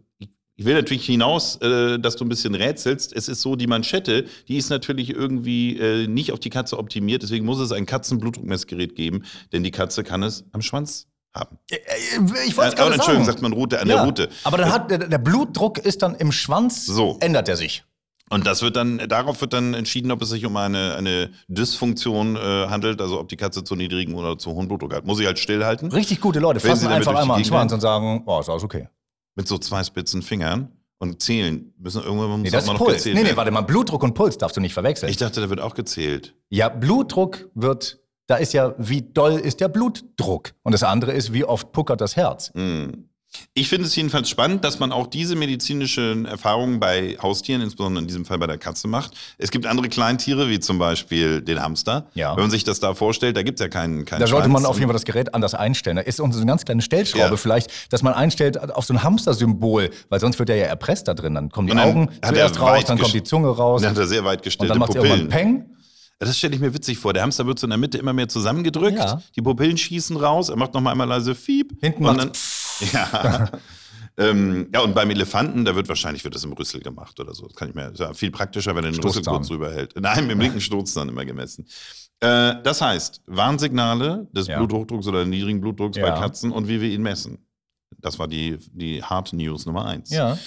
ich, 0.56 0.60
ich 0.62 0.66
will 0.66 0.76
natürlich 0.76 1.06
hinaus, 1.06 1.58
äh, 1.58 2.00
dass 2.00 2.16
du 2.16 2.26
ein 2.26 2.30
bisschen 2.30 2.56
rätselst. 2.56 3.14
Es 3.14 3.28
ist 3.28 3.42
so, 3.42 3.56
die 3.56 3.68
Manschette, 3.68 4.26
die 4.48 4.58
ist 4.58 4.70
natürlich 4.70 5.10
irgendwie 5.10 5.78
äh, 5.78 6.08
nicht 6.08 6.32
auf 6.32 6.40
die 6.40 6.50
Katze 6.50 6.78
optimiert. 6.78 7.24
Deswegen 7.24 7.46
muss 7.46 7.60
es 7.60 7.72
ein 7.72 7.86
Katzenblutdruckmessgerät 7.86 8.96
geben, 8.96 9.24
denn 9.52 9.64
die 9.64 9.72
Katze 9.72 10.04
kann 10.04 10.24
es 10.24 10.46
am 10.52 10.62
Schwanz 10.62 11.08
haben. 11.36 11.58
Ich 11.70 11.78
Äh, 11.78 12.20
wollte 12.20 12.40
es 12.48 12.58
aber 12.60 12.70
gerade 12.76 12.94
Entschuldigung, 12.94 13.26
sagen. 13.26 13.26
sagt 13.26 13.42
man 13.42 13.54
Route 13.54 13.80
an 13.82 13.88
Ja, 13.90 13.96
der 13.98 14.06
Route. 14.06 14.30
Aber 14.44 14.58
dann 14.58 14.72
hat 14.72 14.92
der, 14.92 15.00
der 15.00 15.18
Blutdruck 15.18 15.80
ist 15.80 16.02
dann 16.04 16.16
im 16.16 16.32
Schwanz, 16.32 16.86
So. 16.86 17.18
ändert 17.22 17.50
er 17.50 17.58
sich. 17.58 17.84
Und 18.30 18.48
das 18.48 18.62
wird 18.64 18.76
dann, 18.78 18.98
darauf 19.10 19.42
wird 19.42 19.54
dann 19.54 19.74
entschieden, 19.74 20.10
ob 20.12 20.22
es 20.22 20.30
sich 20.30 20.46
um 20.46 20.56
eine, 20.58 20.96
eine 20.96 21.30
Dysfunktion 21.48 22.36
äh, 22.36 22.40
handelt, 22.68 23.00
also 23.02 23.20
ob 23.20 23.28
die 23.30 23.36
Katze 23.36 23.64
zu 23.64 23.76
niedrigen 23.76 24.16
oder 24.16 24.38
zu 24.38 24.52
hohen 24.52 24.68
Blutdruck 24.68 24.94
hat. 24.96 25.06
Muss 25.06 25.20
ich 25.20 25.26
halt 25.26 25.38
stillhalten. 25.40 25.92
Richtig 25.92 26.20
gute 26.22 26.40
Leute 26.40 26.60
fassen 26.60 26.88
einfach 26.88 27.12
einmal 27.12 27.22
an 27.24 27.28
den 27.28 27.36
Gegend 27.36 27.48
Schwanz 27.48 27.74
und 27.74 27.82
sagen, 27.82 28.24
oh, 28.26 28.40
ist 28.40 28.50
alles 28.50 28.64
okay. 28.64 28.88
Mit 29.36 29.48
so 29.48 29.58
zwei 29.58 29.84
spitzen 29.84 30.22
Fingern 30.22 30.72
und 31.00 31.22
zählen. 31.22 31.74
Müssen 31.78 32.04
irgendwann 32.04 32.30
muss 32.30 32.40
Nee, 32.42 32.50
das 32.52 32.64
ist 32.64 32.68
mal 32.68 32.74
noch 32.74 32.80
Puls. 32.80 32.98
gezählt 32.98 33.16
Nee, 33.16 33.22
nee, 33.22 33.28
werden. 33.28 33.38
warte 33.38 33.52
mal, 33.52 33.62
Blutdruck 33.62 34.04
und 34.04 34.14
Puls 34.14 34.38
darfst 34.38 34.56
du 34.58 34.62
nicht 34.62 34.74
verwechseln. 34.74 35.10
Ich 35.10 35.18
dachte, 35.18 35.42
da 35.42 35.50
wird 35.50 35.60
auch 35.60 35.74
gezählt. 35.74 36.36
ja, 36.50 36.70
Blutdruck 36.70 37.50
wird, 37.56 38.00
da 38.28 38.36
ist 38.36 38.54
ja, 38.54 38.74
wie 38.78 39.02
doll 39.02 39.34
ist 39.34 39.60
der 39.60 39.68
Blutdruck? 39.70 40.54
Und 40.64 40.72
das 40.72 40.84
andere 40.84 41.12
ist, 41.14 41.34
wie 41.34 41.44
oft 41.46 41.72
puckert 41.72 42.00
das 42.02 42.16
Herz? 42.16 42.52
Hm. 42.54 43.10
Ich 43.56 43.70
finde 43.70 43.88
es 43.88 43.96
jedenfalls 43.96 44.30
spannend, 44.30 44.64
dass 44.64 44.80
man 44.80 44.92
auch 44.92 45.08
diese 45.08 45.36
medizinischen 45.36 46.26
Erfahrungen 46.26 46.80
bei 46.80 47.18
Haustieren, 47.22 47.62
insbesondere 47.62 48.02
in 48.04 48.08
diesem 48.08 48.26
Fall 48.26 48.38
bei 48.40 48.48
der 48.48 48.58
Katze, 48.58 48.88
macht. 48.88 49.12
Es 49.38 49.52
gibt 49.52 49.66
andere 49.66 49.90
Kleintiere, 49.90 50.50
wie 50.50 50.60
zum 50.60 50.80
Beispiel 50.80 51.42
den 51.42 51.62
Hamster. 51.62 52.08
Ja. 52.14 52.36
Wenn 52.36 52.44
man 52.44 52.52
sich 52.52 52.64
das 52.64 52.80
da 52.80 52.94
vorstellt, 52.94 53.38
da 53.38 53.44
gibt 53.44 53.60
es 53.60 53.64
ja 53.64 53.70
keinen, 53.70 54.06
keinen 54.06 54.22
Da 54.22 54.28
sollte 54.28 54.48
man 54.50 54.62
Schwanz. 54.62 54.70
auf 54.72 54.76
jeden 54.78 54.88
Fall 54.88 54.94
das 54.94 55.06
Gerät 55.06 55.34
anders 55.34 55.54
einstellen. 55.56 55.98
Da 55.98 56.02
ist 56.04 56.20
uns 56.20 56.36
so 56.36 56.42
eine 56.42 56.48
ganz 56.50 56.66
kleine 56.66 56.82
Stellschraube 56.82 57.26
Ja. 57.32 57.38
vielleicht, 57.38 57.72
dass 57.92 58.02
man 58.04 58.14
einstellt 58.14 58.58
auf 58.60 58.86
so 58.86 58.94
ein 58.94 59.04
Hamster-Symbol, 59.04 59.90
weil 60.10 60.20
sonst 60.20 60.40
wird 60.40 60.50
er 60.50 60.56
ja 60.56 60.66
erpresst 60.66 61.08
da 61.08 61.14
drin. 61.14 61.36
Dann 61.36 61.50
kommen 61.50 61.68
die 61.68 61.72
Und 61.74 61.78
dann 61.78 61.90
Augen 61.90 62.10
zuerst 62.26 62.56
er 62.56 62.62
raus, 62.62 62.86
dann 62.86 62.98
kommt 63.00 63.14
die 63.14 63.24
Zunge 63.24 63.50
raus 63.50 63.82
Dann 63.82 63.92
hat 63.92 63.98
er 63.98 64.08
sehr 64.08 64.24
weit 64.26 64.40
und 64.40 64.44
gestellte 64.44 64.70
dann 64.74 64.80
macht 64.80 64.90
es 64.92 64.96
Pupillen. 64.96 65.20
irgendwann 65.22 65.40
Peng. 65.40 65.66
Das 66.20 66.38
stelle 66.38 66.56
ich 66.56 66.62
mir 66.62 66.74
witzig 66.74 66.98
vor. 67.00 67.12
Der 67.12 67.22
Hamster 67.24 67.46
wird 67.48 67.60
so 67.60 67.66
in 67.66 67.72
der 67.72 67.78
Mitte 67.78 67.98
immer 67.98 68.14
mehr 68.14 68.30
zusammengedrückt. 68.30 68.98
Ja. 68.98 69.22
Die 69.36 69.42
Pupillen 69.42 69.78
schießen 69.78 70.16
raus. 70.16 70.48
Er 70.50 70.56
macht 70.56 70.74
noch 70.74 70.80
mal 70.80 70.92
einmal 70.92 71.08
leise 71.08 71.36
Fiep. 71.36 71.74
Hinten 71.82 72.06
und 72.06 72.16
macht's 72.16 72.63
Ja. 72.92 73.52
ähm, 74.18 74.70
ja, 74.74 74.82
und 74.82 74.94
beim 74.96 75.10
Elefanten, 75.10 75.66
da 75.66 75.76
wird 75.76 75.88
wahrscheinlich 75.90 76.24
wird 76.24 76.36
das 76.36 76.44
im 76.44 76.54
Rüssel 76.54 76.82
gemacht 76.82 77.20
oder 77.20 77.34
so. 77.34 77.48
Das 77.48 77.56
kann 77.56 77.70
ich 77.70 77.76
mir, 77.76 77.90
ist 77.92 78.00
ja 78.00 78.14
viel 78.14 78.32
praktischer, 78.32 78.76
wenn 78.76 78.84
er 78.84 78.92
den 78.92 79.02
Rüssel 79.04 79.24
kurz 79.24 79.48
drüber 79.48 79.72
hält. 79.72 79.94
Nein, 80.00 80.30
im 80.30 80.40
linken 80.40 80.62
Stoßzahn 80.62 81.10
immer 81.10 81.26
gemessen. 81.26 81.66
Äh, 82.20 82.56
das 82.64 82.82
heißt, 82.82 83.22
Warnsignale 83.28 84.28
des 84.32 84.48
Ja. 84.48 84.58
Bluthochdrucks 84.58 85.08
oder 85.08 85.26
niedrigen 85.26 85.62
Blutdrucks 85.62 85.98
bei 85.98 86.08
Ja. 86.08 86.20
Katzen 86.20 86.52
und 86.52 86.68
wie 86.68 86.80
wir 86.82 86.90
ihn 86.90 87.02
messen. 87.02 87.46
Das 88.00 88.20
war 88.20 88.28
die, 88.28 88.58
die 88.72 89.04
Hard 89.04 89.34
News 89.34 89.66
Nummer 89.66 89.86
eins. 89.86 90.10
Ja. 90.10 90.38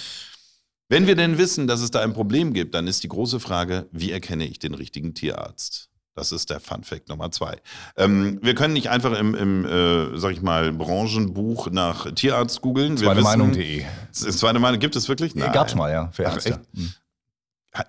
Wenn 0.89 1.05
wir 1.05 1.15
denn 1.15 1.37
wissen, 1.37 1.67
dass 1.67 1.81
es 1.81 1.91
da 1.91 2.01
ein 2.01 2.13
Problem 2.13 2.53
gibt, 2.53 2.73
dann 2.73 2.87
ist 2.87 3.03
die 3.03 3.09
große 3.09 3.39
Frage, 3.39 3.87
wie 3.91 4.11
erkenne 4.11 4.45
ich 4.45 4.59
den 4.59 4.73
richtigen 4.73 5.13
Tierarzt? 5.13 5.86
Das 6.17 6.31
ist 6.31 6.49
der 6.49 6.59
Fun 6.59 6.83
Fact 6.83 7.09
Nummer 7.09 7.29
zwei. 7.29 7.57
Ähm, 7.95 8.39
wir 8.41 8.55
können 8.55 8.73
nicht 8.73 8.89
einfach 8.89 9.17
im, 9.17 9.35
im 9.35 9.65
äh, 9.65 10.17
sag 10.17 10.31
ich 10.31 10.41
mal, 10.41 10.73
Branchenbuch 10.73 11.69
nach 11.69 12.11
Tierarzt 12.11 12.61
googeln. 12.61 12.97
Zweite 12.97 13.21
Meinung.de. 13.21 13.85
Zweite 14.11 14.57
Meinung, 14.57 14.79
gibt 14.79 14.95
es 14.95 15.07
wirklich? 15.09 15.35
Nein. 15.35 15.51
Gab's 15.51 15.75
mal, 15.75 15.91
ja, 15.91 16.09
für 16.11 16.27
Ach, 16.27 16.33
Ärzte. 16.33 16.59
echt? 16.73 16.99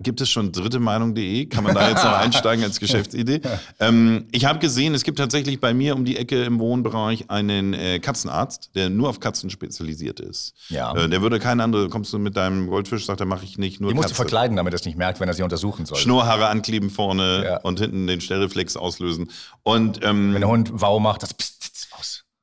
Gibt 0.01 0.21
es 0.21 0.31
schon 0.31 0.53
dritte 0.53 0.79
Meinung.de? 0.81 1.47
Kann 1.47 1.65
man 1.65 1.75
da 1.75 1.89
jetzt 1.89 2.05
noch 2.05 2.13
einsteigen 2.19 2.65
als 2.65 2.81
Geschäftsidee? 2.81 3.41
Ähm, 3.81 4.27
ich 4.33 4.45
habe 4.45 4.59
gesehen, 4.59 4.95
es 4.95 5.05
gibt 5.05 5.19
tatsächlich 5.19 5.61
bei 5.61 5.75
mir 5.75 5.95
um 5.95 6.05
die 6.05 6.17
Ecke 6.17 6.45
im 6.45 6.59
Wohnbereich 6.59 7.31
einen 7.31 7.75
äh, 7.75 7.99
Katzenarzt, 7.99 8.71
der 8.75 8.91
nur 8.91 9.09
auf 9.09 9.21
Katzen 9.21 9.51
spezialisiert 9.51 10.21
ist. 10.21 10.55
Ja. 10.69 10.95
Äh, 10.95 11.09
der 11.09 11.23
würde 11.23 11.39
kein 11.39 11.61
anderer, 11.61 11.89
kommst 11.89 12.13
du 12.13 12.19
mit 12.19 12.37
deinem 12.37 12.69
Goldfisch, 12.69 13.07
sagt 13.07 13.21
er, 13.21 13.27
mache 13.27 13.45
ich 13.45 13.59
nicht, 13.59 13.81
nur 13.81 13.91
Die 13.91 13.95
musst 13.97 14.11
du 14.11 14.15
verkleiden, 14.15 14.57
damit 14.57 14.73
er 14.73 14.77
es 14.77 14.85
nicht 14.85 14.99
merkt, 14.99 15.21
wenn 15.21 15.29
er 15.29 15.35
sie 15.35 15.43
untersuchen 15.43 15.87
soll. 15.87 15.99
Schnurrhaare 15.99 16.49
ankleben 16.49 16.91
vorne 16.91 17.43
Ja. 17.45 17.57
und 17.63 17.81
hinten 17.81 18.07
den 18.07 18.21
Stellreflex 18.21 18.77
auslösen. 18.77 19.31
Und 19.63 20.01
ähm, 20.05 20.35
Wenn 20.35 20.41
der 20.41 20.51
Hund 20.51 20.71
Wow 20.73 21.01
macht, 21.01 21.23
das 21.23 21.35
pst. 21.35 21.59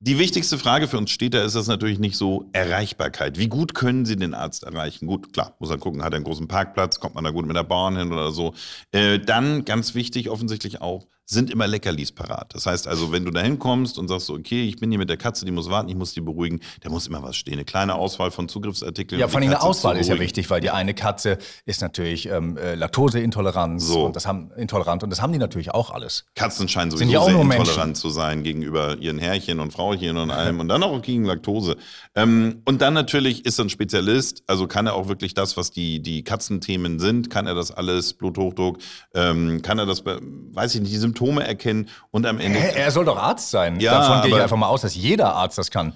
Die 0.06 0.20
wichtigste 0.20 0.60
Frage 0.60 0.88
für 0.88 1.00
uns 1.00 1.10
Städter 1.10 1.44
ist 1.44 1.56
das 1.56 1.66
natürlich 1.66 1.98
nicht 1.98 2.16
so 2.16 2.48
Erreichbarkeit. 2.54 3.40
Wie 3.40 3.48
gut 3.48 3.74
können 3.74 4.06
Sie 4.06 4.16
den 4.16 4.36
Arzt 4.36 4.64
erreichen? 4.64 5.08
Gut, 5.08 5.34
klar, 5.34 5.56
muss 5.58 5.70
man 5.70 5.80
gucken, 5.80 6.04
hat 6.04 6.14
er 6.14 6.18
einen 6.18 6.26
großen 6.26 6.48
Parkplatz, 6.48 7.00
kommt 7.00 7.16
man 7.16 7.24
da 7.24 7.32
gut 7.32 7.48
mit 7.48 7.56
der 7.56 7.64
Bahn 7.64 7.98
hin 7.98 8.14
oder 8.14 8.32
so. 8.32 8.54
Äh, 8.92 9.18
dann, 9.18 9.66
ganz 9.66 9.96
wichtig, 9.96 10.30
offensichtlich 10.30 10.80
auch, 10.80 11.08
sind 11.26 11.50
immer 11.50 11.66
Leckerlis 11.68 12.12
parat. 12.12 12.54
Das 12.54 12.66
heißt 12.68 12.88
also, 12.88 13.12
wenn 13.12 13.26
du 13.26 13.32
da 13.32 13.42
hinkommst 13.42 13.98
und 13.98 14.08
sagst, 14.08 14.28
so, 14.28 14.34
okay, 14.36 14.64
ich 14.64 14.78
bin 14.78 14.92
hier 14.92 15.00
mit 15.00 15.10
der 15.10 15.18
Katze, 15.18 15.44
die 15.44 15.52
muss 15.52 15.70
warten, 15.70 15.90
ich 15.90 15.96
muss 15.96 16.14
die 16.14 16.22
beruhigen, 16.22 16.60
da 16.82 16.90
muss 16.90 17.08
immer 17.08 17.24
was 17.24 17.36
stehen. 17.36 17.56
Eine 17.56 17.66
kleine 17.66 17.96
Auswahl 17.96 18.30
von 18.30 18.48
Zugriffsartikeln. 18.48 19.20
Ja, 19.20 19.28
vor 19.28 19.40
allem 19.40 19.50
eine 19.50 19.62
Auswahl 19.62 19.98
ist 19.98 20.08
ja 20.08 20.20
wichtig, 20.20 20.50
weil 20.52 20.62
die 20.62 20.70
eine 20.70 20.94
Katze 20.94 21.40
ist 21.66 21.82
natürlich 21.82 22.28
ähm, 22.30 22.58
äh, 22.58 22.76
Laktoseintoleranz 22.76 23.88
So. 23.88 24.06
und 24.06 24.16
das 24.16 24.28
haben 24.28 24.52
intolerant 24.56 25.04
und 25.04 25.10
das 25.10 25.22
haben 25.22 25.34
die 25.34 25.40
natürlich 25.40 25.72
auch 25.74 25.90
alles. 25.90 26.26
Katzen 26.36 26.68
scheinen 26.70 26.92
sowieso 26.92 27.10
sehr 27.10 27.20
intolerant 27.20 27.48
Menschen. 27.76 27.96
zu 27.96 28.10
sein 28.10 28.44
gegenüber 28.44 28.98
ihren 29.00 29.18
Herrchen 29.18 29.60
und 29.60 29.72
Frauchen 29.74 30.18
und 30.18 30.30
allem 30.30 30.60
und 30.60 30.68
dann 30.68 30.84
auch 30.84 31.02
gegen 31.02 31.26
Laktose. 31.26 31.76
Ähm, 32.14 32.62
und 32.66 32.82
dann 32.82 32.94
natürlich 32.94 33.46
ist 33.46 33.60
er 33.60 33.66
ein 33.66 33.70
Spezialist, 33.70 34.44
also 34.46 34.68
kann 34.68 34.86
er 34.86 34.94
auch 34.94 35.08
wirklich 35.08 35.34
das, 35.34 35.58
was 35.58 35.72
die, 35.72 36.02
die 36.02 36.24
Katzenthemen 36.24 37.00
sind, 37.00 37.32
kann 37.32 37.48
er 37.48 37.56
das 37.56 37.72
alles, 37.72 38.14
Bluthochdruck, 38.14 38.78
ähm, 39.16 39.64
kann 39.64 39.80
er 39.80 39.88
das, 39.88 40.04
weiß 40.06 40.76
ich 40.76 40.82
nicht, 40.82 40.94
die 40.94 40.98
Symptome 40.98 41.15
erkennen 41.44 41.90
und 42.12 42.26
am 42.26 42.40
Ende. 42.40 42.60
Hä, 42.60 42.80
er 42.80 42.92
soll 42.92 43.06
doch 43.06 43.18
Arzt 43.18 43.52
sein. 43.52 43.80
Ja, 43.80 44.00
davon 44.00 44.22
gehe 44.22 44.36
ich 44.36 44.42
einfach 44.42 44.58
mal 44.58 44.68
aus, 44.68 44.82
dass 44.82 44.96
jeder 44.96 45.36
Arzt 45.36 45.58
das 45.58 45.72
kann. 45.72 45.94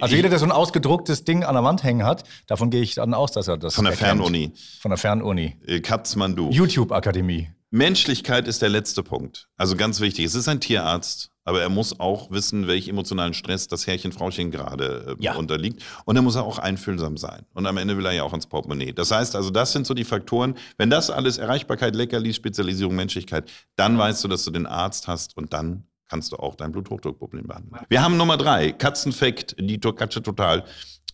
Also 0.00 0.16
jeder, 0.16 0.28
der 0.28 0.38
so 0.38 0.46
ein 0.46 0.52
ausgedrucktes 0.52 1.24
Ding 1.24 1.44
an 1.44 1.54
der 1.54 1.64
Wand 1.64 1.82
hängen 1.82 2.04
hat, 2.04 2.24
davon 2.46 2.70
gehe 2.70 2.82
ich 2.82 2.94
dann 2.94 3.14
aus, 3.14 3.32
dass 3.32 3.48
er 3.48 3.58
das 3.58 3.74
Von 3.74 3.84
der 3.84 3.92
erkennt. 3.92 4.08
Fernuni. 4.18 4.52
Von 4.80 4.90
der 4.90 4.98
Fernuni. 4.98 5.56
Äh, 5.66 5.80
Katzmandu. 5.80 6.50
YouTube-Akademie. 6.50 7.50
Menschlichkeit 7.72 8.46
ist 8.46 8.60
der 8.60 8.68
letzte 8.68 9.02
Punkt. 9.02 9.48
Also 9.56 9.76
ganz 9.76 10.00
wichtig. 10.00 10.26
Es 10.26 10.34
ist 10.34 10.46
ein 10.46 10.60
Tierarzt, 10.60 11.30
aber 11.44 11.62
er 11.62 11.70
muss 11.70 11.98
auch 12.00 12.30
wissen, 12.30 12.66
welch 12.66 12.86
emotionalen 12.86 13.32
Stress 13.32 13.66
das 13.66 13.86
Herrchen, 13.86 14.12
Frauchen 14.12 14.50
gerade 14.50 15.16
äh, 15.18 15.24
Ja. 15.24 15.36
unterliegt. 15.36 15.82
Und 16.04 16.16
er 16.16 16.22
muss 16.22 16.36
auch 16.36 16.58
einfühlsam 16.58 17.16
sein. 17.16 17.46
Und 17.54 17.66
am 17.66 17.78
Ende 17.78 17.96
will 17.96 18.04
er 18.04 18.12
ja 18.12 18.24
auch 18.24 18.34
ins 18.34 18.46
Portemonnaie. 18.46 18.92
Das 18.92 19.10
heißt 19.10 19.34
also, 19.36 19.48
das 19.48 19.72
sind 19.72 19.86
so 19.86 19.94
die 19.94 20.04
Faktoren. 20.04 20.54
Wenn 20.76 20.90
das 20.90 21.08
alles 21.08 21.38
Erreichbarkeit, 21.38 21.96
Leckerlis, 21.96 22.36
Spezialisierung, 22.36 22.94
Menschlichkeit, 22.94 23.50
dann 23.76 23.96
weißt 23.96 24.22
du, 24.22 24.28
dass 24.28 24.44
du 24.44 24.50
den 24.50 24.66
Arzt 24.66 25.08
hast 25.08 25.34
und 25.38 25.54
dann 25.54 25.84
kannst 26.10 26.30
du 26.32 26.36
auch 26.36 26.56
dein 26.56 26.72
Bluthochdruckproblem 26.72 27.46
behandeln. 27.46 27.86
Wir 27.88 28.02
haben 28.02 28.18
Nummer 28.18 28.36
drei, 28.36 28.72
Katzenfakt, 28.72 29.56
die 29.58 29.80
Katze 29.80 30.22
total. 30.22 30.64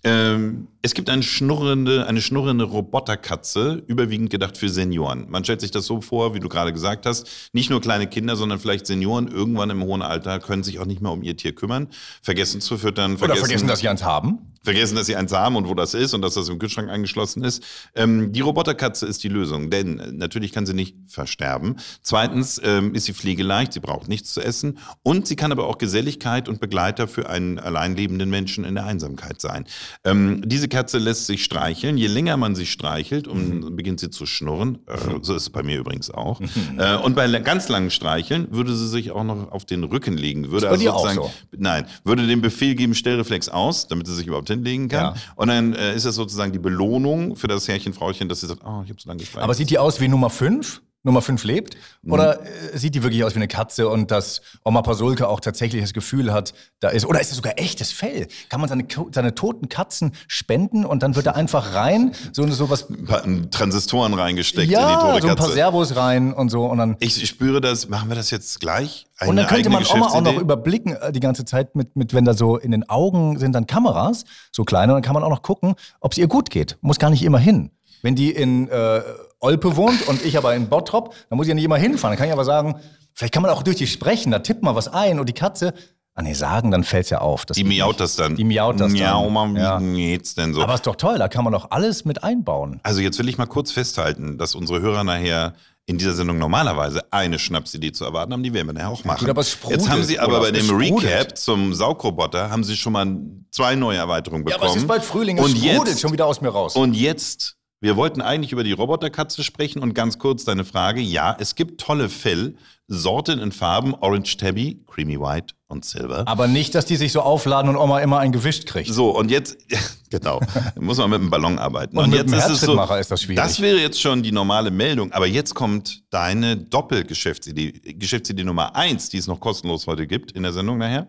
Ähm, 0.05 0.69
es 0.81 0.95
gibt 0.95 1.11
eine 1.11 1.25
schnurrende, 1.25 2.07
eine 2.07 2.21
schnurrende 2.23 2.65
Roboterkatze, 2.65 3.83
überwiegend 3.89 4.31
gedacht 4.31 4.57
für 4.57 4.69
Senioren. 4.69 5.29
Man 5.29 5.43
stellt 5.43 5.61
sich 5.61 5.73
das 5.73 5.87
so 5.87 6.01
vor, 6.01 6.35
wie 6.35 6.41
du 6.41 6.49
gerade 6.49 6.73
gesagt 6.73 7.05
hast, 7.05 7.51
nicht 7.53 7.69
nur 7.69 7.81
kleine 7.81 8.07
Kinder, 8.07 8.37
sondern 8.37 8.61
vielleicht 8.61 8.87
Senioren 8.87 9.27
irgendwann 9.27 9.71
im 9.71 9.83
hohen 9.83 10.03
Alter 10.03 10.39
können 10.39 10.63
sich 10.63 10.79
auch 10.79 10.87
nicht 10.87 11.03
mehr 11.03 11.11
um 11.11 11.23
ihr 11.23 11.37
Tier 11.37 11.53
kümmern, 11.53 11.89
vergessen 12.23 12.61
zu 12.61 12.79
füttern, 12.79 13.17
Oder 13.17 13.35
vergessen, 13.35 13.67
dass 13.67 13.81
sie 13.81 13.89
eins 13.89 14.05
haben. 14.05 14.39
vergessen, 14.63 14.95
dass 14.97 15.07
sie 15.07 15.17
eins 15.17 15.33
haben 15.33 15.57
und 15.57 15.69
wo 15.69 15.75
das 15.75 15.95
ist 15.95 16.15
und 16.15 16.23
dass 16.23 16.35
das 16.35 16.49
im 16.49 16.59
Kühlschrank 16.61 16.91
angeschlossen 16.91 17.43
ist. 17.43 17.63
Ähm, 17.97 18.33
die 18.33 18.41
Roboterkatze 18.41 19.05
ist 19.07 19.25
die 19.25 19.29
Lösung, 19.29 19.71
denn 19.71 19.99
äh, 19.99 20.13
natürlich 20.13 20.53
kann 20.53 20.65
sie 20.65 20.75
nicht 20.75 20.95
versterben. 21.09 21.77
Zweitens 22.03 22.61
ähm, 22.63 22.95
ist 22.95 23.07
sie 23.07 23.15
pflegeleicht, 23.15 23.73
sie 23.73 23.81
braucht 23.81 24.09
nichts 24.09 24.33
zu 24.33 24.41
essen 24.41 24.79
und 25.03 25.27
sie 25.27 25.37
kann 25.37 25.51
aber 25.51 25.67
auch 25.67 25.79
Geselligkeit 25.79 26.49
und 26.49 26.61
Begleiter 26.61 27.09
für 27.09 27.29
einen 27.29 27.59
allein 27.59 27.97
lebenden 27.97 28.31
Menschen 28.31 28.65
in 28.65 28.77
der 28.77 28.85
Einsamkeit 28.85 29.41
sein. 29.41 29.67
Ähm, 30.05 30.43
diese 30.45 30.69
Katze 30.69 30.99
lässt 30.99 31.27
sich 31.27 31.45
streicheln. 31.45 31.97
Je 31.97 32.07
länger 32.07 32.37
man 32.37 32.55
sie 32.55 32.67
streichelt, 32.67 33.29
um, 33.29 33.77
beginnt 33.77 34.01
sie 34.01 34.11
zu 34.11 34.27
schnurren. 34.27 34.79
Äh, 34.87 34.99
so 35.23 35.35
ist 35.35 35.43
es 35.43 35.51
bei 35.51 35.63
mir 35.63 35.79
übrigens 35.79 36.11
auch. 36.11 36.41
äh, 36.79 36.97
und 36.97 37.15
bei 37.15 37.29
ganz 37.41 37.69
langen 37.69 37.91
Streicheln 37.91 38.49
würde 38.51 38.75
sie 38.75 38.89
sich 38.89 39.11
auch 39.11 39.25
noch 39.25 39.53
auf 39.53 39.65
den 39.65 39.85
Rücken 39.85 40.17
legen. 40.17 40.51
Würde 40.51 40.69
also 40.69 40.91
auch 40.91 41.03
sozusagen, 41.03 41.29
so? 41.29 41.57
Nein, 41.57 41.87
würde 42.05 42.27
den 42.27 42.41
Befehl 42.41 42.75
geben, 42.75 42.95
Stellreflex 42.95 43.49
aus, 43.49 43.89
damit 43.89 44.07
sie 44.07 44.15
sich 44.15 44.27
überhaupt 44.27 44.49
hinlegen 44.49 44.89
kann. 44.89 45.15
Ja. 45.15 45.23
Und 45.37 45.49
dann 45.49 45.75
äh, 45.75 45.95
ist 45.95 46.07
das 46.07 46.15
sozusagen 46.15 46.53
die 46.53 46.59
Belohnung 46.59 47.37
für 47.37 47.49
das 47.49 47.69
Herrchen, 47.69 47.93
Frauchen, 47.93 48.29
dass 48.29 48.41
sie 48.41 48.47
sagt, 48.47 48.63
oh, 48.65 48.83
ich 48.85 48.91
habe 48.91 49.01
so 49.01 49.09
lange 49.09 49.21
gestreichelt. 49.21 49.45
Aber 49.45 49.55
sieht 49.55 49.71
die 49.71 49.79
aus 49.79 50.01
wie 50.01 50.09
Nummer 50.09 50.31
5? 50.31 50.83
Nummer 51.09 51.23
5 51.23 51.43
lebt? 51.45 51.77
Mhm. 52.03 52.13
Oder 52.13 52.41
äh, 52.41 52.79
sieht 52.79 52.95
die 52.95 53.03
wirklich 53.03 53.25
aus 53.25 53.33
wie 53.35 53.39
eine 53.39 53.49
Katze 53.49 53.89
und 53.89 54.11
dass 54.11 54.41
Oma 54.65 54.83
Pasulke 54.83 55.29
auch 55.29 55.41
tatsächlich 55.41 55.83
das 55.83 55.93
Gefühl 55.93 56.33
hat, 56.33 56.55
da 56.81 56.91
ist, 56.91 57.07
oder 57.07 57.21
ist 57.21 57.31
das 57.31 57.37
sogar 57.37 57.55
echtes 57.59 57.91
Fell? 57.91 58.29
Kann 58.49 58.61
man 58.61 58.69
seine, 58.69 58.87
seine 59.13 59.35
toten 59.35 59.69
Katzen 59.69 60.13
spenden 60.29 60.85
und 60.85 61.03
dann 61.03 61.17
wird 61.17 61.27
da 61.27 61.33
einfach 61.33 61.75
rein, 61.75 62.13
so, 62.33 62.47
so 62.49 62.71
was, 62.71 62.89
ein 62.89 63.05
paar 63.05 63.23
Transistoren 63.51 64.15
reingesteckt 64.15 64.65
in 64.65 64.69
die 64.69 64.75
ja, 64.75 65.01
tote 65.01 65.23
so 65.23 65.29
ein 65.29 65.37
paar 65.37 65.47
Katze. 65.47 65.53
Servos 65.53 65.97
rein 65.97 66.33
und 66.33 66.51
so 66.51 66.67
und 66.67 66.79
dann, 66.79 66.97
ich 67.01 67.27
spüre 67.27 67.61
das, 67.61 67.89
machen 67.89 68.09
wir 68.09 68.17
das 68.17 68.31
jetzt 68.31 68.61
gleich? 68.61 69.07
Eine 69.19 69.31
und 69.31 69.37
dann 69.37 69.47
könnte 69.49 69.71
man 69.71 69.85
Oma 69.85 70.07
auch 70.07 70.21
noch 70.21 70.39
überblicken 70.39 70.95
äh, 70.95 71.13
die 71.13 71.21
ganze 71.21 71.45
Zeit 71.45 71.75
mit, 71.75 71.97
mit, 71.97 72.15
wenn 72.15 72.25
da 72.25 72.35
so 72.35 72.57
in 72.57 72.71
den 72.71 72.89
Augen 72.89 73.39
sind 73.39 73.53
dann 73.53 73.67
Kameras, 73.67 74.25
so 74.53 74.65
kleine, 74.65 74.93
und 74.93 74.97
dann 74.97 75.03
kann 75.03 75.15
man 75.15 75.25
auch 75.25 75.31
noch 75.31 75.43
gucken, 75.43 75.75
ob 76.01 76.13
es 76.13 76.19
ihr 76.19 76.29
gut 76.29 76.51
geht. 76.51 76.79
Muss 76.81 76.99
gar 76.99 77.11
nicht 77.11 77.23
immer 77.23 77.39
hin. 77.39 77.71
Wenn 78.03 78.15
die 78.15 78.31
in 78.31 78.69
äh, 78.69 79.01
Olpe 79.41 79.77
wohnt 79.77 80.07
und 80.09 80.25
ich 80.25 80.37
aber 80.37 80.55
in 80.55 80.69
Bottrop, 80.69 81.15
dann 81.31 81.37
muss 81.37 81.47
ich 81.47 81.51
ja 81.51 81.55
nicht 81.55 81.65
immer 81.65 81.77
hinfahren. 81.77 82.13
Dann 82.13 82.19
kann 82.19 82.27
ich 82.27 82.33
aber 82.33 82.45
sagen, 82.45 82.77
vielleicht 83.15 83.33
kann 83.35 83.43
man 83.43 83.51
auch 83.53 83.63
durch 83.63 83.77
die 83.77 83.87
sprechen, 83.87 84.33
da 84.33 84.41
tippt 84.41 84.63
man 84.63 84.75
was 84.75 84.89
ein 84.89 85.21
und 85.21 85.29
die 85.29 85.33
Katze, 85.35 85.75
ah 86.15 86.23
nee, 86.23 86.33
sagen, 86.35 86.71
dann 86.73 86.83
fällt's 86.83 87.11
ja 87.11 87.19
auf. 87.19 87.47
Das 87.47 87.57
Die 87.57 87.63
miaut 87.65 88.01
das 88.01 88.17
dann. 88.17 88.35
Die 88.35 88.43
miaut 88.45 88.81
das 88.81 88.93
Ja, 88.95 89.13
dann. 89.13 89.25
Oma, 89.27 89.49
wie 89.55 89.59
Ja. 89.61 89.79
geht's 89.79 90.35
denn 90.35 90.55
so? 90.55 90.63
Aber 90.63 90.75
ist 90.75 90.87
doch 90.87 90.97
toll, 90.97 91.19
da 91.19 91.29
kann 91.29 91.45
man 91.45 91.53
doch 91.53 91.71
alles 91.71 92.05
mit 92.05 92.25
einbauen. 92.25 92.81
Also 92.83 93.01
jetzt 93.01 93.19
will 93.21 93.29
ich 93.29 93.39
mal 93.39 93.47
kurz 93.47 93.71
festhalten, 93.71 94.39
dass 94.39 94.55
unsere 94.57 94.81
Hörer 94.81 95.05
nachher 95.05 95.55
in 95.87 95.97
dieser 95.97 96.13
Sendung 96.15 96.37
normalerweise 96.39 97.03
eine 97.13 97.39
Schnapsidee 97.39 97.93
zu 97.93 98.05
erwarten 98.05 98.33
haben, 98.35 98.43
die 98.43 98.53
werden 98.53 98.67
wir 98.67 98.75
nachher 98.75 98.91
auch 98.91 99.05
machen. 99.05 99.27
gut, 99.33 99.47
sprudelt, 99.47 99.81
jetzt 99.81 99.89
haben 99.91 100.03
sie 100.03 100.19
aber 100.19 100.41
bei 100.41 100.51
dem. 100.51 100.69
Recap 100.77 101.39
zum 101.39 101.73
Saugroboter 101.73 102.51
haben 102.51 102.63
sie 102.63 102.77
schon 102.77 102.93
mal 102.93 103.07
zwei 103.53 103.75
neue 103.75 103.97
Erweiterungen 103.97 104.43
Ja, 104.47 104.57
bekommen. 104.57 104.65
aber 104.65 104.77
es 104.77 104.83
ist 104.83 104.87
bald 104.89 105.03
Frühling, 105.03 105.39
es 105.39 105.45
und 105.47 105.57
sprudelt 105.57 105.87
jetzt, 105.89 106.01
schon 106.01 106.13
wieder 106.13 106.27
aus 106.27 106.43
mir 106.43 106.51
raus. 106.51 106.77
Und 106.77 106.93
jetzt, 106.95 107.57
wir 107.81 107.97
wollten 107.97 108.21
eigentlich 108.21 108.53
über 108.53 108.65
die 108.65 108.73
Roboterkatze 108.73 109.45
sprechen 109.45 109.81
und 109.83 109.95
ganz 109.95 110.19
kurz 110.19 110.45
deine 110.45 110.65
Frage. 110.65 111.01
Ja, 111.01 111.37
es 111.39 111.55
gibt 111.55 111.81
tolle 111.81 112.09
Fell, 112.09 112.57
Sorten 112.89 113.39
in 113.39 113.53
Farben, 113.53 113.95
Orange 113.95 114.37
Tabby, 114.37 114.83
Creamy 114.87 115.21
White 115.21 115.55
und 115.69 115.85
Silver. 115.85 116.27
aber 116.27 116.49
nicht, 116.49 116.75
dass 116.75 116.87
die 116.87 116.97
sich 116.97 117.13
so 117.13 117.21
aufladen 117.21 117.69
und 117.69 117.77
Oma 117.77 118.01
immer 118.01 118.19
ein 118.19 118.33
gewischt 118.33 118.67
kriegt. 118.67 118.93
So, 118.93 119.11
und 119.17 119.31
jetzt, 119.31 119.59
genau, 120.11 120.41
muss 120.81 120.99
man 120.99 121.11
mit 121.11 121.21
dem 121.21 121.31
Ballon 121.31 121.59
arbeiten. 121.59 121.97
Und 121.97 122.11
mit 122.11 122.19
jetzt 122.21 122.33
dem 122.33 122.39
ist 122.39 122.49
es 122.49 122.61
so, 122.63 122.81
ist 122.95 123.11
das 123.11 123.23
schwierig. 123.23 123.37
Das 123.37 123.61
wäre 123.61 123.79
jetzt 123.79 124.01
schon 124.01 124.23
die 124.23 124.33
normale 124.33 124.71
Meldung, 124.71 125.13
aber 125.13 125.27
jetzt 125.27 125.55
kommt 125.55 126.03
deine 126.11 126.57
Doppelgeschäftsidee, 126.57 127.95
Geschäftsidee 127.95 128.45
Nummer 128.45 128.75
eins, 128.75 129.09
die 129.11 129.19
es 129.19 129.27
noch 129.27 129.39
kostenlos 129.39 129.87
heute 129.87 130.07
gibt 130.07 130.33
in 130.33 130.43
der 130.43 130.53
Sendung 130.53 130.79
nachher. 130.79 131.07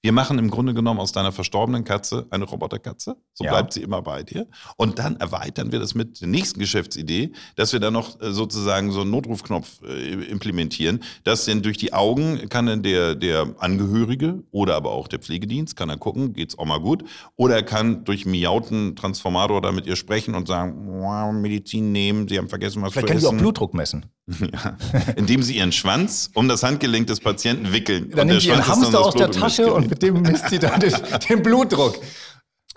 Wir 0.00 0.12
machen 0.12 0.38
im 0.38 0.48
Grunde 0.48 0.74
genommen 0.74 1.00
aus 1.00 1.10
deiner 1.10 1.32
verstorbenen 1.32 1.82
Katze 1.82 2.26
eine 2.30 2.44
Roboterkatze. 2.44 3.16
So 3.34 3.44
Ja. 3.44 3.50
bleibt 3.50 3.72
sie 3.72 3.82
immer 3.82 4.00
bei 4.00 4.22
dir. 4.22 4.46
Und 4.76 5.00
dann 5.00 5.16
erweitern 5.16 5.72
wir 5.72 5.80
das 5.80 5.94
mit 5.96 6.20
der 6.20 6.28
nächsten 6.28 6.60
Geschäftsidee, 6.60 7.32
dass 7.56 7.72
wir 7.72 7.80
dann 7.80 7.94
noch 7.94 8.20
äh, 8.20 8.32
sozusagen 8.32 8.92
so 8.92 9.00
einen 9.00 9.10
Notrufknopf 9.10 9.82
äh, 9.82 10.12
implementieren, 10.30 11.02
dass 11.24 11.46
denn 11.46 11.62
durch 11.62 11.78
die 11.78 11.92
Augen 11.92 12.48
kann 12.48 12.66
dann 12.66 12.82
der, 12.84 13.16
der 13.16 13.54
Angehörige 13.58 14.44
oder 14.52 14.76
aber 14.76 14.92
auch 14.92 15.08
der 15.08 15.18
Pflegedienst, 15.18 15.74
kann 15.74 15.88
er 15.90 15.96
gucken, 15.96 16.32
geht's 16.32 16.56
auch 16.56 16.64
mal 16.66 16.78
gut. 16.80 17.02
Oder 17.34 17.56
er 17.56 17.62
kann 17.64 18.04
durch 18.04 18.24
Miauten 18.24 18.94
Transformator 18.94 19.60
da 19.60 19.72
mit 19.72 19.86
ihr 19.86 19.96
sprechen 19.96 20.36
und 20.36 20.46
sagen, 20.46 21.00
"Wow, 21.00 21.32
Medizin 21.32 21.90
nehmen, 21.90 22.28
Sie 22.28 22.38
haben 22.38 22.48
vergessen, 22.48 22.82
was 22.82 22.92
Vielleicht 22.92 23.08
zu 23.08 23.12
können 23.14 23.20
die 23.20 23.26
auch 23.26 23.30
essen. 23.32 23.38
Blutdruck 23.38 23.74
messen. 23.74 24.06
Ja. 24.52 24.76
Indem 25.16 25.42
sie 25.42 25.56
ihren 25.56 25.72
Schwanz 25.72 26.30
um 26.34 26.48
das 26.48 26.62
Handgelenk 26.62 27.06
des 27.06 27.20
Patienten 27.20 27.72
wickeln. 27.72 28.10
Dann 28.10 28.20
Und 28.20 28.26
nimmt 28.28 28.42
sie 28.42 28.48
ihren 28.48 28.66
Hamster 28.66 29.00
aus 29.00 29.14
der 29.14 29.30
Tasche 29.30 29.72
und 29.72 29.88
mit 29.88 30.02
dem 30.02 30.22
misst 30.22 30.50
sie 30.50 30.58
dann 30.58 30.80
den, 30.80 30.92
den 31.28 31.42
Blutdruck. 31.42 31.98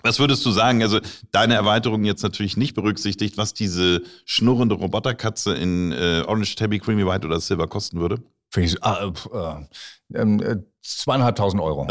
Was 0.02 0.18
würdest 0.18 0.44
du 0.44 0.50
sagen? 0.50 0.82
Also 0.82 1.00
deine 1.30 1.54
Erweiterung 1.54 2.04
jetzt 2.04 2.22
natürlich 2.22 2.56
nicht 2.56 2.74
berücksichtigt, 2.74 3.36
was 3.36 3.54
diese 3.54 4.02
schnurrende 4.24 4.74
Roboterkatze 4.74 5.54
in 5.54 5.92
äh, 5.92 6.24
Orange 6.26 6.56
Tabby, 6.56 6.78
Creamy 6.78 7.06
White 7.06 7.26
oder 7.26 7.38
Silver 7.40 7.68
kosten 7.68 8.00
würde? 8.00 8.18
Finde 8.50 8.68
ich, 8.68 8.82
ah, 8.82 9.12
äh, 9.32 9.36
äh, 9.36 10.20
ähm, 10.20 10.40
äh, 10.40 10.56
zweieinhalbtausend 10.82 11.62
Euro. 11.62 11.86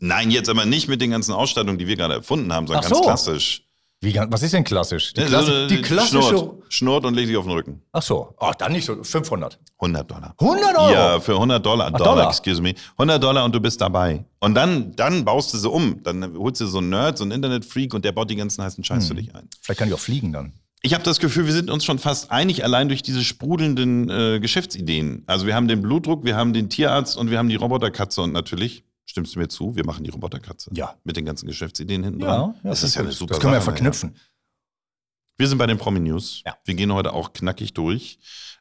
Nein, 0.00 0.30
jetzt 0.30 0.48
aber 0.48 0.64
nicht 0.64 0.88
mit 0.88 1.00
den 1.00 1.10
ganzen 1.10 1.32
Ausstattungen, 1.32 1.78
die 1.78 1.86
wir 1.86 1.96
gerade 1.96 2.14
erfunden 2.14 2.52
haben, 2.52 2.66
sondern 2.66 2.84
Ach 2.84 2.88
ganz 2.88 2.98
so. 2.98 3.04
klassisch. 3.04 3.64
Wie, 4.02 4.14
was 4.28 4.42
ist 4.42 4.52
denn 4.52 4.64
klassisch? 4.64 5.12
Die, 5.14 5.20
Ja, 5.20 5.26
Klassi 5.28 5.50
so, 5.52 5.66
die 5.68 5.74
äh, 5.76 5.82
klassische. 5.82 6.22
Schnurrt, 6.28 6.54
schnurrt 6.68 7.04
und 7.06 7.14
legt 7.14 7.28
sich 7.28 7.36
auf 7.36 7.44
den 7.44 7.52
Rücken. 7.52 7.82
Ach 7.92 8.02
so. 8.02 8.34
Ach, 8.38 8.54
dann 8.56 8.72
nicht 8.72 8.84
so. 8.84 9.02
500. 9.02 9.58
100 9.78 10.10
Dollar. 10.10 10.34
100 10.40 10.76
Euro? 10.76 10.92
Ja, 10.92 11.20
für 11.20 11.34
100 11.34 11.64
Dollar. 11.64 11.90
Dollar, 11.92 12.04
Dollar. 12.16 12.28
excuse 12.28 12.60
me. 12.60 12.74
100 12.98 13.22
Dollar 13.22 13.44
und 13.44 13.54
du 13.54 13.60
bist 13.60 13.80
dabei. 13.80 14.24
Und 14.40 14.54
dann, 14.54 14.94
dann 14.96 15.24
baust 15.24 15.54
du 15.54 15.58
sie 15.58 15.68
um. 15.70 16.02
Dann 16.02 16.36
holst 16.36 16.60
du 16.60 16.66
so 16.66 16.78
einen 16.78 16.90
Nerd, 16.90 17.16
so 17.16 17.22
einen 17.24 17.30
Internetfreak 17.32 17.94
und 17.94 18.04
der 18.04 18.10
baut 18.12 18.28
die 18.28 18.36
ganzen 18.36 18.62
heißen 18.64 18.82
Scheiß 18.82 19.04
Hm. 19.08 19.08
für 19.16 19.22
dich 19.22 19.34
ein. 19.34 19.48
Vielleicht 19.60 19.78
kann 19.78 19.88
ich 19.88 19.94
auch 19.94 20.00
fliegen 20.00 20.32
dann. 20.32 20.52
Ich 20.84 20.94
habe 20.94 21.04
das 21.04 21.20
Gefühl, 21.20 21.46
wir 21.46 21.52
sind 21.52 21.70
uns 21.70 21.84
schon 21.84 22.00
fast 22.00 22.32
einig, 22.32 22.64
allein 22.64 22.88
durch 22.88 23.02
diese 23.04 23.22
sprudelnden 23.22 24.10
äh, 24.10 24.40
Geschäftsideen. 24.40 25.22
Also 25.28 25.46
wir 25.46 25.54
haben 25.54 25.68
den 25.68 25.80
Blutdruck, 25.80 26.24
wir 26.24 26.34
haben 26.34 26.52
den 26.52 26.68
Tierarzt 26.70 27.16
und 27.16 27.30
wir 27.30 27.38
haben 27.38 27.48
die 27.48 27.54
Roboterkatze 27.54 28.20
und 28.20 28.32
natürlich, 28.32 28.82
stimmst 29.06 29.34
du 29.34 29.38
mir 29.38 29.48
zu, 29.48 29.74
wir 29.76 29.84
machen 29.84 30.04
die 30.04 30.10
Roboterkatze. 30.10 30.70
Ja. 30.74 30.94
Mit 31.04 31.16
den 31.16 31.24
ganzen 31.24 31.46
Geschäftsideen 31.46 32.02
hinten 32.04 32.20
Ja, 32.20 32.26
dran. 32.26 32.54
ja, 32.62 32.70
das 32.70 32.82
ist 32.82 32.94
ja 32.94 33.02
eine 33.02 33.12
super 33.12 33.34
Das 33.34 33.40
können 33.40 33.52
wir 33.52 33.58
ja 33.58 33.62
verknüpfen. 33.62 34.16
Wir 35.38 35.48
sind 35.48 35.58
bei 35.58 35.66
den 35.66 35.78
Promi-News. 35.78 36.42
Ja. 36.46 36.56
Wir 36.64 36.74
gehen 36.74 36.92
heute 36.92 37.12
auch 37.12 37.32
knackig 37.32 37.74
durch. 37.74 38.18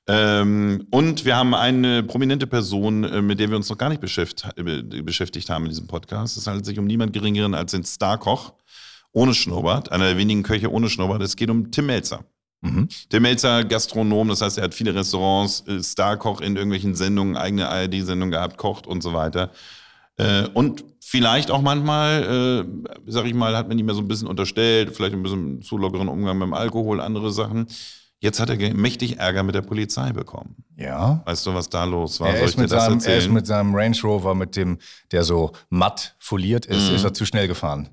Ähm, 0.08 0.88
und 0.90 1.26
wir 1.26 1.36
haben 1.36 1.54
eine 1.54 2.02
prominente 2.02 2.48
Person, 2.48 3.04
äh, 3.04 3.22
mit 3.22 3.40
der 3.40 3.50
wir 3.50 3.58
uns 3.58 3.70
noch 3.70 3.78
gar 3.78 3.90
nicht 3.90 4.02
beschäftigt, 4.02 4.50
äh, 4.58 5.02
beschäftigt 5.04 5.50
haben 5.50 5.66
in 5.66 5.70
diesem 5.70 5.86
Podcast. 5.88 6.38
Es 6.38 6.48
handelt 6.48 6.66
sich 6.66 6.80
um 6.80 6.86
niemand 6.86 7.14
Geringeren 7.14 7.54
als 7.54 7.72
den 7.72 7.84
Starkoch 7.84 8.54
ohne 9.12 9.34
Schnurrbart, 9.34 9.92
einer 9.92 10.06
der 10.06 10.18
wenigen 10.18 10.42
Köche 10.42 10.72
ohne 10.72 10.90
Schnurrbart. 10.90 11.22
Es 11.22 11.36
geht 11.36 11.50
um 11.50 11.70
Tim 11.72 11.86
Melzer. 11.86 12.24
Mhm. 12.62 12.88
Tim 13.10 13.22
Melzer, 13.24 13.64
Gastronom, 13.64 14.30
das 14.30 14.42
heißt, 14.42 14.58
er 14.58 14.64
hat 14.66 14.74
viele 14.74 14.96
Restaurants, 14.96 15.62
äh, 15.68 15.84
Starkoch 15.84 16.42
in 16.42 16.56
irgendwelchen 16.56 16.96
Sendungen, 16.96 17.36
eigene 17.36 17.68
ARD-Sendungen 17.70 18.32
gehabt, 18.32 18.58
kocht 18.58 18.88
und 18.88 19.02
so 19.04 19.14
weiter. 19.14 19.52
Äh, 20.22 20.48
und 20.54 20.84
vielleicht 21.00 21.52
auch 21.52 21.62
manchmal, 21.62 22.66
äh, 22.66 22.92
sag 23.08 23.26
ich 23.26 23.34
mal, 23.34 23.56
hat 23.58 23.68
man 23.68 23.78
ihm 23.80 23.88
ja 23.88 23.94
so 23.94 24.02
ein 24.02 24.08
bisschen 24.08 24.28
unterstellt, 24.28 24.96
vielleicht 24.96 25.14
ein 25.14 25.24
bisschen 25.24 25.62
zu 25.62 25.78
lockeren 25.78 26.08
Umgang 26.08 26.38
mit 26.38 26.48
dem 26.48 26.54
Alkohol, 26.54 27.02
andere 27.02 27.32
Sachen. 27.32 27.68
Jetzt 28.20 28.40
hat 28.40 28.52
er 28.52 28.74
mächtig 28.76 29.18
Ärger 29.18 29.42
mit 29.42 29.56
der 29.56 29.64
Polizei 29.64 30.12
bekommen. 30.12 30.64
Ja. 30.78 31.24
Weißt 31.26 31.44
du, 31.48 31.56
was 31.56 31.70
da 31.70 31.86
los 31.86 32.20
war? 32.20 32.30
Er 32.30 32.38
Soll 32.38 32.48
ist, 32.50 32.58
mit 32.60 32.72
das 32.72 32.86
seinem, 32.86 33.00
er 33.00 33.18
ist 33.18 33.30
mit 33.30 33.48
seinem 33.48 33.74
Range 33.74 33.98
Rover, 34.04 34.36
mit 34.36 34.56
dem, 34.56 34.78
der 35.12 35.24
so 35.24 35.54
matt 35.70 36.16
foliert 36.20 36.68
ist, 36.68 36.90
Mhm. 36.90 36.96
ist 36.98 37.04
er 37.04 37.14
zu 37.16 37.26
schnell 37.26 37.48
gefahren. 37.48 37.90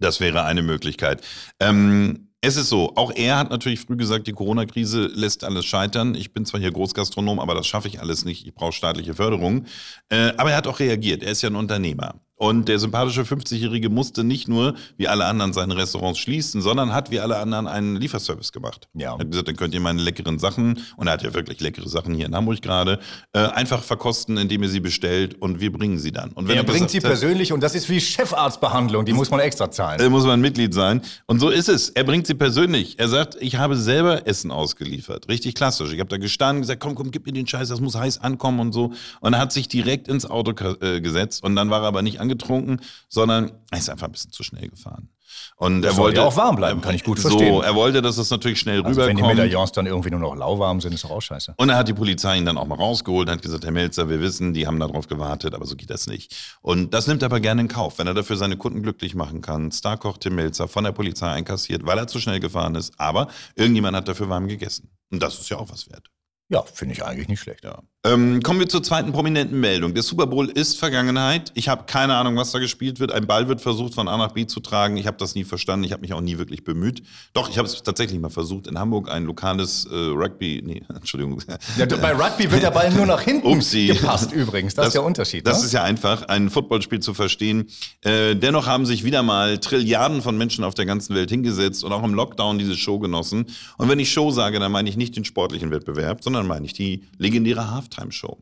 Das 0.00 0.18
wäre 0.20 0.44
eine 0.44 0.62
Möglichkeit. 0.62 1.22
Ähm, 1.60 2.27
es 2.40 2.56
ist 2.56 2.68
so, 2.68 2.92
auch 2.94 3.12
er 3.14 3.38
hat 3.38 3.50
natürlich 3.50 3.80
früh 3.80 3.96
gesagt, 3.96 4.28
die 4.28 4.32
Corona-Krise 4.32 5.06
lässt 5.06 5.42
alles 5.42 5.64
scheitern. 5.64 6.14
Ich 6.14 6.32
bin 6.32 6.44
zwar 6.44 6.60
hier 6.60 6.70
Großgastronom, 6.70 7.40
aber 7.40 7.54
das 7.54 7.66
schaffe 7.66 7.88
ich 7.88 8.00
alles 8.00 8.24
nicht. 8.24 8.46
Ich 8.46 8.54
brauche 8.54 8.72
staatliche 8.72 9.14
Förderung. 9.14 9.64
Äh, 10.08 10.32
aber 10.36 10.52
er 10.52 10.56
hat 10.58 10.68
auch 10.68 10.78
reagiert. 10.78 11.22
Er 11.22 11.32
ist 11.32 11.42
ja 11.42 11.50
ein 11.50 11.56
Unternehmer. 11.56 12.20
Und 12.38 12.68
der 12.68 12.78
sympathische 12.78 13.22
50-Jährige 13.22 13.90
musste 13.90 14.22
nicht 14.24 14.48
nur, 14.48 14.74
wie 14.96 15.08
alle 15.08 15.24
anderen, 15.26 15.52
seine 15.52 15.76
Restaurants 15.76 16.18
schließen, 16.20 16.62
sondern 16.62 16.94
hat 16.94 17.10
wie 17.10 17.18
alle 17.20 17.36
anderen 17.38 17.66
einen 17.66 17.96
Lieferservice 17.96 18.52
gemacht. 18.52 18.88
Ja. 18.94 19.12
Er 19.14 19.18
hat 19.18 19.30
gesagt, 19.30 19.48
dann 19.48 19.56
könnt 19.56 19.74
ihr 19.74 19.80
meine 19.80 20.00
leckeren 20.00 20.38
Sachen, 20.38 20.80
und 20.96 21.06
er 21.08 21.14
hat 21.14 21.22
ja 21.22 21.34
wirklich 21.34 21.60
leckere 21.60 21.88
Sachen 21.88 22.14
hier 22.14 22.26
in 22.26 22.34
Hamburg 22.34 22.62
gerade, 22.62 23.00
äh, 23.32 23.40
einfach 23.40 23.82
verkosten, 23.82 24.36
indem 24.36 24.62
ihr 24.62 24.68
sie 24.68 24.80
bestellt 24.80 25.34
und 25.42 25.60
wir 25.60 25.72
bringen 25.72 25.98
sie 25.98 26.12
dann. 26.12 26.30
Und 26.30 26.48
Er 26.48 26.62
bringt 26.62 26.90
sie 26.90 26.98
hat- 26.98 27.04
persönlich 27.04 27.52
und 27.52 27.60
das 27.60 27.74
ist 27.74 27.88
wie 27.88 28.00
Chefarztbehandlung, 28.00 29.04
die 29.04 29.12
muss 29.12 29.30
man 29.30 29.40
extra 29.40 29.70
zahlen. 29.70 30.00
äh, 30.00 30.08
muss 30.08 30.24
man 30.24 30.40
Mitglied 30.40 30.72
sein. 30.74 31.02
Und 31.26 31.40
so 31.40 31.48
ist 31.50 31.68
es. 31.68 31.88
Er 31.90 32.04
bringt 32.04 32.26
sie 32.26 32.34
persönlich. 32.34 32.98
Er 32.98 33.08
sagt, 33.08 33.36
ich 33.40 33.56
habe 33.56 33.76
selber 33.76 34.26
Essen 34.28 34.50
ausgeliefert. 34.52 35.28
Richtig 35.28 35.54
klassisch. 35.54 35.92
Ich 35.92 35.98
habe 36.00 36.08
da 36.08 36.16
gestanden, 36.18 36.62
gesagt, 36.62 36.80
komm, 36.80 36.94
komm, 36.94 37.10
gib 37.10 37.26
mir 37.26 37.32
den 37.32 37.46
Scheiß, 37.46 37.68
das 37.68 37.80
muss 37.80 37.96
heiß 37.96 38.18
ankommen 38.18 38.60
und 38.60 38.72
so. 38.72 38.92
Und 39.20 39.32
er 39.34 39.40
hat 39.40 39.52
sich 39.52 39.66
direkt 39.68 40.06
ins 40.08 40.24
Auto 40.24 40.52
äh, 40.80 41.00
gesetzt. 41.00 41.42
Und 41.42 41.56
dann 41.56 41.70
war 41.70 41.82
er 41.82 41.88
aber 41.88 42.02
nicht 42.02 42.20
angetrunken, 42.28 42.80
sondern 43.08 43.52
er 43.70 43.78
ist 43.78 43.90
einfach 43.90 44.06
ein 44.06 44.12
bisschen 44.12 44.32
zu 44.32 44.42
schnell 44.42 44.68
gefahren. 44.68 45.08
Und 45.56 45.84
er 45.84 45.92
soll 45.92 46.04
wollte 46.04 46.22
auch 46.22 46.36
warm 46.36 46.56
bleiben, 46.56 46.80
kann 46.80 46.94
ich 46.94 47.04
gut 47.04 47.18
so, 47.18 47.28
verstehen. 47.28 47.62
er 47.62 47.74
wollte, 47.74 48.00
dass 48.00 48.16
es 48.16 48.30
natürlich 48.30 48.60
schnell 48.60 48.82
Also 48.82 49.00
wenn 49.00 49.16
die 49.16 49.22
rüberkommt. 49.22 49.36
Medaillons 49.36 49.72
dann 49.72 49.86
irgendwie 49.86 50.10
nur 50.10 50.20
noch 50.20 50.34
lauwarm 50.34 50.80
sind, 50.80 50.94
ist 50.94 51.04
doch 51.04 51.10
auch 51.10 51.20
scheiße. 51.20 51.54
Und 51.56 51.68
dann 51.68 51.76
hat 51.76 51.88
die 51.88 51.92
Polizei 51.92 52.38
ihn 52.38 52.46
dann 52.46 52.56
auch 52.56 52.66
mal 52.66 52.76
rausgeholt 52.76 53.28
und 53.28 53.34
hat 53.34 53.42
gesagt, 53.42 53.64
Herr 53.64 53.72
Melzer, 53.72 54.08
wir 54.08 54.20
wissen, 54.20 54.54
die 54.54 54.66
haben 54.66 54.80
darauf 54.80 55.06
gewartet, 55.06 55.54
aber 55.54 55.66
so 55.66 55.76
geht 55.76 55.90
das 55.90 56.06
nicht. 56.06 56.34
Und 56.62 56.94
das 56.94 57.06
nimmt 57.06 57.22
er 57.22 57.26
aber 57.26 57.40
gerne 57.40 57.60
in 57.60 57.68
Kauf, 57.68 57.98
wenn 57.98 58.06
er 58.06 58.14
dafür 58.14 58.36
seine 58.36 58.56
Kunden 58.56 58.82
glücklich 58.82 59.14
machen 59.14 59.42
kann. 59.42 59.70
Starkoch 59.70 60.18
Tim 60.18 60.34
Melzer 60.36 60.66
von 60.68 60.84
der 60.84 60.92
Polizei 60.92 61.28
einkassiert, 61.28 61.84
weil 61.84 61.98
er 61.98 62.06
zu 62.06 62.20
schnell 62.20 62.40
gefahren 62.40 62.74
ist, 62.74 62.94
aber 62.98 63.28
irgendjemand 63.54 63.96
hat 63.96 64.08
dafür 64.08 64.28
warm 64.28 64.48
gegessen. 64.48 64.90
Und 65.10 65.22
das 65.22 65.38
ist 65.38 65.48
ja 65.50 65.58
auch 65.58 65.70
was 65.70 65.90
wert. 65.90 66.08
Ja, 66.50 66.62
finde 66.62 66.94
ich 66.94 67.04
eigentlich 67.04 67.28
nicht 67.28 67.40
schlecht. 67.40 67.64
Ja. 67.64 67.82
Ähm, 68.04 68.42
kommen 68.42 68.60
wir 68.60 68.68
zur 68.68 68.82
zweiten 68.82 69.12
prominenten 69.12 69.58
Meldung. 69.58 69.92
Der 69.92 70.02
Super 70.02 70.26
Bowl 70.26 70.48
ist 70.48 70.78
Vergangenheit. 70.78 71.50
Ich 71.54 71.68
habe 71.68 71.84
keine 71.86 72.14
Ahnung, 72.14 72.36
was 72.36 72.52
da 72.52 72.60
gespielt 72.60 73.00
wird. 73.00 73.12
Ein 73.12 73.26
Ball 73.26 73.48
wird 73.48 73.60
versucht, 73.60 73.94
von 73.94 74.06
A 74.06 74.16
nach 74.16 74.32
B 74.32 74.46
zu 74.46 74.60
tragen. 74.60 74.96
Ich 74.96 75.06
habe 75.06 75.16
das 75.18 75.34
nie 75.34 75.42
verstanden. 75.42 75.84
Ich 75.84 75.92
habe 75.92 76.00
mich 76.00 76.14
auch 76.14 76.20
nie 76.20 76.38
wirklich 76.38 76.62
bemüht. 76.62 77.02
Doch, 77.34 77.50
ich 77.50 77.58
habe 77.58 77.66
es 77.66 77.82
tatsächlich 77.82 78.20
mal 78.20 78.30
versucht. 78.30 78.68
In 78.68 78.78
Hamburg 78.78 79.10
ein 79.10 79.24
lokales 79.24 79.86
äh, 79.90 79.94
Rugby, 79.94 80.62
nee, 80.64 80.82
Entschuldigung. 80.94 81.42
Ja, 81.76 81.86
bei 81.86 82.12
Rugby 82.12 82.50
wird 82.50 82.62
der 82.62 82.70
Ball 82.70 82.90
nur 82.92 83.04
nach 83.04 83.20
hinten 83.20 83.46
Upsi. 83.52 83.88
gepasst 83.88 84.32
übrigens. 84.32 84.74
Das, 84.74 84.88
ist 84.88 84.92
der 84.94 85.02
Unterschied. 85.02 85.44
Das 85.46 85.58
ne? 85.58 85.66
ist 85.66 85.72
ja 85.72 85.82
einfach, 85.82 86.22
ein 86.28 86.50
Footballspiel 86.50 87.00
zu 87.00 87.14
verstehen. 87.14 87.66
Äh, 88.02 88.36
dennoch 88.36 88.68
haben 88.68 88.86
sich 88.86 89.02
wieder 89.02 89.24
mal 89.24 89.58
Trilliarden 89.58 90.22
von 90.22 90.38
Menschen 90.38 90.62
auf 90.62 90.74
der 90.74 90.86
ganzen 90.86 91.16
Welt 91.16 91.30
hingesetzt 91.30 91.82
und 91.82 91.92
auch 91.92 92.04
im 92.04 92.14
Lockdown 92.14 92.58
diese 92.58 92.76
Show 92.76 93.00
genossen. 93.00 93.46
Und 93.76 93.88
wenn 93.88 93.98
ich 93.98 94.12
Show 94.12 94.30
sage, 94.30 94.60
dann 94.60 94.70
meine 94.70 94.88
ich 94.88 94.96
nicht 94.96 95.16
den 95.16 95.24
sportlichen 95.24 95.72
Wettbewerb, 95.72 96.22
sondern 96.22 96.37
meine 96.46 96.66
ich 96.66 96.72
die 96.72 97.04
legendäre 97.18 97.70
Halftime-Show. 97.70 98.38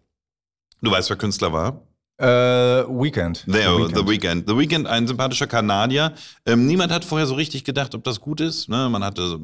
Du 0.83 0.91
weißt, 0.91 1.11
wer 1.11 1.17
Künstler 1.17 1.53
war? 1.53 1.83
äh, 2.19 2.27
Weekend. 2.89 3.45
The, 3.47 3.53
The 3.53 3.95
The 3.95 4.07
Weeknd. 4.07 4.49
The 4.49 4.57
Weeknd, 4.57 4.87
ein 4.87 5.07
sympathischer 5.07 5.47
Kanadier. 5.47 6.13
Ähm, 6.47 6.67
niemand 6.67 6.91
hat 6.93 7.05
vorher 7.05 7.27
so 7.27 7.35
richtig 7.35 7.65
gedacht, 7.65 7.95
ob 7.95 8.05
das 8.05 8.21
gut 8.21 8.41
ist. 8.41 8.69
Ne? 8.69 8.89
Man 8.89 9.05
hatte 9.05 9.39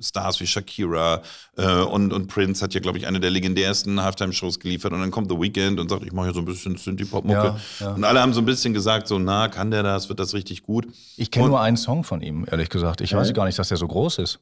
Stars 0.00 0.38
wie 0.40 0.46
Shakira 0.46 1.22
äh, 1.56 1.80
und, 1.82 2.12
und 2.12 2.26
Prince 2.26 2.62
hat 2.62 2.74
ja, 2.74 2.80
glaube 2.80 2.98
ich, 2.98 3.06
eine 3.06 3.20
der 3.20 3.30
legendärsten 3.30 4.02
Halftime-Shows 4.02 4.60
geliefert. 4.60 4.92
Und 4.92 5.00
dann 5.00 5.10
kommt 5.10 5.30
The 5.30 5.38
Weeknd 5.38 5.80
und 5.80 5.88
sagt, 5.88 6.04
ich 6.04 6.12
mache 6.12 6.26
hier 6.26 6.34
so 6.34 6.40
ein 6.40 6.44
bisschen 6.44 6.76
Synthie-Pop-Mucke. 6.76 7.38
Ja, 7.38 7.56
ja. 7.80 7.94
Und 7.94 8.04
alle 8.04 8.20
haben 8.20 8.34
so 8.34 8.40
ein 8.42 8.46
bisschen 8.46 8.74
gesagt, 8.74 9.08
so, 9.08 9.18
na, 9.18 9.48
kann 9.48 9.70
der 9.70 9.82
das? 9.82 10.08
Wird 10.10 10.20
das 10.20 10.34
richtig 10.34 10.62
gut? 10.62 10.86
Ich 11.16 11.30
kenne 11.30 11.48
nur 11.48 11.60
einen 11.60 11.78
Song 11.78 12.04
von 12.04 12.20
ihm, 12.20 12.44
ehrlich 12.50 12.68
gesagt. 12.68 13.00
Ich 13.00 13.14
weiß 13.14 13.32
gar 13.32 13.46
nicht, 13.46 13.58
dass 13.58 13.68
der 13.68 13.78
so 13.78 13.88
groß 13.88 14.18
ist. 14.18 14.40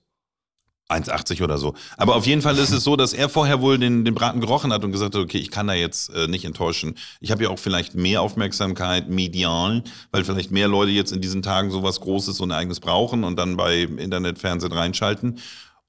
1,80 0.88 1.42
oder 1.42 1.58
so. 1.58 1.74
Aber 1.96 2.14
auf 2.14 2.26
jeden 2.26 2.42
Fall 2.42 2.56
ist 2.58 2.70
es 2.70 2.84
so, 2.84 2.96
dass 2.96 3.12
er 3.12 3.28
vorher 3.28 3.60
wohl 3.60 3.78
den, 3.78 4.04
den 4.04 4.14
Braten 4.14 4.40
gerochen 4.40 4.72
hat 4.72 4.84
und 4.84 4.92
gesagt 4.92 5.14
hat, 5.14 5.22
okay, 5.22 5.38
ich 5.38 5.50
kann 5.50 5.66
da 5.66 5.74
jetzt 5.74 6.10
äh, 6.14 6.28
nicht 6.28 6.44
enttäuschen. 6.44 6.94
Ich 7.20 7.30
habe 7.30 7.42
ja 7.44 7.50
auch 7.50 7.58
vielleicht 7.58 7.94
mehr 7.94 8.22
Aufmerksamkeit 8.22 9.08
medial, 9.08 9.82
weil 10.12 10.24
vielleicht 10.24 10.52
mehr 10.52 10.68
Leute 10.68 10.92
jetzt 10.92 11.12
in 11.12 11.20
diesen 11.20 11.42
Tagen 11.42 11.70
sowas 11.70 12.00
Großes 12.00 12.40
und 12.40 12.52
Eigenes 12.52 12.80
brauchen 12.80 13.24
und 13.24 13.36
dann 13.36 13.56
bei 13.56 13.82
Internet, 13.82 14.38
Fernsehen 14.38 14.72
reinschalten. 14.72 15.40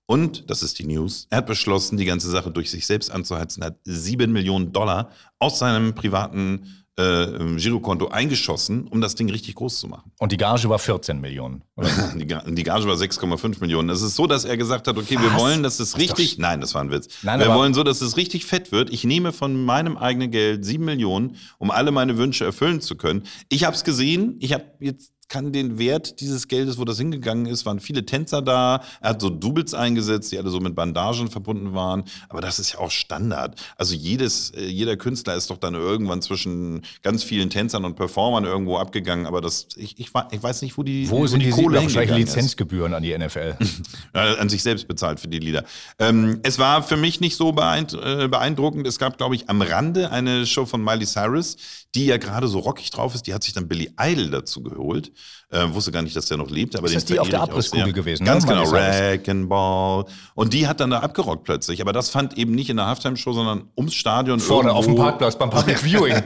Und, 0.07 0.49
das 0.49 0.63
ist 0.63 0.79
die 0.79 0.87
News, 0.87 1.27
er 1.29 1.39
hat 1.39 1.47
beschlossen, 1.47 1.97
die 1.97 2.05
ganze 2.05 2.29
Sache 2.29 2.49
durch 2.49 2.71
sich 2.71 2.87
selbst 2.87 3.11
anzuheizen, 3.11 3.63
hat 3.63 3.77
7 3.83 4.31
Millionen 4.31 4.71
Dollar 4.71 5.11
aus 5.37 5.59
seinem 5.59 5.95
privaten 5.95 6.85
äh, 6.97 7.55
Girokonto 7.57 8.07
eingeschossen, 8.07 8.87
um 8.87 9.01
das 9.01 9.15
Ding 9.15 9.29
richtig 9.29 9.55
groß 9.55 9.79
zu 9.79 9.87
machen. 9.87 10.11
Und 10.19 10.31
die 10.31 10.37
Gage 10.37 10.67
war 10.69 10.79
14 10.79 11.21
Millionen. 11.21 11.63
Oder? 11.75 11.89
Die, 12.17 12.25
Ga- 12.25 12.43
die 12.47 12.63
Gage 12.63 12.87
war 12.87 12.95
6,5 12.95 13.59
Millionen. 13.61 13.89
Es 13.89 14.01
ist 14.01 14.15
so, 14.15 14.25
dass 14.27 14.45
er 14.45 14.57
gesagt 14.57 14.87
hat, 14.87 14.97
okay, 14.97 15.17
wir 15.21 15.31
Was? 15.33 15.39
wollen, 15.41 15.61
dass 15.63 15.79
es 15.79 15.97
richtig, 15.97 16.37
nein, 16.39 16.59
das 16.59 16.73
war 16.73 16.81
ein 16.83 16.89
Witz. 16.91 17.07
Nein, 17.21 17.39
wir 17.39 17.53
wollen 17.53 17.73
so, 17.75 17.83
dass 17.83 18.01
es 18.01 18.17
richtig 18.17 18.45
fett 18.45 18.71
wird. 18.71 18.89
Ich 18.91 19.03
nehme 19.03 19.31
von 19.31 19.63
meinem 19.63 19.95
eigenen 19.95 20.31
Geld 20.31 20.65
7 20.65 20.83
Millionen, 20.83 21.35
um 21.59 21.69
alle 21.71 21.91
meine 21.91 22.17
Wünsche 22.17 22.45
erfüllen 22.45 22.81
zu 22.81 22.95
können. 22.95 23.23
Ich 23.49 23.63
habe 23.63 23.75
es 23.75 23.83
gesehen. 23.83 24.35
Ich 24.39 24.53
habe 24.53 24.65
jetzt 24.79 25.11
kann 25.27 25.51
den 25.51 25.77
Wert 25.77 26.21
dieses 26.21 26.47
Geldes, 26.47 26.77
wo 26.77 26.85
das 26.85 26.97
hingegangen 26.97 27.45
ist, 27.45 27.65
waren 27.65 27.79
viele 27.79 28.05
Tänzer 28.05 28.41
da. 28.41 28.81
Er 29.01 29.11
hat 29.11 29.21
so 29.21 29.29
Doubles 29.29 29.73
eingesetzt, 29.73 30.31
die 30.31 30.37
alle 30.37 30.49
so 30.49 30.59
mit 30.59 30.75
Bandagen 30.75 31.29
verbunden 31.29 31.73
waren. 31.73 32.03
Aber 32.29 32.41
das 32.41 32.59
ist 32.59 32.73
ja 32.73 32.79
auch 32.79 32.91
Standard. 32.91 33.59
Also 33.75 33.93
jedes, 33.93 34.51
äh, 34.51 34.65
jeder 34.65 34.95
Künstler 34.95 35.35
ist 35.35 35.49
doch 35.49 35.57
dann 35.57 35.73
irgendwann 35.75 36.21
zwischen 36.21 36.81
ganz 37.01 37.23
vielen 37.23 37.49
Tänzern 37.49 37.83
und 37.85 37.95
Performern 37.95 38.45
irgendwo 38.45 38.77
abgegangen. 38.77 39.25
Aber 39.25 39.41
das, 39.41 39.67
ich, 39.75 39.99
ich, 39.99 40.11
ich 40.31 40.43
weiß 40.43 40.61
nicht, 40.61 40.77
wo 40.77 40.83
die, 40.83 41.09
Wo 41.09 41.27
sind 41.27 41.41
die, 41.41 41.49
Kohle 41.49 41.81
wahrscheinlich. 41.81 42.17
Lizenzgebühren 42.17 42.93
an 42.93 43.03
die 43.03 43.17
NFL? 43.17 43.57
An 44.13 44.49
sich 44.49 44.63
selbst 44.63 44.87
bezahlt 44.87 45.19
für 45.19 45.27
die 45.27 45.39
Lieder. 45.39 45.63
Ähm, 45.99 46.39
es 46.43 46.59
war 46.59 46.83
für 46.83 46.97
mich 46.97 47.19
nicht 47.19 47.35
so 47.35 47.49
äh, 47.49 48.27
beeindruckend. 48.27 48.87
Es 48.87 48.97
gab, 48.97 49.17
glaube 49.17 49.35
ich, 49.35 49.49
am 49.49 49.61
Rande 49.61 50.11
eine 50.11 50.45
Show 50.45 50.65
von 50.65 50.83
Miley 50.83 51.05
Cyrus, 51.05 51.57
die 51.97 52.05
ja 52.05 52.17
gerade 52.17 52.47
so 52.47 52.59
rockig 52.59 52.91
drauf 52.91 53.15
ist. 53.15 53.27
Die 53.27 53.33
hat 53.33 53.43
sich 53.43 53.53
dann 53.53 53.67
Billy 53.67 53.91
Idol 53.99 54.29
dazu 54.29 54.61
geholt. 54.61 55.11
Äh, 55.49 55.73
wusste 55.73 55.91
gar 55.91 56.01
nicht, 56.01 56.15
dass 56.15 56.25
der 56.27 56.37
noch 56.37 56.49
lebt. 56.49 56.75
Aber 56.77 56.87
Ist 56.87 56.95
das 56.95 57.05
die 57.05 57.19
auf 57.19 57.29
der 57.29 57.41
Abrisskugel 57.41 57.91
gewesen, 57.93 58.23
ne? 58.23 58.29
Ganz 58.29 58.45
genau, 58.45 58.65
Miley 58.69 58.69
Cyrus? 58.91 58.95
Wreckenball. 58.99 60.05
Und 60.35 60.53
die 60.53 60.67
hat 60.67 60.79
dann 60.79 60.89
da 60.91 60.99
abgerockt 60.99 61.43
plötzlich. 61.43 61.81
Aber 61.81 61.93
das 61.93 62.09
fand 62.09 62.37
eben 62.37 62.53
nicht 62.53 62.69
in 62.69 62.77
der 62.77 62.85
Halftime-Show, 62.85 63.33
sondern 63.33 63.63
ums 63.75 63.93
Stadion 63.95 64.39
Vorne 64.39 64.71
auf 64.71 64.85
dem 64.85 64.91
irgendwo 64.91 65.03
Parkplatz 65.09 65.37
beim 65.37 65.49
Public 65.49 65.79
Viewing. 65.83 66.21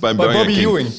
beim 0.00 0.16
Bei 0.16 0.32
Bobby 0.32 0.54
King. 0.54 0.68
Ewing. 0.68 0.92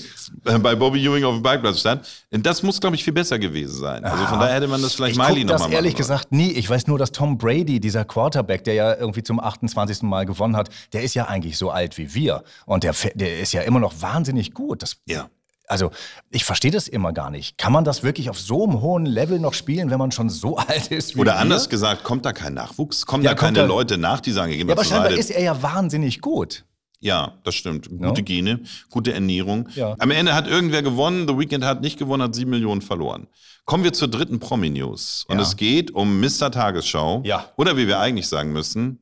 Äh, 0.45 0.59
Bei 0.59 0.75
Bobby 0.75 1.03
Ewing 1.03 1.23
auf 1.23 1.33
dem 1.33 1.41
Parkplatz 1.43 1.79
stand. 1.79 2.05
Das 2.29 2.61
muss, 2.61 2.79
glaube 2.79 2.95
ich, 2.95 3.03
viel 3.03 3.13
besser 3.13 3.39
gewesen 3.39 3.79
sein. 3.79 4.05
Also 4.05 4.25
von 4.27 4.39
daher 4.39 4.55
hätte 4.55 4.67
man 4.67 4.79
das 4.79 4.93
vielleicht 4.93 5.13
Ich 5.13 5.17
Miley 5.17 5.29
gucke 5.41 5.45
noch 5.45 5.51
das 5.53 5.61
mal 5.61 5.65
machen 5.65 5.73
ehrlich 5.73 5.95
gesagt 5.95 6.31
nie. 6.31 6.51
Ich 6.51 6.69
weiß 6.69 6.85
nur, 6.85 6.99
dass 6.99 7.11
Tom 7.11 7.39
Brady, 7.39 7.79
dieser 7.79 8.05
Quarterback, 8.05 8.63
der 8.63 8.75
ja 8.75 8.95
irgendwie 8.95 9.23
zum 9.23 9.39
28. 9.39 10.03
Mal 10.03 10.27
gewonnen 10.27 10.55
hat, 10.55 10.69
der 10.93 11.01
ist 11.01 11.15
ja 11.15 11.25
eigentlich 11.25 11.57
so 11.57 11.71
alt 11.71 11.97
wie 11.97 12.13
wir. 12.13 12.43
Und 12.67 12.83
der, 12.83 12.93
der 13.15 13.39
ist 13.39 13.53
ja 13.53 13.61
immer 13.61 13.79
noch 13.79 13.88
wahnsinnig 13.99 14.53
gut. 14.53 14.81
Das, 14.83 14.97
Ja. 15.07 15.29
Also, 15.71 15.91
ich 16.31 16.45
verstehe 16.45 16.71
das 16.71 16.87
immer 16.87 17.13
gar 17.13 17.29
nicht. 17.29 17.59
Kann 17.59 17.71
man 17.71 17.83
das 17.83 18.01
wirklich 18.01 18.31
auf 18.31 18.39
so 18.39 18.63
einem 18.63 18.81
hohen 18.81 19.05
Level 19.05 19.37
noch 19.37 19.53
spielen, 19.53 19.91
wenn 19.91 19.99
man 19.99 20.11
schon 20.11 20.27
so 20.31 20.57
alt 20.57 20.87
ist 20.87 21.15
Oder 21.15 21.33
wir? 21.33 21.37
anders 21.39 21.69
gesagt, 21.69 22.03
kommt 22.03 22.25
da 22.25 22.33
kein 22.33 22.55
Nachwuchs? 22.55 23.05
Kommen 23.05 23.23
Ja, 23.23 23.31
da 23.31 23.35
keine 23.35 23.59
da- 23.59 23.65
Leute 23.65 23.99
nach, 23.99 24.19
die 24.19 24.31
sagen, 24.31 24.51
geh 24.51 24.57
Ja, 24.57 24.65
mal 24.65 24.71
aber 24.71 24.81
zur 24.83 24.93
scheinbar 24.97 25.11
ist 25.11 25.29
er 25.29 25.43
ja 25.43 25.61
wahnsinnig 25.61 26.21
gut. 26.21 26.65
Ja, 27.01 27.35
das 27.43 27.53
stimmt. 27.55 27.87
Gute 27.87 28.23
Gene, 28.23 28.61
gute 28.89 29.13
Ernährung. 29.13 29.69
Ja. 29.75 29.95
Am 29.99 30.09
Ende 30.11 30.33
hat 30.33 30.47
irgendwer 30.47 30.81
gewonnen, 30.81 31.27
The 31.27 31.37
Weeknd 31.37 31.63
hat 31.63 31.81
nicht 31.81 31.97
gewonnen, 31.99 32.23
hat 32.23 32.33
sieben 32.35 32.49
Millionen 32.49 32.81
verloren. 32.81 33.27
Kommen 33.65 33.83
wir 33.83 33.93
zur 33.93 34.07
dritten 34.07 34.39
Promi-News. 34.39 35.25
Und 35.29 35.37
Ja. 35.37 35.43
es 35.43 35.55
geht 35.55 35.91
um 35.91 36.19
Mr. 36.19 36.49
Tagesschau. 36.51 37.21
Ja. 37.25 37.45
Oder 37.57 37.77
wie 37.77 37.87
wir 37.87 37.99
eigentlich 37.99 38.27
sagen 38.27 38.51
müssen, 38.51 38.99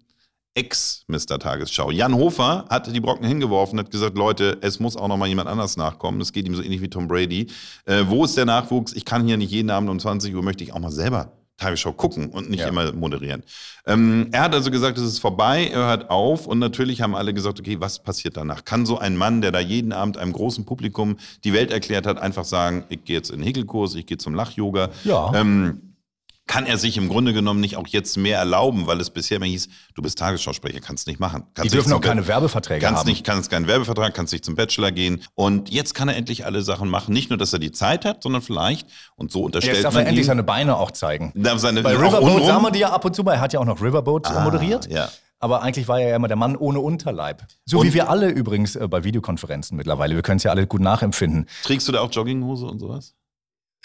Ex-Mr. 0.57 1.37
Tagesschau. 1.37 1.91
Jan 1.91 2.15
Hofer 2.15 2.65
hat 2.69 2.93
die 2.93 2.99
Brocken 2.99 3.27
hingeworfen, 3.27 3.77
hat 3.77 3.91
gesagt, 3.91 4.17
Leute, 4.17 4.57
es 4.61 4.79
muss 4.79 4.97
auch 4.97 5.07
noch 5.07 5.17
mal 5.17 5.27
jemand 5.27 5.47
anders 5.47 5.77
nachkommen. 5.77 6.19
Es 6.19 6.33
geht 6.33 6.47
ihm 6.47 6.55
so 6.55 6.63
ähnlich 6.63 6.81
wie 6.81 6.89
Tom 6.89 7.07
Brady. 7.07 7.47
Äh, 7.85 8.05
wo 8.07 8.25
ist 8.25 8.35
der 8.37 8.45
Nachwuchs? 8.45 8.93
Ich 8.93 9.05
kann 9.05 9.25
hier 9.27 9.37
nicht 9.37 9.51
jeden 9.51 9.69
Abend 9.69 9.89
um 9.89 9.99
20 9.99 10.33
Uhr, 10.35 10.41
möchte 10.41 10.63
ich 10.63 10.73
auch 10.73 10.79
mal 10.79 10.89
selber 10.91 11.31
Tagesschau 11.57 11.91
gucken 11.93 12.29
und 12.29 12.49
nicht 12.49 12.59
Ja. 12.61 12.67
immer 12.69 12.91
moderieren. 12.93 13.43
Ähm, 13.85 14.27
er 14.31 14.41
hat 14.43 14.53
also 14.53 14.69
gesagt, 14.71 14.97
es 14.97 15.03
ist 15.03 15.19
vorbei, 15.19 15.67
er 15.71 15.87
hört 15.87 16.09
auf 16.09 16.45
und 16.47 16.59
natürlich 16.59 17.01
haben 17.01 17.15
alle 17.15 17.33
gesagt, 17.33 17.59
okay, 17.59 17.77
was 17.79 17.99
passiert 17.99 18.37
danach? 18.37 18.63
Kann 18.65 18.85
so 18.85 18.97
ein 18.99 19.15
Mann, 19.17 19.41
der 19.41 19.51
da 19.51 19.59
jeden 19.59 19.91
Abend 19.91 20.17
einem 20.17 20.33
großen 20.33 20.65
Publikum 20.65 21.17
die 21.43 21.53
Welt 21.53 21.71
erklärt 21.71 22.05
hat, 22.07 22.19
einfach 22.19 22.45
sagen, 22.45 22.83
ich 22.89 23.03
gehe 23.05 23.15
jetzt 23.17 23.29
in 23.31 23.37
den 23.39 23.45
Häkelkurs, 23.45 23.95
ich 23.95 24.05
gehe 24.05 24.17
zum 24.17 24.35
Lach-Yoga? 24.35 24.89
Ja. 25.03 25.31
Ähm, 25.33 25.81
kann 26.47 26.65
er 26.65 26.77
sich 26.77 26.97
im 26.97 27.09
Grunde 27.09 27.33
genommen 27.33 27.59
nicht 27.59 27.75
auch 27.75 27.87
jetzt 27.87 28.17
mehr 28.17 28.39
erlauben, 28.39 28.87
weil 28.87 28.99
es 29.01 29.09
bisher 29.09 29.37
immer 29.37 29.45
hieß, 29.45 29.67
du 29.95 30.01
bist 30.01 30.17
Tagesschausprecher, 30.17 30.79
kannst 30.79 31.05
nicht 31.07 31.19
machen. 31.19 31.43
Die 31.49 31.53
Kannst 31.61 31.73
dürfen 31.75 31.89
nicht 31.89 31.97
auch 31.97 32.01
keine 32.01 32.21
Be- 32.21 32.27
Werbeverträge 32.29 32.85
Kannst 32.85 33.01
haben. 33.01 33.09
nicht, 33.09 33.25
kannst 33.25 33.49
keinen 33.51 33.67
Werbevertrag, 33.67 34.13
kannst 34.13 34.31
nicht 34.33 34.45
zum 34.45 34.55
Bachelor 34.55 34.91
gehen. 34.91 35.21
Und 35.35 35.69
jetzt 35.69 35.93
kann 35.93 36.07
er 36.07 36.15
endlich 36.15 36.45
alle 36.45 36.61
Sachen 36.61 36.89
machen. 36.89 37.13
Nicht 37.13 37.29
nur, 37.29 37.37
dass 37.37 37.51
er 37.53 37.59
die 37.59 37.71
Zeit 37.73 38.05
hat, 38.05 38.23
sondern 38.23 38.41
vielleicht, 38.41 38.87
und 39.15 39.31
so 39.31 39.43
unterstellt 39.43 39.75
Jetzt 39.75 39.83
darf 39.83 39.93
man 39.93 40.03
er 40.03 40.07
endlich 40.09 40.25
ihm, 40.25 40.27
seine 40.29 40.43
Beine 40.43 40.77
auch 40.77 40.91
zeigen. 40.91 41.31
darf 41.35 41.59
seine, 41.59 41.83
Bei 41.83 41.95
Riverboat 41.95 42.45
sagen 42.45 42.63
wir 42.63 42.71
die 42.71 42.79
ja 42.79 42.91
ab 42.91 43.03
und 43.05 43.15
zu 43.15 43.23
mal. 43.23 43.33
Er 43.33 43.41
hat 43.41 43.53
ja 43.53 43.59
auch 43.59 43.65
noch 43.65 43.81
Riverboat 43.81 44.29
äh, 44.29 44.43
moderiert. 44.43 44.89
ja. 44.89 45.09
Aber 45.39 45.61
eigentlich 45.61 45.87
war 45.87 45.99
er 45.99 46.09
ja 46.09 46.15
immer 46.15 46.27
der 46.27 46.35
Mann 46.37 46.55
ohne 46.55 46.79
Unterleib. 46.79 47.45
So 47.65 47.77
Und- 47.81 47.85
wie 47.85 47.93
wir 47.93 48.09
alle 48.09 48.29
übrigens 48.29 48.75
äh, 48.75 48.87
bei 48.87 49.03
Videokonferenzen 49.03 49.77
mittlerweile. 49.77 50.15
Wir 50.15 50.23
können 50.23 50.37
es 50.37 50.43
ja 50.43 50.49
alle 50.49 50.65
gut 50.65 50.81
nachempfinden. 50.81 51.45
Trägst 51.63 51.87
du 51.87 51.91
da 51.91 51.99
auch 52.01 52.11
Jogginghose 52.11 52.65
und 52.65 52.79
sowas? 52.79 53.13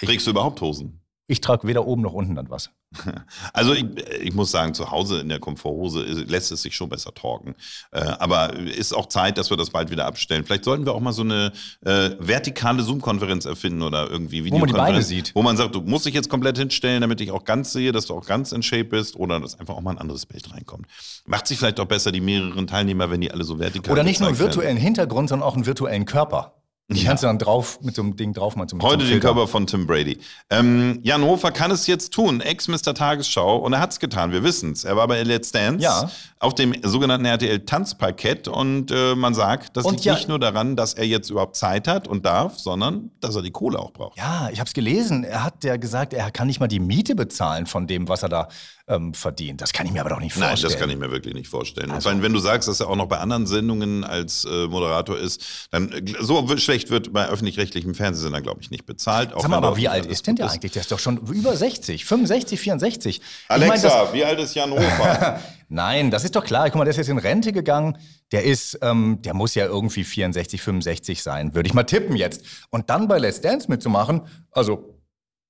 Trägst 0.01 0.27
du 0.27 0.31
überhaupt 0.31 0.63
Hosen? 0.63 1.02
Ich 1.29 1.41
trage 1.41 1.67
weder 1.69 1.87
oben 1.87 2.03
noch 2.03 2.13
unten 2.13 2.35
dann 2.35 2.51
was. 2.51 2.71
Also 3.55 3.73
ich, 3.75 3.85
ich 4.21 4.35
muss 4.35 4.51
sagen, 4.51 4.75
zu 4.75 4.91
Hause 4.91 5.21
in 5.21 5.29
der 5.29 5.39
Komforthose 5.39 6.03
lässt 6.03 6.53
es 6.53 6.63
sich 6.63 6.75
schon 6.75 6.89
besser 6.89 7.15
talken. 7.15 7.55
Äh, 7.91 8.01
aber 8.01 8.55
ist 8.55 8.93
auch 8.95 9.07
Zeit, 9.07 9.39
dass 9.39 9.51
wir 9.51 9.57
das 9.57 9.71
bald 9.71 9.91
wieder 9.91 10.07
abstellen. 10.07 10.45
Vielleicht 10.45 10.65
sollten 10.65 10.85
wir 10.85 10.93
auch 10.93 11.01
mal 11.01 11.13
so 11.13 11.23
eine 11.23 11.53
äh, 11.85 12.11
vertikale 12.19 12.83
Zoom-Konferenz 12.83 13.45
erfinden 13.45 13.83
oder 13.83 14.11
irgendwie 14.11 14.41
Wo 14.41 14.59
man 14.59 14.69
die 14.69 14.75
Videokonferenz. 14.75 14.89
Beine 14.89 15.03
sieht. 15.03 15.35
Wo 15.35 15.43
man 15.43 15.57
sagt, 15.57 15.75
du 15.75 15.81
musst 15.81 16.07
dich 16.07 16.15
jetzt 16.15 16.29
komplett 16.29 16.59
hinstellen, 16.59 17.01
damit 17.01 17.21
ich 17.21 17.31
auch 17.31 17.45
ganz 17.45 17.73
sehe, 17.73 17.93
dass 17.93 18.07
du 18.07 18.15
auch 18.15 18.27
ganz 18.27 18.53
in 18.53 18.63
Shape 18.63 18.85
bist 18.85 19.17
oder 19.17 19.41
dass 19.41 19.59
einfach 19.59 19.75
auch 19.75 19.81
mal 19.81 19.93
ein 19.93 19.99
anderes 19.99 20.27
Bild 20.27 20.53
reinkommt. 20.53 20.87
Macht 21.27 21.47
sich 21.47 21.59
vielleicht 21.59 21.81
auch 21.81 21.87
besser 21.87 22.13
die 22.13 22.21
mehreren 22.21 22.67
Teilnehmer, 22.67 23.11
wenn 23.11 23.21
die 23.21 23.31
alle 23.31 23.45
so 23.45 23.59
vertikal 23.59 23.93
Oder 23.93 24.03
nicht 24.05 24.21
nur 24.21 24.29
einen 24.29 24.37
gezeigt 24.37 24.55
werden. 24.55 24.61
virtuellen 24.63 24.77
Hintergrund, 24.77 25.29
sondern 25.29 25.49
auch 25.49 25.55
einen 25.55 25.67
virtuellen 25.67 26.05
Körper. 26.05 26.62
Ja. 26.97 27.09
kannst 27.09 27.23
du 27.23 27.27
dann 27.29 27.39
drauf 27.39 27.81
mit 27.83 27.95
so 27.95 28.03
einem 28.03 28.17
Ding 28.17 28.33
drauf 28.33 28.57
machen. 28.57 28.69
Zum, 28.69 28.83
Heute 28.83 29.05
den. 29.07 29.21
Körper 29.21 29.47
von 29.47 29.67
Tim 29.67 29.87
Brady. 29.87 30.19
Ähm, 30.51 31.01
Jan 31.03 31.23
Hofer 31.23 31.51
kann 31.53 31.71
es 31.71 31.87
jetzt 31.87 32.13
tun, 32.13 32.41
Ex-Mr. 32.41 32.95
Tagesschau, 32.95 33.57
und 33.57 33.73
er 33.73 33.81
hat 33.81 33.93
es 33.93 33.99
getan, 34.01 34.33
wir 34.33 34.43
wissen 34.43 34.73
es. 34.73 34.85
Er 34.85 34.97
war 34.97 35.07
bei 35.09 35.23
Let's 35.23 35.53
Dance 35.53 35.83
Ja. 35.83 36.11
auf 36.41 36.55
dem 36.55 36.75
sogenannten 36.83 37.27
RTL-Tanzparkett 37.27 38.49
und 38.49 38.91
äh, 38.91 39.15
man 39.15 39.35
sagt, 39.35 39.77
das 39.77 39.85
Und 39.85 39.93
liegt 39.95 40.05
ja- 40.05 40.15
nicht 40.15 40.29
nur 40.29 40.39
daran, 40.39 40.77
dass 40.77 40.95
er 40.95 41.07
jetzt 41.07 41.31
überhaupt 41.31 41.57
Zeit 41.57 41.89
hat 41.89 42.09
und 42.09 42.25
darf, 42.27 42.59
sondern 42.59 43.11
dass 43.21 43.35
er 43.37 43.43
die 43.43 43.51
Kohle 43.51 43.79
auch 43.79 43.93
braucht. 43.93 44.19
Ja, 44.19 44.49
ich 44.53 44.59
habe 44.61 44.69
es 44.69 44.75
gelesen. 44.75 45.25
Er 45.25 45.45
hat 45.45 45.65
ja 45.65 45.77
gesagt, 45.77 46.13
er 46.15 46.31
kann 46.31 46.47
nicht 46.47 46.61
mal 46.61 46.69
die 46.69 46.81
Miete 46.81 47.15
bezahlen 47.15 47.67
von 47.67 47.87
dem, 47.87 48.09
was 48.09 48.23
er 48.23 48.29
da 48.29 48.49
ähm, 48.89 49.15
verdient. 49.15 49.61
Das 49.61 49.73
kann 49.73 49.87
ich 49.87 49.93
mir 49.93 50.01
aber 50.01 50.11
doch 50.11 50.21
nicht 50.21 50.37
Nein, 50.37 50.51
vorstellen. 50.51 50.73
das 50.73 50.81
kann 50.81 50.91
ich 50.91 50.97
mir 50.97 51.11
wirklich 51.11 51.35
nicht 51.35 51.49
vorstellen. 51.49 51.91
Also 51.91 51.97
und 51.97 52.03
vor 52.03 52.13
allem, 52.13 52.23
wenn 52.23 52.33
du 52.33 52.39
sagst, 52.39 52.69
dass 52.69 52.81
er 52.81 52.89
auch 52.89 52.97
noch 52.97 53.07
bei 53.07 53.19
anderen 53.19 53.47
Sendungen 53.47 54.05
als 54.05 54.45
äh, 54.45 54.67
Moderator 54.67 55.19
ist, 55.19 55.69
dann 55.71 55.93
äh, 55.93 56.15
so 56.21 56.57
schlecht 56.57 56.91
wird 56.91 57.13
bei 57.13 57.29
öffentlich-rechtlichem 57.29 57.95
Fernsehsender, 57.95 58.41
glaube 58.41 58.61
ich, 58.61 58.71
nicht 58.71 58.87
bezahlt. 58.87 59.31
Sag 59.31 59.49
mal, 59.49 59.57
er 59.57 59.69
aber 59.69 59.77
wie 59.77 59.89
alt 59.89 60.07
ist 60.07 60.27
denn 60.27 60.37
der 60.37 60.51
eigentlich? 60.51 60.73
Der 60.73 60.83
ist 60.83 60.93
doch 60.93 60.99
schon 60.99 61.19
über 61.19 61.57
60, 61.57 62.05
65, 62.05 62.61
64. 62.61 63.17
Ich 63.19 63.23
Alexa, 63.49 63.89
mein, 63.89 64.05
das, 64.05 64.13
wie 64.15 64.25
alt 64.25 64.41
ist 64.41 64.55
Jan 64.55 64.71
Hofer? 64.71 65.41
nein, 65.69 66.11
das 66.11 66.25
ist 66.25 66.35
doch 66.35 66.45
klar. 66.45 66.69
Guck 66.71 66.77
mal, 66.77 66.85
der 66.85 66.91
ist 66.93 66.99
jetzt 66.99 67.09
in 67.09 67.19
Rente 67.19 67.53
gegangen. 67.53 67.99
Der 68.33 68.45
ist, 68.45 68.79
ähm, 68.83 69.19
der 69.23 69.35
muss 69.35 69.55
ja 69.55 69.67
irgendwie 69.67 70.05
64, 70.05 70.61
65 70.61 71.23
sein, 71.23 71.55
würde 71.55 71.67
ich 71.67 71.75
mal 71.75 71.85
tippen 71.85 72.17
jetzt. 72.17 72.45
Und 72.71 72.91
dann 72.91 73.09
bei 73.09 73.19
Let's 73.19 73.41
Dance 73.41 73.69
mitzumachen, 73.69 74.23
also 74.51 75.02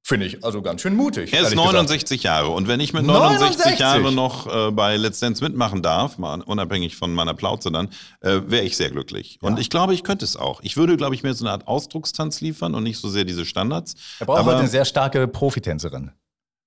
finde 0.05 0.27
ich 0.27 0.45
also 0.45 0.63
ganz 0.63 0.83
schön 0.83 0.97
mutig. 0.97 1.33
Er 1.33 1.41
ist 1.41 1.45
ehrlich 1.53 1.59
gesagt. 1.59 1.73
69 1.75 2.23
Jahre 2.25 2.49
und 2.49 2.69
wenn 2.69 2.81
ich 2.81 2.93
mit 2.93 3.05
69, 3.05 3.59
69? 3.59 3.79
Jahren 3.79 4.15
noch 4.15 4.47
äh, 4.69 4.71
bei 4.73 4.97
Let's 4.97 5.21
Dance 5.21 5.43
mitmachen 5.43 5.83
darf, 5.83 6.19
mal 6.19 6.41
unabhängig 6.43 6.97
von 6.97 7.15
meiner 7.15 7.35
Plauze 7.35 7.71
dann, 7.71 7.89
äh, 8.21 8.41
wäre 8.47 8.65
ich 8.65 8.77
sehr 8.77 8.91
glücklich. 8.91 9.39
Und 9.43 9.59
ich 9.59 9.71
glaube, 9.71 9.95
ich 9.95 10.03
könnte 10.03 10.25
es 10.25 10.37
auch. 10.37 10.61
Ich 10.63 10.77
würde, 10.77 10.97
glaube 10.97 11.15
ich, 11.15 11.23
mehr 11.23 11.35
so 11.35 11.45
eine 11.45 11.53
Art 11.53 11.69
Ausdruckstanz 11.69 12.41
liefern 12.41 12.75
und 12.75 12.83
nicht 12.83 12.99
so 12.99 13.09
sehr 13.09 13.25
diese 13.25 13.45
Standards. 13.45 13.95
Er 14.19 14.27
braucht 14.27 14.41
Aber- 14.41 14.51
halt 14.53 14.61
eine 14.61 14.69
sehr 14.69 14.85
starke 14.85 15.29
Profitänzerin, 15.29 16.11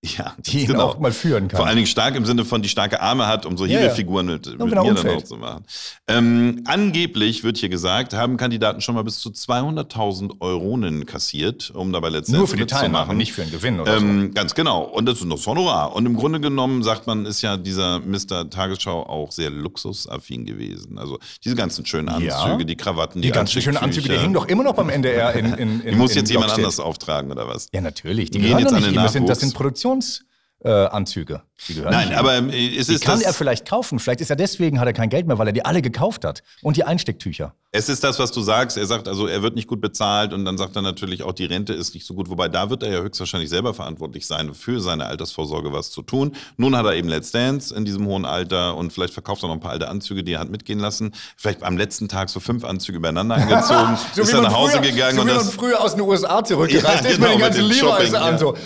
ja, 0.04 0.36
die 0.38 0.62
ihn 0.62 0.68
genau. 0.68 0.84
auch 0.84 1.00
mal 1.00 1.12
führen 1.12 1.48
kann. 1.48 1.58
Vor 1.58 1.66
allen 1.66 1.76
Dingen 1.78 1.88
stark 1.88 2.16
im 2.16 2.26
Sinne 2.26 2.46
von, 2.46 2.62
die 2.62 2.70
starke 2.70 3.02
Arme 3.02 3.28
hat, 3.28 3.46
um 3.46 3.58
so 3.58 3.66
Ja, 3.66 3.80
ja. 3.80 3.88
Mit, 3.96 4.46
mit 4.46 4.60
mir 4.60 4.66
genau 4.68 4.94
dann 4.94 5.08
auch 5.18 5.22
zu 5.24 5.36
machen. 5.38 5.66
Ähm, 6.08 6.62
angeblich 6.66 7.44
wird 7.44 7.58
hier 7.58 7.70
gesagt, 7.70 8.14
haben 8.14 8.38
Kandidaten 8.38 8.82
schon 8.82 8.96
mal 8.96 9.04
bis 9.04 9.20
zu 9.20 9.30
200.000 9.30 10.42
Euronen 10.42 11.06
kassiert, 11.06 11.72
um 11.72 11.92
dabei 11.92 12.10
letztendlich 12.10 12.40
Nur 12.40 12.48
für 12.48 12.58
die 12.58 12.66
Teilnahme, 12.66 13.16
nicht 13.16 13.34
für 13.34 13.42
einen 13.42 13.52
Gewinn 13.52 13.80
oder 13.80 14.00
so. 14.00 14.06
Ähm, 14.06 14.34
ganz 14.34 14.54
genau. 14.54 14.84
Und 14.84 15.08
das 15.08 15.22
ist 15.22 15.32
das 15.32 15.48
Honorar. 15.48 15.96
Und 15.96 16.06
im 16.06 16.16
Grunde 16.16 16.40
genommen 16.40 16.84
sagt 16.84 17.08
man, 17.08 17.26
ist 17.26 17.42
ja 17.42 17.58
dieser 17.58 18.00
Mr. 18.00 18.50
Tagesschau 18.50 19.04
auch 19.04 19.32
sehr 19.32 19.50
luxusaffin 19.50 20.46
gewesen. 20.46 20.98
Also 20.98 21.20
diese 21.44 21.56
ganzen 21.56 21.86
schönen 21.86 22.10
Anzüge, 22.10 22.28
Ja. 22.30 22.58
die 22.58 22.76
Krawatten, 22.76 23.22
Die 23.22 23.30
die, 23.30 23.34
ganzen 23.34 23.62
schönen 23.62 23.78
Anzüge, 23.78 24.10
die 24.10 24.18
hängen 24.20 24.34
doch 24.34 24.46
immer 24.48 24.64
noch 24.64 24.74
beim 24.74 24.90
NDR 24.96 25.34
in, 25.34 25.54
in, 25.54 25.82
in 25.82 25.92
Die 25.92 25.96
muss 25.96 26.12
in 26.12 26.18
jetzt 26.18 26.30
jemand 26.30 26.52
anders 26.54 26.80
auftragen, 26.80 27.32
oder 27.32 27.48
was? 27.48 27.68
Ja, 27.74 27.82
natürlich. 27.82 28.30
Die 28.32 28.40
Gehen 28.40 28.50
gehören 28.50 28.60
jetzt 28.64 28.74
an 28.74 28.84
den. 28.84 28.94
Das 28.96 29.14
sind, 29.14 29.24
das 29.28 29.40
Nachwuchs. 29.40 29.40
sind 29.52 29.54
Produktionsanzüge. 29.86 30.26
Äh, 30.64 30.70
Anzüge. 30.88 31.44
die 31.70 31.76
gehören 31.76 31.92
Nein, 31.92 32.14
aber 32.16 32.38
äh, 32.38 32.76
es 32.78 32.88
Die 32.88 32.96
ist 32.96 33.04
kann 33.04 33.20
das, 33.20 33.28
er 33.28 33.34
vielleicht 33.34 33.68
kaufen. 33.68 34.00
Vielleicht 34.00 34.22
ist 34.22 34.32
er 34.32 34.36
deswegen, 34.36 34.80
hat 34.80 34.88
er 34.88 34.94
kein 34.94 35.10
Geld 35.10 35.28
mehr, 35.28 35.38
weil 35.38 35.46
er 35.48 35.54
die 35.54 35.64
alle 35.64 35.84
gekauft 35.84 36.26
hat. 36.26 36.42
Und 36.64 36.76
die 36.76 36.84
Einstecktücher. 36.84 37.54
es 37.72 37.88
ist 37.88 38.04
das, 38.04 38.18
was 38.18 38.32
du 38.32 38.42
sagst. 38.42 38.76
Er 38.76 38.88
sagt 38.88 39.08
also, 39.08 39.28
er 39.28 39.44
wird 39.44 39.54
nicht 39.54 39.68
gut 39.68 39.80
bezahlt 39.80 40.34
und 40.34 40.44
dann 40.44 40.58
sagt 40.58 40.76
er 40.76 40.82
natürlich 40.82 41.22
auch, 41.22 41.34
die 41.34 41.46
Rente 41.46 41.74
ist 41.74 41.94
nicht 41.94 42.08
so 42.08 42.16
gut. 42.16 42.32
Wobei 42.32 42.48
da 42.50 42.72
wird 42.72 42.82
er 42.82 42.92
ja 42.92 43.02
höchstwahrscheinlich 43.02 43.50
selber 43.50 43.76
verantwortlich 43.76 44.26
sein, 44.26 44.56
für 44.56 44.80
seine 44.80 45.06
Altersvorsorge 45.06 45.72
was 45.72 45.92
zu 45.92 46.02
tun. 46.02 46.32
Nun 46.58 46.76
hat 46.76 46.86
er 46.88 46.94
eben 46.96 47.10
Let's 47.10 47.30
Dance 47.32 47.76
in 47.76 47.86
diesem 47.86 48.08
hohen 48.08 48.26
Alter 48.26 48.76
und 48.76 48.92
vielleicht 48.92 49.14
verkauft 49.14 49.44
er 49.44 49.50
noch 49.50 49.56
ein 49.56 49.60
paar 49.62 49.72
alte 49.72 49.88
Anzüge, 49.88 50.24
die 50.24 50.32
er 50.34 50.40
hat 50.40 50.50
mitgehen 50.50 50.80
lassen. 50.80 51.12
Vielleicht 51.38 51.62
am 51.62 51.78
letzten 51.78 52.08
Tag 52.08 52.30
so 52.30 52.40
fünf 52.40 52.64
Anzüge 52.66 52.98
übereinander 52.98 53.36
angezogen, 53.36 53.98
ist 54.16 54.34
er 54.34 54.42
nach 54.42 54.54
Hause 54.56 54.82
gegangen 54.82 55.16
so 55.18 55.22
und 55.22 55.28
wie 55.28 55.34
man 55.34 55.46
das. 55.46 55.54
früher 55.54 55.80
aus 55.80 55.92
den 55.92 56.02
USA 56.02 56.44
zurückgereist 56.44 57.04
Ja, 57.04 57.10
ist 57.12 57.18
genau, 57.18 57.38
mit 57.38 57.56
den 57.56 57.68
mit 57.68 57.80
ganzen 57.82 57.88
Levi's 58.02 58.14
an. 58.16 58.32
ja. 58.34 58.38
So. 58.40 58.58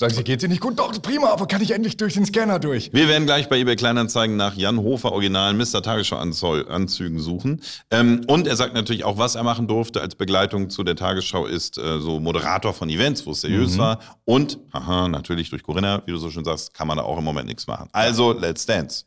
Sagen 0.00 0.14
Sie, 0.14 0.22
geht 0.22 0.42
dir 0.42 0.48
nicht 0.48 0.60
gut? 0.60 0.78
Doch, 0.78 0.92
prima, 1.02 1.30
aber 1.30 1.48
kann 1.48 1.60
ich 1.60 1.72
endlich 1.72 1.96
durch 1.96 2.14
den 2.14 2.24
Scanner 2.24 2.60
durch? 2.60 2.92
Wir 2.92 3.08
werden 3.08 3.26
gleich 3.26 3.48
bei 3.48 3.58
eBay 3.58 3.74
Kleinanzeigen 3.74 4.36
nach 4.36 4.54
Jan 4.54 4.78
Hofer 4.78 5.10
originalen 5.10 5.56
Mr. 5.56 5.82
Tagesschau 5.82 6.18
Anzügen 6.18 7.18
suchen. 7.18 7.60
Ähm, 7.90 8.24
und 8.28 8.46
er 8.46 8.54
sagt 8.54 8.74
natürlich 8.74 9.02
auch, 9.02 9.18
was 9.18 9.34
er 9.34 9.42
machen 9.42 9.66
durfte 9.66 10.00
als 10.00 10.14
Begleitung 10.14 10.70
zu 10.70 10.84
der 10.84 10.94
Tagesschau 10.94 11.46
ist 11.46 11.78
äh, 11.78 11.98
so 11.98 12.20
Moderator 12.20 12.74
von 12.74 12.88
Events, 12.90 13.26
wo 13.26 13.32
es 13.32 13.40
seriös 13.40 13.76
war. 13.76 13.98
Und, 14.24 14.60
aha, 14.70 15.08
natürlich 15.08 15.50
durch 15.50 15.64
Corinna, 15.64 16.00
wie 16.06 16.12
du 16.12 16.18
so 16.18 16.30
schön 16.30 16.44
sagst, 16.44 16.72
kann 16.74 16.86
man 16.86 16.98
da 16.98 17.02
auch 17.02 17.18
im 17.18 17.24
Moment 17.24 17.48
nichts 17.48 17.66
machen. 17.66 17.88
Also, 17.90 18.32
Let's 18.32 18.66
Dance. 18.66 19.04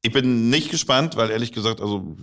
Ich 0.00 0.12
bin 0.12 0.48
nicht 0.48 0.70
gespannt, 0.70 1.16
weil 1.16 1.28
ehrlich 1.28 1.52
gesagt, 1.52 1.82
also 1.82 2.16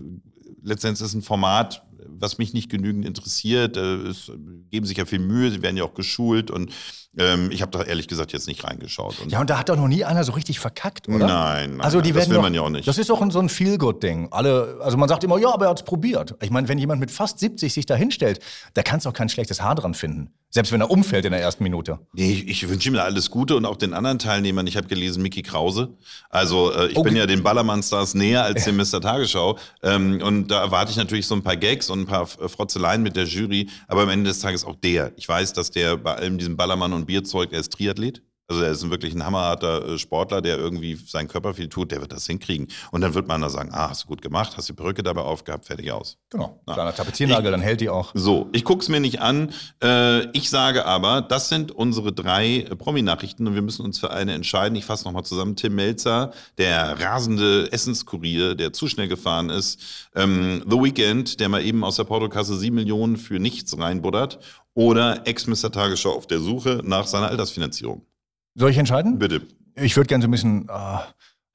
Let's 0.64 0.82
Dance 0.82 1.06
ist 1.06 1.14
ein 1.14 1.22
Format, 1.22 1.84
was 2.10 2.40
mich 2.40 2.56
nicht 2.56 2.72
genügend 2.72 3.06
interessiert. 3.06 3.78
Äh, 3.78 4.08
Es 4.08 4.32
geben 4.72 4.88
sich 4.88 4.98
ja 4.98 5.06
viel 5.06 5.20
Mühe, 5.20 5.52
sie 5.52 5.62
werden 5.62 5.78
ja 5.78 5.84
auch 5.84 5.94
geschult 5.94 6.50
und 6.50 6.72
ähm, 7.18 7.50
ich 7.52 7.62
habe 7.62 7.72
da 7.72 7.84
ehrlich 7.84 8.08
gesagt 8.08 8.34
jetzt 8.34 8.48
nicht 8.48 8.64
reingeschaut. 8.64 9.20
Und 9.22 9.32
Ja, 9.32 9.40
und 9.42 9.50
da 9.50 9.60
hat 9.60 9.70
doch 9.70 9.76
noch 9.76 9.88
nie 9.88 10.04
einer 10.06 10.24
so 10.24 10.32
richtig 10.34 10.60
verkackt, 10.60 11.08
oder? 11.08 11.26
Nein, 11.28 11.72
nein, 11.78 11.82
also 11.82 12.02
die 12.02 12.10
nein, 12.12 12.16
das 12.20 12.24
werden 12.24 12.30
will 12.32 12.36
doch, 12.38 12.42
man 12.44 12.54
ja 12.54 12.62
auch 12.62 12.70
nicht. 12.70 12.88
Das 12.88 12.98
ist 12.98 13.10
doch 13.10 13.24
so 13.32 13.40
ein 13.40 13.50
Feel-Good-Ding. 13.50 14.30
Alle, 14.32 14.78
also 14.82 14.98
man 14.98 15.10
sagt 15.10 15.24
immer, 15.24 15.38
ja, 15.38 15.54
aber 15.54 15.66
er 15.66 15.70
hat 15.72 15.80
es 15.80 15.86
probiert. 15.86 16.36
Ich 16.42 16.50
meine, 16.52 16.68
wenn 16.68 16.78
jemand 16.78 17.00
mit 17.00 17.12
fast 17.12 17.40
70 17.40 17.74
sich 17.74 17.86
da 17.86 17.96
hinstellt, 17.96 18.40
da 18.74 18.84
kannst 18.84 19.06
du 19.06 19.10
auch 19.10 19.14
kein 19.14 19.30
schlechtes 19.30 19.62
Haar 19.62 19.76
dran 19.76 19.94
finden. 19.94 20.32
Selbst 20.50 20.72
wenn 20.72 20.80
er 20.80 20.90
umfällt 20.90 21.26
in 21.26 21.32
der 21.34 21.42
ersten 21.42 21.64
Minute. 21.64 22.00
Nee, 22.14 22.32
ich, 22.32 22.48
ich 22.48 22.70
wünsche 22.70 22.88
ihm 22.90 22.94
da 22.96 23.04
alles 23.04 23.30
Gute 23.30 23.58
und 23.58 23.66
auch 23.66 23.76
den 23.76 23.94
anderen 23.94 24.18
Teilnehmern. 24.18 24.66
Ich 24.66 24.78
habe 24.78 24.88
gelesen, 24.88 25.22
Mickey 25.22 25.42
Krause. 25.42 25.90
Also 26.30 26.72
äh, 26.72 26.88
ich 26.88 26.98
Oh, 26.98 27.04
bin 27.04 27.18
ja 27.18 27.26
den 27.26 27.44
Ballermann-Stars 27.44 28.14
näher 28.14 28.44
als 28.44 28.64
dem 28.66 28.78
Mr. 28.78 29.02
Tagesschau. 29.02 29.58
Ähm, 29.84 30.22
und 30.24 30.48
da 30.48 30.62
erwarte 30.62 30.92
ich 30.92 30.98
natürlich 30.98 31.28
so 31.28 31.36
ein 31.36 31.44
paar 31.44 31.58
Gags 31.58 31.90
und 31.90 32.00
ein 32.00 32.06
paar 32.06 32.26
Frotzeleien 32.28 33.04
mit 33.04 33.18
der 33.18 33.26
Jury. 33.26 33.70
Aber 33.90 34.04
am 34.04 34.10
Ende 34.10 34.30
des 34.30 34.40
Tages 34.40 34.64
auch 34.64 34.76
der. 34.76 35.12
Ich 35.18 35.28
weiß, 35.28 35.52
dass 35.52 35.70
der 35.70 35.98
bei 35.98 36.16
allem 36.16 36.38
diesem 36.38 36.56
Ballermann 36.56 36.94
und 36.94 37.07
Bierzeug, 37.08 37.50
der 37.50 37.60
ist 37.62 37.74
Triathlet. 37.74 38.22
Also 38.50 38.64
er 38.64 38.72
ist 38.72 38.90
wirklich 38.90 39.14
ein 39.14 39.26
hammerharter 39.26 39.86
äh, 39.86 39.98
Sportler, 39.98 40.42
der 40.42 40.58
irgendwie 40.58 40.96
seinen 40.96 41.28
Körper 41.28 41.54
viel 41.54 41.68
tut, 41.68 41.92
der 41.92 42.00
wird 42.00 42.14
das 42.14 42.26
hinkriegen. 42.28 42.68
Und 42.92 43.02
dann 43.02 43.14
wird 43.14 43.28
man 43.28 43.42
da 43.42 43.50
sagen, 43.50 43.72
ah, 43.74 43.90
hast 43.90 44.06
du 44.06 44.08
gut 44.08 44.22
gemacht, 44.22 44.56
hast 44.56 44.70
die 44.70 44.74
Perücke 44.74 45.04
dabei 45.04 45.22
aufgehabt, 45.22 45.66
fertig 45.66 45.92
aus. 45.92 46.18
Genau. 46.30 46.62
Kleiner 46.66 46.96
Tapeziernagel, 46.96 47.52
dann 47.52 47.60
hält 47.60 47.82
die 47.82 47.90
auch. 47.90 48.12
So, 48.14 48.48
ich 48.54 48.64
gucke 48.64 48.82
es 48.82 48.88
mir 48.88 49.02
nicht 49.02 49.20
an. 49.20 49.52
Äh, 49.84 50.32
ich 50.32 50.50
sage 50.50 50.86
aber, 50.86 51.22
das 51.22 51.50
sind 51.50 51.74
unsere 51.74 52.14
drei 52.14 52.60
äh, 52.60 52.76
Promi-Nachrichten 52.76 53.46
und 53.48 53.56
wir 53.56 53.62
müssen 53.62 53.84
uns 53.84 54.00
für 54.00 54.12
eine 54.12 54.34
entscheiden. 54.34 54.78
Ich 54.78 54.86
fasse 54.86 55.04
nochmal 55.04 55.26
zusammen. 55.26 55.58
Tim 55.58 55.76
Melzer, 55.76 56.32
der 56.58 57.02
rasende 57.02 57.70
Essenskurier, 57.74 58.56
der 58.56 58.72
zu 58.72 58.88
schnell 58.88 59.10
gefahren 59.10 59.50
ist. 59.50 60.08
Ähm, 60.16 60.64
The 60.66 60.78
Weeknd, 60.78 61.42
der 61.42 61.50
mal 61.50 61.66
eben 61.66 61.84
aus 61.84 61.98
der 61.98 62.06
Portokasse 62.06 62.58
sieben 62.58 62.78
Millionen 62.78 63.18
für 63.18 63.40
nichts 63.40 63.78
reinbuddert. 63.78 64.40
Oder 64.78 65.26
Ex-Mister 65.26 65.72
Tagesschau 65.72 66.12
auf 66.12 66.28
der 66.28 66.38
Suche 66.38 66.82
nach 66.84 67.08
seiner 67.08 67.30
Altersfinanzierung. 67.30 68.06
Soll 68.54 68.70
ich 68.70 68.78
entscheiden? 68.78 69.18
Bitte. 69.18 69.42
Ich 69.74 69.96
würde 69.96 70.08
gerne 70.08 70.22
so 70.22 70.28
ein 70.28 70.32
bisschen 70.32 70.70
äh, 70.70 70.98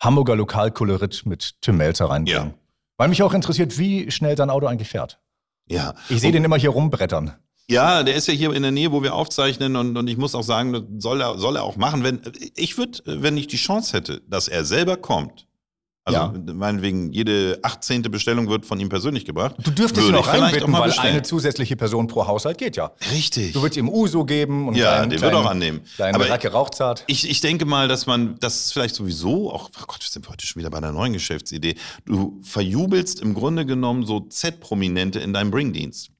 Hamburger 0.01 0.35
Lokalkolorit 0.35 1.25
mit 1.25 1.55
Tim 1.61 1.77
Melzer 1.77 2.07
reinbringen. 2.07 2.49
Ja. 2.49 2.55
Weil 2.97 3.09
mich 3.09 3.23
auch 3.23 3.33
interessiert, 3.33 3.79
wie 3.79 4.11
schnell 4.11 4.37
sein 4.37 4.51
Auto 4.51 4.67
eigentlich 4.67 4.89
fährt. 4.89 5.21
Ja. 5.69 5.95
Ich 6.09 6.21
sehe 6.21 6.33
den 6.33 6.43
immer 6.43 6.57
hier 6.57 6.71
rumbrettern. 6.71 7.37
Ja, 7.69 8.03
der 8.03 8.17
ist 8.17 8.27
ja 8.27 8.35
hier 8.35 8.53
in 8.53 8.63
der 8.63 8.73
Nähe, 8.73 8.91
wo 8.91 9.05
wir 9.05 9.15
aufzeichnen 9.15 9.77
und, 9.77 9.97
und 9.97 10.09
ich 10.09 10.17
muss 10.17 10.35
auch 10.35 10.43
sagen, 10.43 10.73
das 10.73 10.83
soll 10.99 11.21
er, 11.21 11.39
soll 11.39 11.55
er 11.55 11.63
auch 11.63 11.77
machen. 11.77 12.03
Wenn, 12.03 12.23
ich 12.57 12.77
würde, 12.77 13.03
wenn 13.05 13.37
ich 13.37 13.47
die 13.47 13.57
Chance 13.57 13.97
hätte, 13.97 14.21
dass 14.27 14.49
er 14.49 14.65
selber 14.65 14.97
kommt, 14.97 15.47
also 16.05 16.19
Ja. 16.19 16.33
meinetwegen, 16.55 17.13
jede 17.13 17.59
18. 17.63 18.03
Bestellung 18.03 18.49
wird 18.49 18.67
von 18.67 18.81
ihm 18.81 18.89
persönlich 18.89 19.25
gebracht. 19.25 19.55
Du 19.63 19.71
dürftest 19.71 20.09
ihn 20.09 20.15
auch 20.17 20.27
reinbitten, 20.27 20.73
weil 20.73 20.85
bestellen. 20.85 21.13
eine 21.15 21.23
zusätzliche 21.23 21.77
Person 21.77 22.07
pro 22.09 22.27
Haushalt 22.27 22.59
geht 22.59 22.77
ja. 22.77 22.91
Richtig. 23.13 23.53
Du 23.53 23.63
würdest 23.63 23.77
ihm 23.77 23.89
Uso 23.89 24.25
geben 24.25 24.69
und 24.69 24.75
Ja, 24.75 24.95
kleinen- 24.97 25.11
den 25.11 25.21
wird 25.21 25.35
auch 25.35 25.47
annehmen. 25.47 25.81
Aber- 25.99 26.29
Racke 26.29 26.51
rauchzart. 26.51 27.05
Ich, 27.07 27.29
ich 27.31 27.41
denke 27.41 27.65
mal, 27.67 27.87
dass 27.89 28.07
man, 28.07 28.37
das 28.41 28.67
ist 28.67 28.73
vielleicht 28.73 28.95
sowieso, 28.97 29.53
auch, 29.53 29.71
oh 29.81 29.85
Gott, 29.87 30.01
wir 30.01 30.09
sind 30.11 30.29
heute 30.29 30.45
schon 30.47 30.61
wieder 30.61 30.71
bei 30.71 30.79
einer 30.79 30.93
neuen 30.93 31.13
Geschäftsidee. 31.13 31.77
Du 32.05 32.41
verjubelst 32.43 33.21
im 33.21 33.35
Grunde 33.35 33.65
genommen 33.67 34.05
so 34.05 34.21
Z-Prominente 34.21 35.21
in 35.21 35.33
deinem 35.33 35.51
Bringdienst. 35.51 36.11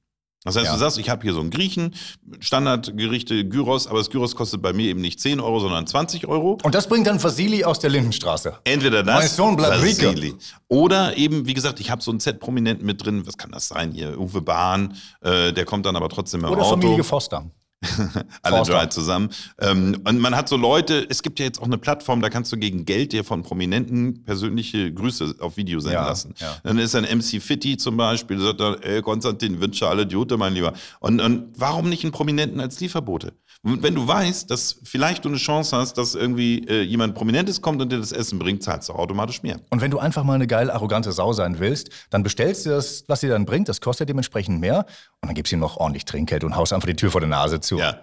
Das 0.45 0.55
heißt, 0.55 0.65
Ja. 0.65 0.73
du 0.73 0.79
sagst, 0.79 0.97
ich 0.97 1.09
habe 1.09 1.21
hier 1.23 1.33
so 1.33 1.39
einen 1.39 1.49
Griechen, 1.51 1.95
Standardgerichte 2.39 3.45
Gyros, 3.47 3.87
aber 3.87 3.97
das 3.99 4.09
Gyros 4.09 4.35
kostet 4.35 4.61
bei 4.61 4.73
mir 4.73 4.87
eben 4.89 5.01
nicht 5.01 5.19
10 5.19 5.39
Euro, 5.39 5.59
sondern 5.59 5.87
20 5.87 6.27
Euro. 6.27 6.57
Und 6.63 6.75
das 6.75 6.87
bringt 6.87 7.07
dann 7.07 7.21
Vasili 7.23 7.63
aus 7.63 7.79
der 7.79 7.89
Lindenstraße. 7.89 8.57
Entweder 8.63 9.03
das, 9.03 9.15
Mein 9.19 9.27
Sohn 9.29 9.55
bleibt. 9.55 9.81
Vasili. 9.81 10.35
oder 10.67 11.17
eben, 11.17 11.47
wie 11.47 11.53
gesagt, 11.53 11.79
ich 11.79 11.89
habe 11.89 12.01
so 12.01 12.11
einen 12.11 12.19
Z-Prominenten 12.19 12.85
mit 12.85 13.03
drin. 13.05 13.25
Was 13.25 13.37
kann 13.37 13.51
das 13.51 13.67
sein 13.69 13.91
hier? 13.91 14.19
Uwe 14.19 14.41
Bahn, 14.41 14.95
äh, 15.21 15.51
der 15.53 15.65
kommt 15.65 15.85
dann 15.85 15.95
aber 15.95 16.09
trotzdem 16.09 16.41
im 16.43 16.51
Oder 16.51 16.61
Auto. 16.63 16.71
Familie 16.81 17.03
Foster. 17.03 17.45
Alle 18.41 18.57
Forster. 18.57 18.73
drei 18.73 18.85
zusammen. 18.87 19.29
Ähm, 19.59 20.01
und 20.07 20.19
man 20.19 20.35
hat 20.35 20.49
so 20.49 20.57
Leute, 20.57 21.05
es 21.09 21.21
gibt 21.21 21.39
ja 21.39 21.45
jetzt 21.45 21.59
auch 21.59 21.65
eine 21.65 21.77
Plattform, 21.77 22.21
da 22.21 22.29
kannst 22.29 22.51
du 22.51 22.57
gegen 22.57 22.85
Geld 22.85 23.11
dir 23.13 23.23
von 23.23 23.43
Prominenten 23.43 24.23
persönliche 24.23 24.93
Grüße 24.93 25.35
auf 25.39 25.57
Video 25.57 25.79
senden 25.79 25.93
Ja, 26.01 26.07
lassen. 26.07 26.33
ja. 26.37 26.55
Dann 26.63 26.77
ist 26.79 26.95
ein 26.95 27.03
MC 27.03 27.41
Fitti 27.41 27.77
zum 27.77 27.97
Beispiel, 27.97 28.37
der 28.37 28.47
sagt 28.47 28.59
dann, 28.59 28.81
ey 28.81 29.01
Konstantin, 29.01 29.59
wünsche 29.61 29.87
alle 29.87 30.03
Idiote, 30.03 30.37
mein 30.37 30.53
Lieber. 30.53 30.73
Und, 30.99 31.19
und 31.21 31.47
warum 31.57 31.89
nicht 31.89 32.03
einen 32.03 32.11
Prominenten 32.11 32.59
als 32.59 32.79
Lieferbote? 32.79 33.33
Und 33.63 33.81
wenn 33.81 33.95
du 33.95 34.05
weißt, 34.07 34.49
dass 34.51 34.77
vielleicht 34.83 35.23
du 35.23 35.29
eine 35.29 35.37
Chance 35.37 35.75
hast, 35.77 35.97
dass 35.97 36.15
irgendwie 36.15 36.67
äh, 36.67 36.81
jemand 36.81 37.15
Prominentes 37.15 37.61
kommt 37.61 37.81
und 37.81 37.91
dir 37.91 37.97
das 37.99 38.11
Essen 38.11 38.37
bringt, 38.39 38.61
zahlst 38.61 38.89
du 38.89 38.93
automatisch 38.93 39.41
mehr. 39.41 39.57
Und 39.69 39.79
wenn 39.81 39.89
du 39.91 39.99
einfach 39.99 40.23
mal 40.25 40.33
eine 40.33 40.47
geil 40.47 40.69
arrogante 40.69 41.11
Sau 41.13 41.31
sein 41.31 41.59
willst, 41.59 41.89
dann 42.09 42.23
bestellst 42.23 42.65
du 42.65 42.71
das, 42.71 43.05
was 43.07 43.21
sie 43.21 43.29
dann 43.29 43.45
bringt. 43.45 43.69
Das 43.69 43.79
kostet 43.79 44.09
dementsprechend 44.09 44.59
mehr. 44.59 44.79
Und 45.21 45.27
dann 45.29 45.35
gibst 45.35 45.51
du 45.51 45.55
ihm 45.55 45.59
noch 45.61 45.77
ordentlich 45.77 46.03
Trinkgeld 46.03 46.43
und 46.43 46.55
haust 46.57 46.73
einfach 46.73 46.87
die 46.87 46.95
Tür 46.95 47.11
vor 47.11 47.21
der 47.21 47.29
Nase 47.29 47.61
zu. 47.61 47.72
Ja. 47.79 48.01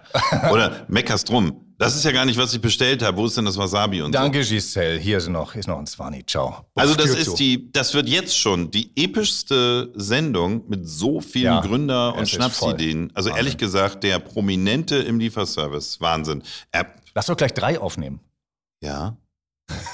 Oder 0.51 0.85
meckerst 0.87 1.29
drum. 1.29 1.65
Das 1.77 1.95
ist 1.95 2.05
ja 2.05 2.11
gar 2.11 2.25
nicht, 2.25 2.37
was 2.37 2.53
ich 2.53 2.61
bestellt 2.61 3.01
habe. 3.01 3.17
Wo 3.17 3.25
ist 3.25 3.35
denn 3.37 3.45
das 3.45 3.57
Wasabi 3.57 4.03
und 4.03 4.13
so? 4.13 4.19
Danke, 4.19 4.41
Giselle. 4.43 4.99
Hier 4.99 5.17
ist 5.17 5.27
noch, 5.29 5.55
ist 5.55 5.67
noch 5.67 5.79
ein 5.79 5.87
Zwani. 5.87 6.23
Ciao. 6.27 6.63
Also 6.75 6.93
das 6.93 7.05
Tür 7.07 7.17
ist 7.17 7.25
zu. 7.31 7.35
die, 7.37 7.71
das 7.71 7.95
wird 7.95 8.07
jetzt 8.07 8.37
schon 8.37 8.69
die 8.69 8.91
epischste 8.95 9.91
Sendung 9.95 10.63
mit 10.69 10.87
so 10.87 11.21
vielen 11.21 11.45
Ja, 11.55 11.61
Gründer- 11.61 12.13
und 12.15 12.29
Schnapsideen. 12.29 13.09
Also 13.15 13.31
ehrlich 13.31 13.57
gesagt, 13.57 14.03
der 14.03 14.19
Prominente 14.19 14.97
im 14.97 15.19
Lieferservice, 15.19 15.99
Wahnsinn. 15.99 16.43
Er, 16.71 16.85
Lass 17.15 17.25
doch 17.25 17.35
gleich 17.35 17.53
drei 17.53 17.79
aufnehmen. 17.79 18.19
ja. 18.83 19.17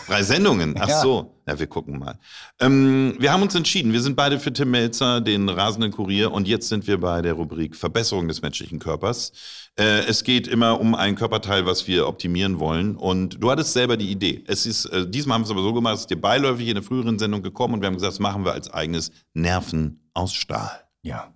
Drei 0.07 0.23
Sendungen. 0.23 0.75
Ach 0.79 0.87
Ja. 0.89 1.01
so. 1.01 1.33
Ja, 1.47 1.57
wir 1.59 1.67
gucken 1.67 1.97
mal. 1.99 2.19
Ähm, 2.59 3.15
wir 3.19 3.31
haben 3.31 3.41
uns 3.41 3.55
entschieden. 3.55 3.93
Wir 3.93 4.01
sind 4.01 4.15
beide 4.17 4.39
für 4.39 4.51
Tim 4.51 4.71
Melzer, 4.71 5.21
den 5.21 5.47
rasenden 5.47 5.91
Kurier. 5.91 6.31
Und 6.31 6.47
jetzt 6.47 6.67
sind 6.67 6.87
wir 6.87 6.99
bei 6.99 7.21
der 7.21 7.33
Rubrik 7.33 7.75
Verbesserung 7.75 8.27
des 8.27 8.41
menschlichen 8.41 8.79
Körpers. 8.79 9.31
Äh, 9.79 9.99
es 10.07 10.23
geht 10.23 10.47
immer 10.47 10.79
um 10.81 10.93
ein 10.93 11.15
Körperteil, 11.15 11.65
was 11.65 11.87
wir 11.87 12.07
optimieren 12.07 12.59
wollen. 12.59 12.95
Und 12.97 13.41
du 13.41 13.49
hattest 13.49 13.71
selber 13.73 13.95
die 13.95 14.11
Idee. 14.11 14.43
Es 14.47 14.65
ist, 14.65 14.85
äh, 14.87 15.09
diesmal 15.09 15.35
haben 15.35 15.43
wir 15.43 15.45
es 15.45 15.51
aber 15.51 15.61
so 15.61 15.73
gemacht, 15.73 15.95
es 15.95 16.01
ist 16.01 16.09
dir 16.09 16.19
beiläufig 16.19 16.67
in 16.67 16.75
einer 16.77 16.85
früheren 16.85 17.17
Sendung 17.17 17.41
gekommen 17.41 17.75
und 17.75 17.81
wir 17.81 17.87
haben 17.87 17.95
gesagt, 17.95 18.13
das 18.13 18.19
machen 18.19 18.43
wir 18.43 18.51
als 18.51 18.69
eigenes 18.69 19.11
Nerven 19.33 20.09
aus 20.13 20.33
Stahl. 20.33 20.71
Ja. 21.01 21.33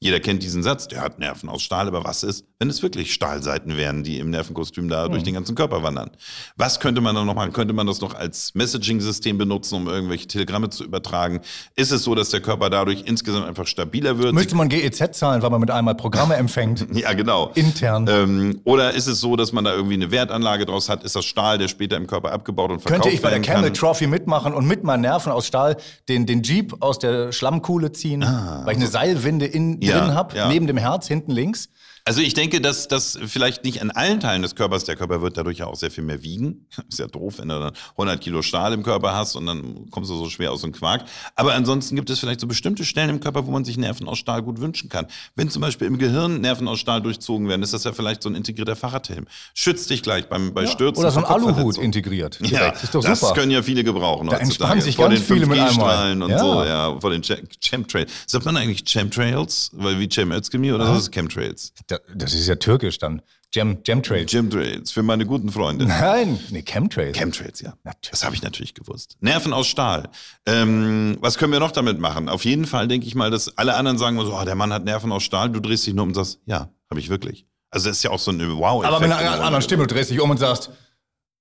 Jeder 0.00 0.20
kennt 0.20 0.44
diesen 0.44 0.62
Satz, 0.62 0.86
der 0.86 1.00
hat 1.00 1.18
Nerven 1.18 1.48
aus 1.48 1.60
Stahl, 1.60 1.88
aber 1.88 2.04
was 2.04 2.22
ist, 2.22 2.44
wenn 2.60 2.70
es 2.70 2.82
wirklich 2.84 3.12
Stahlseiten 3.12 3.76
wären, 3.76 4.04
die 4.04 4.20
im 4.20 4.30
Nervenkostüm 4.30 4.88
da 4.88 5.04
Hm. 5.06 5.10
durch 5.12 5.24
den 5.24 5.34
ganzen 5.34 5.56
Körper 5.56 5.82
wandern? 5.82 6.10
Was 6.56 6.78
könnte 6.78 7.00
man 7.00 7.16
dann 7.16 7.26
noch 7.26 7.34
machen? 7.34 7.52
Könnte 7.52 7.74
man 7.74 7.86
das 7.88 8.00
noch 8.00 8.14
als 8.14 8.54
Messaging-System 8.54 9.38
benutzen, 9.38 9.74
um 9.74 9.88
irgendwelche 9.88 10.28
Telegramme 10.28 10.70
zu 10.70 10.84
übertragen? 10.84 11.40
Ist 11.74 11.90
es 11.90 12.04
so, 12.04 12.14
dass 12.14 12.30
der 12.30 12.40
Körper 12.40 12.70
dadurch 12.70 13.02
insgesamt 13.06 13.46
einfach 13.46 13.66
stabiler 13.66 14.18
wird? 14.18 14.34
Müsste 14.34 14.54
man 14.54 14.68
GEZ 14.68 15.18
zahlen, 15.18 15.42
weil 15.42 15.50
man 15.50 15.60
mit 15.60 15.70
einmal 15.72 15.96
Programme 15.96 16.36
empfängt. 16.36 16.86
ja, 16.96 17.12
genau. 17.14 17.50
Intern. 17.56 18.06
Ähm, 18.08 18.60
oder 18.62 18.94
ist 18.94 19.08
es 19.08 19.18
so, 19.20 19.34
dass 19.34 19.50
man 19.52 19.64
da 19.64 19.74
irgendwie 19.74 19.94
eine 19.94 20.12
Wertanlage 20.12 20.64
draus 20.64 20.88
hat? 20.88 21.02
Ist 21.02 21.16
das 21.16 21.24
Stahl, 21.24 21.58
der 21.58 21.66
später 21.66 21.96
im 21.96 22.06
Körper 22.06 22.30
abgebaut 22.30 22.70
und 22.70 22.80
verkauft 22.82 23.02
Könnte 23.02 23.16
ich 23.16 23.20
bei 23.20 23.30
der 23.30 23.40
Camel? 23.40 23.72
Trophy 23.72 24.06
mitmachen 24.06 24.54
und 24.54 24.64
mit 24.64 24.84
meinen 24.84 25.00
Nerven 25.00 25.32
aus 25.32 25.48
Stahl 25.48 25.76
den, 26.08 26.24
den 26.24 26.44
Jeep 26.44 26.76
aus 26.82 27.00
der 27.00 27.32
Schlammkuhle 27.32 27.90
ziehen, 27.90 28.20
weil 28.22 28.70
ich 28.72 28.78
eine 28.78 28.86
Seilwinde 28.86 29.46
in, 29.46 29.80
Ah, 29.87 29.87
Ja, 29.87 29.87
drin 29.92 30.14
habe, 30.14 30.48
neben 30.48 30.66
dem 30.66 30.76
Herz, 30.76 31.06
hinten 31.08 31.32
links. 31.32 31.68
Also 32.08 32.22
ich 32.22 32.32
denke, 32.32 32.62
dass 32.62 32.88
das 32.88 33.18
vielleicht 33.26 33.64
nicht 33.64 33.82
an 33.82 33.90
allen 33.90 34.18
Teilen 34.18 34.40
des 34.40 34.54
Körpers, 34.54 34.84
der 34.84 34.96
Körper 34.96 35.20
wird 35.20 35.36
dadurch 35.36 35.58
ja 35.58 35.66
auch 35.66 35.74
sehr 35.76 35.90
viel 35.90 36.02
mehr 36.04 36.22
wiegen. 36.22 36.66
Ist 36.88 36.98
ja 36.98 37.06
doof, 37.06 37.34
wenn 37.36 37.48
du 37.48 37.60
dann 37.60 37.72
100 37.92 38.18
Kilo 38.18 38.40
Stahl 38.40 38.72
im 38.72 38.82
Körper 38.82 39.14
hast 39.14 39.36
und 39.36 39.44
dann 39.44 39.90
kommst 39.90 40.10
du 40.10 40.16
so 40.16 40.30
schwer 40.30 40.50
aus 40.52 40.62
dem 40.62 40.72
Quark. 40.72 41.04
Aber 41.36 41.52
ansonsten 41.52 41.96
gibt 41.96 42.08
es 42.08 42.18
vielleicht 42.18 42.40
so 42.40 42.46
bestimmte 42.46 42.86
Stellen 42.86 43.10
im 43.10 43.20
Körper, 43.20 43.46
wo 43.46 43.50
man 43.50 43.66
sich 43.66 43.76
Nerven 43.76 44.08
aus 44.08 44.16
Stahl 44.18 44.42
gut 44.42 44.58
wünschen 44.58 44.88
kann. 44.88 45.06
Wenn 45.36 45.50
zum 45.50 45.60
Beispiel 45.60 45.86
im 45.86 45.98
Gehirn 45.98 46.40
Nerven 46.40 46.66
aus 46.66 46.80
Stahl 46.80 47.02
durchzogen 47.02 47.46
werden, 47.46 47.62
ist 47.62 47.74
das 47.74 47.84
ja 47.84 47.92
vielleicht 47.92 48.22
so 48.22 48.30
ein 48.30 48.34
integrierter 48.36 48.74
Fahrradhelm. 48.74 49.26
Schützt 49.52 49.90
dich 49.90 50.02
gleich 50.02 50.30
beim, 50.30 50.54
bei 50.54 50.66
Stürzen. 50.66 51.00
Oder 51.00 51.10
so 51.10 51.18
ein 51.18 51.26
Aluhut 51.26 51.76
integriert. 51.76 52.38
Ja, 52.40 52.48
Direkt. 52.48 52.84
ist 52.84 52.94
doch 52.94 53.04
das 53.04 53.20
super. 53.20 53.34
können 53.34 53.50
ja 53.52 53.60
viele 53.60 53.84
gebrauchen. 53.84 54.28
Da 54.30 54.38
entspannen 54.38 54.80
sich 54.80 54.96
vor 54.96 55.10
ganz 55.10 55.20
den 55.20 55.26
viele 55.34 55.46
mit 55.46 55.58
einmal. 55.58 55.68
5G-Strahlen 55.68 56.22
und 56.22 56.30
Ja. 56.30 56.38
so, 56.38 56.64
ja, 56.64 56.98
vor 56.98 57.10
den 57.10 57.20
Chem- 57.22 57.46
Chemtrails. 57.60 58.10
Sagt 58.26 58.46
man 58.46 58.56
eigentlich 58.56 58.84
Chemtrails? 58.86 59.70
Weil 59.74 60.00
wie 60.00 60.08
Cem 60.08 60.32
Özdemir 60.32 60.74
oder 60.74 60.86
so 60.86 60.92
ist 60.94 61.02
es 61.02 61.10
Chemtrails? 61.10 61.72
Da- 61.86 61.97
Das 62.14 62.34
ist 62.34 62.46
ja 62.46 62.56
türkisch 62.56 62.98
dann. 62.98 63.22
Gem, 63.50 63.82
Gemtrails. 63.82 64.30
Chemtrails, 64.30 64.90
für 64.90 65.02
meine 65.02 65.24
guten 65.24 65.50
Freunde. 65.50 65.86
Nein, 65.86 66.38
nee, 66.50 66.62
Chemtrails. 66.62 67.16
Chemtrails, 67.16 67.60
ja. 67.62 67.72
Natürlich. 67.82 68.10
Das 68.10 68.24
habe 68.24 68.34
ich 68.34 68.42
natürlich 68.42 68.74
gewusst. 68.74 69.16
Nerven 69.20 69.54
aus 69.54 69.66
Stahl. 69.66 70.10
Ähm, 70.44 71.16
was 71.20 71.38
können 71.38 71.52
wir 71.52 71.60
noch 71.60 71.72
damit 71.72 71.98
machen? 71.98 72.28
Auf 72.28 72.44
jeden 72.44 72.66
Fall 72.66 72.88
denke 72.88 73.06
ich 73.06 73.14
mal, 73.14 73.30
dass 73.30 73.56
alle 73.56 73.74
anderen 73.74 73.96
sagen 73.96 74.20
so, 74.20 74.36
oh, 74.36 74.44
der 74.44 74.54
Mann 74.54 74.72
hat 74.72 74.84
Nerven 74.84 75.12
aus 75.12 75.22
Stahl. 75.22 75.48
Du 75.48 75.60
drehst 75.60 75.86
dich 75.86 75.94
nur 75.94 76.02
um 76.02 76.10
und 76.10 76.14
sagst, 76.14 76.40
ja, 76.44 76.68
habe 76.90 77.00
ich 77.00 77.08
wirklich. 77.08 77.46
Also 77.70 77.88
das 77.88 77.98
ist 77.98 78.02
ja 78.02 78.10
auch 78.10 78.18
so 78.18 78.30
ein 78.30 78.40
wow 78.58 78.84
Aber 78.84 79.00
mit 79.00 79.12
einer 79.12 79.42
anderen 79.42 79.62
Stimme, 79.62 79.86
du 79.86 79.94
drehst 79.94 80.10
dich 80.10 80.20
um 80.20 80.30
und 80.30 80.38
sagst, 80.38 80.70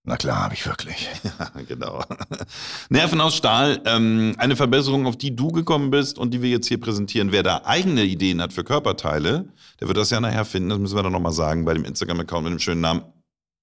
na 0.08 0.16
klar, 0.16 0.44
habe 0.44 0.54
ich 0.54 0.66
wirklich. 0.66 1.10
genau. 1.68 2.02
Nerven 2.90 3.20
aus 3.20 3.36
Stahl, 3.36 3.82
ähm, 3.86 4.36
eine 4.38 4.56
Verbesserung, 4.56 5.06
auf 5.06 5.18
die 5.18 5.36
du 5.36 5.50
gekommen 5.50 5.92
bist 5.92 6.18
und 6.18 6.34
die 6.34 6.42
wir 6.42 6.50
jetzt 6.50 6.68
hier 6.68 6.80
präsentieren. 6.80 7.34
Wer 7.34 7.44
da 7.44 7.64
eigene 7.66 8.04
Ideen 8.04 8.42
hat 8.42 8.54
für 8.54 8.64
Körperteile, 8.64 9.50
der 9.82 9.88
wird 9.90 9.98
das 9.98 10.10
ja 10.10 10.22
nachher 10.22 10.46
finden. 10.46 10.70
Das 10.70 10.80
müssen 10.80 10.96
wir 10.96 11.04
dann 11.04 11.12
nochmal 11.12 11.34
sagen 11.34 11.66
bei 11.66 11.74
dem 11.74 11.84
Instagram-Account 11.84 12.46
mit 12.46 12.54
dem 12.54 12.60
schönen 12.60 12.80
Namen 12.80 13.02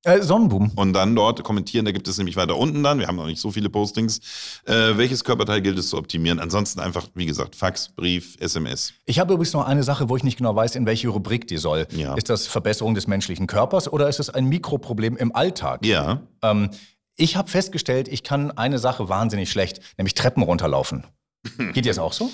Äh, 0.05 0.23
Sonnenboom. 0.23 0.73
und 0.77 0.93
dann 0.93 1.15
dort 1.17 1.43
kommentieren. 1.43 1.85
Da 1.85 1.93
gibt 1.93 2.07
es 2.09 2.19
nämlich 2.19 2.37
weiter 2.37 2.57
unten 2.57 2.83
dann, 2.83 2.99
wir 2.99 3.07
haben 3.07 3.17
noch 3.17 3.27
nicht 3.27 3.41
so 3.41 3.51
viele 3.51 3.71
Postings, 3.71 4.21
äh, 4.67 4.97
welches 4.97 5.25
Körperteil 5.25 5.63
gilt 5.63 5.79
es 5.79 5.89
zu 5.89 5.97
optimieren. 5.99 6.39
Ansonsten 6.41 6.81
einfach, 6.81 7.07
wie 7.15 7.27
gesagt, 7.27 7.57
Fax, 7.57 7.89
Brief, 7.89 8.37
SMS. 8.41 8.93
Ich 9.07 9.19
habe 9.19 9.33
übrigens 9.35 9.53
noch 9.55 9.65
eine 9.67 9.83
Sache, 9.83 10.09
wo 10.09 10.17
ich 10.17 10.23
nicht 10.25 10.37
genau 10.37 10.55
weiß, 10.55 10.77
in 10.77 10.87
welche 10.87 11.09
Rubrik 11.09 11.47
die 11.49 11.57
soll. 11.57 11.87
Ja. 11.91 12.15
Ist 12.15 12.29
das 12.31 12.47
Verbesserung 12.47 12.95
des 12.95 13.07
menschlichen 13.07 13.47
Körpers 13.47 13.91
oder 13.93 14.09
ist 14.09 14.21
es 14.21 14.31
ein 14.31 14.47
Mikroproblem 14.47 15.17
im 15.17 15.35
Alltag? 15.35 15.85
Ja, 15.85 16.21
Ähm, 16.43 16.71
ich 17.17 17.37
habe 17.37 17.49
festgestellt, 17.49 18.09
ich 18.09 18.25
kann 18.25 18.51
eine 18.51 18.79
Sache 18.81 19.09
wahnsinnig 19.09 19.51
schlecht, 19.51 19.81
nämlich 19.97 20.15
Treppen 20.15 20.43
runterlaufen. 20.43 21.05
Geht 21.73 21.85
dir 21.85 21.91
das 21.91 21.99
auch 21.99 22.13
so? 22.13 22.31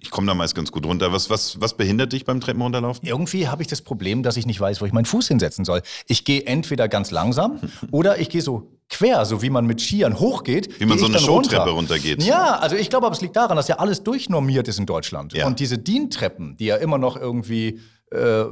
ich 0.00 0.10
komme 0.10 0.26
da 0.26 0.34
meist 0.34 0.54
ganz 0.54 0.72
gut 0.72 0.84
runter. 0.84 1.12
Was, 1.12 1.30
was, 1.30 1.60
was 1.60 1.76
behindert 1.76 2.12
dich 2.12 2.24
beim 2.24 2.40
Treppenrunterlaufen? 2.40 3.06
Irgendwie 3.06 3.48
habe 3.48 3.62
ich 3.62 3.68
das 3.68 3.82
Problem, 3.82 4.22
dass 4.22 4.36
ich 4.36 4.46
nicht 4.46 4.60
weiß, 4.60 4.80
wo 4.80 4.86
ich 4.86 4.92
meinen 4.92 5.04
Fuß 5.04 5.28
hinsetzen 5.28 5.64
soll. 5.64 5.82
Ich 6.06 6.24
gehe 6.24 6.44
entweder 6.44 6.88
ganz 6.88 7.10
langsam 7.10 7.60
oder 7.90 8.18
ich 8.18 8.28
gehe 8.28 8.42
so 8.42 8.76
quer, 8.88 9.24
so 9.24 9.40
wie 9.42 9.50
man 9.50 9.66
mit 9.66 9.80
Skiern 9.80 10.18
hochgeht. 10.18 10.80
Wie 10.80 10.86
man 10.86 10.98
so 10.98 11.06
eine 11.06 11.18
Showtreppe 11.18 11.70
runter. 11.70 11.94
runtergeht. 11.94 12.22
Ja, 12.24 12.56
also 12.56 12.74
ich 12.76 12.90
glaube, 12.90 13.06
aber 13.06 13.14
es 13.14 13.20
liegt 13.20 13.36
daran, 13.36 13.56
dass 13.56 13.68
ja 13.68 13.78
alles 13.78 14.02
durchnormiert 14.02 14.66
ist 14.66 14.78
in 14.78 14.86
Deutschland. 14.86 15.32
Ja. 15.32 15.46
Und 15.46 15.60
diese 15.60 15.78
DIN-Treppen, 15.78 16.56
die 16.56 16.66
ja 16.66 16.76
immer 16.76 16.98
noch 16.98 17.16
irgendwie 17.16 17.80
äh, 18.12 18.44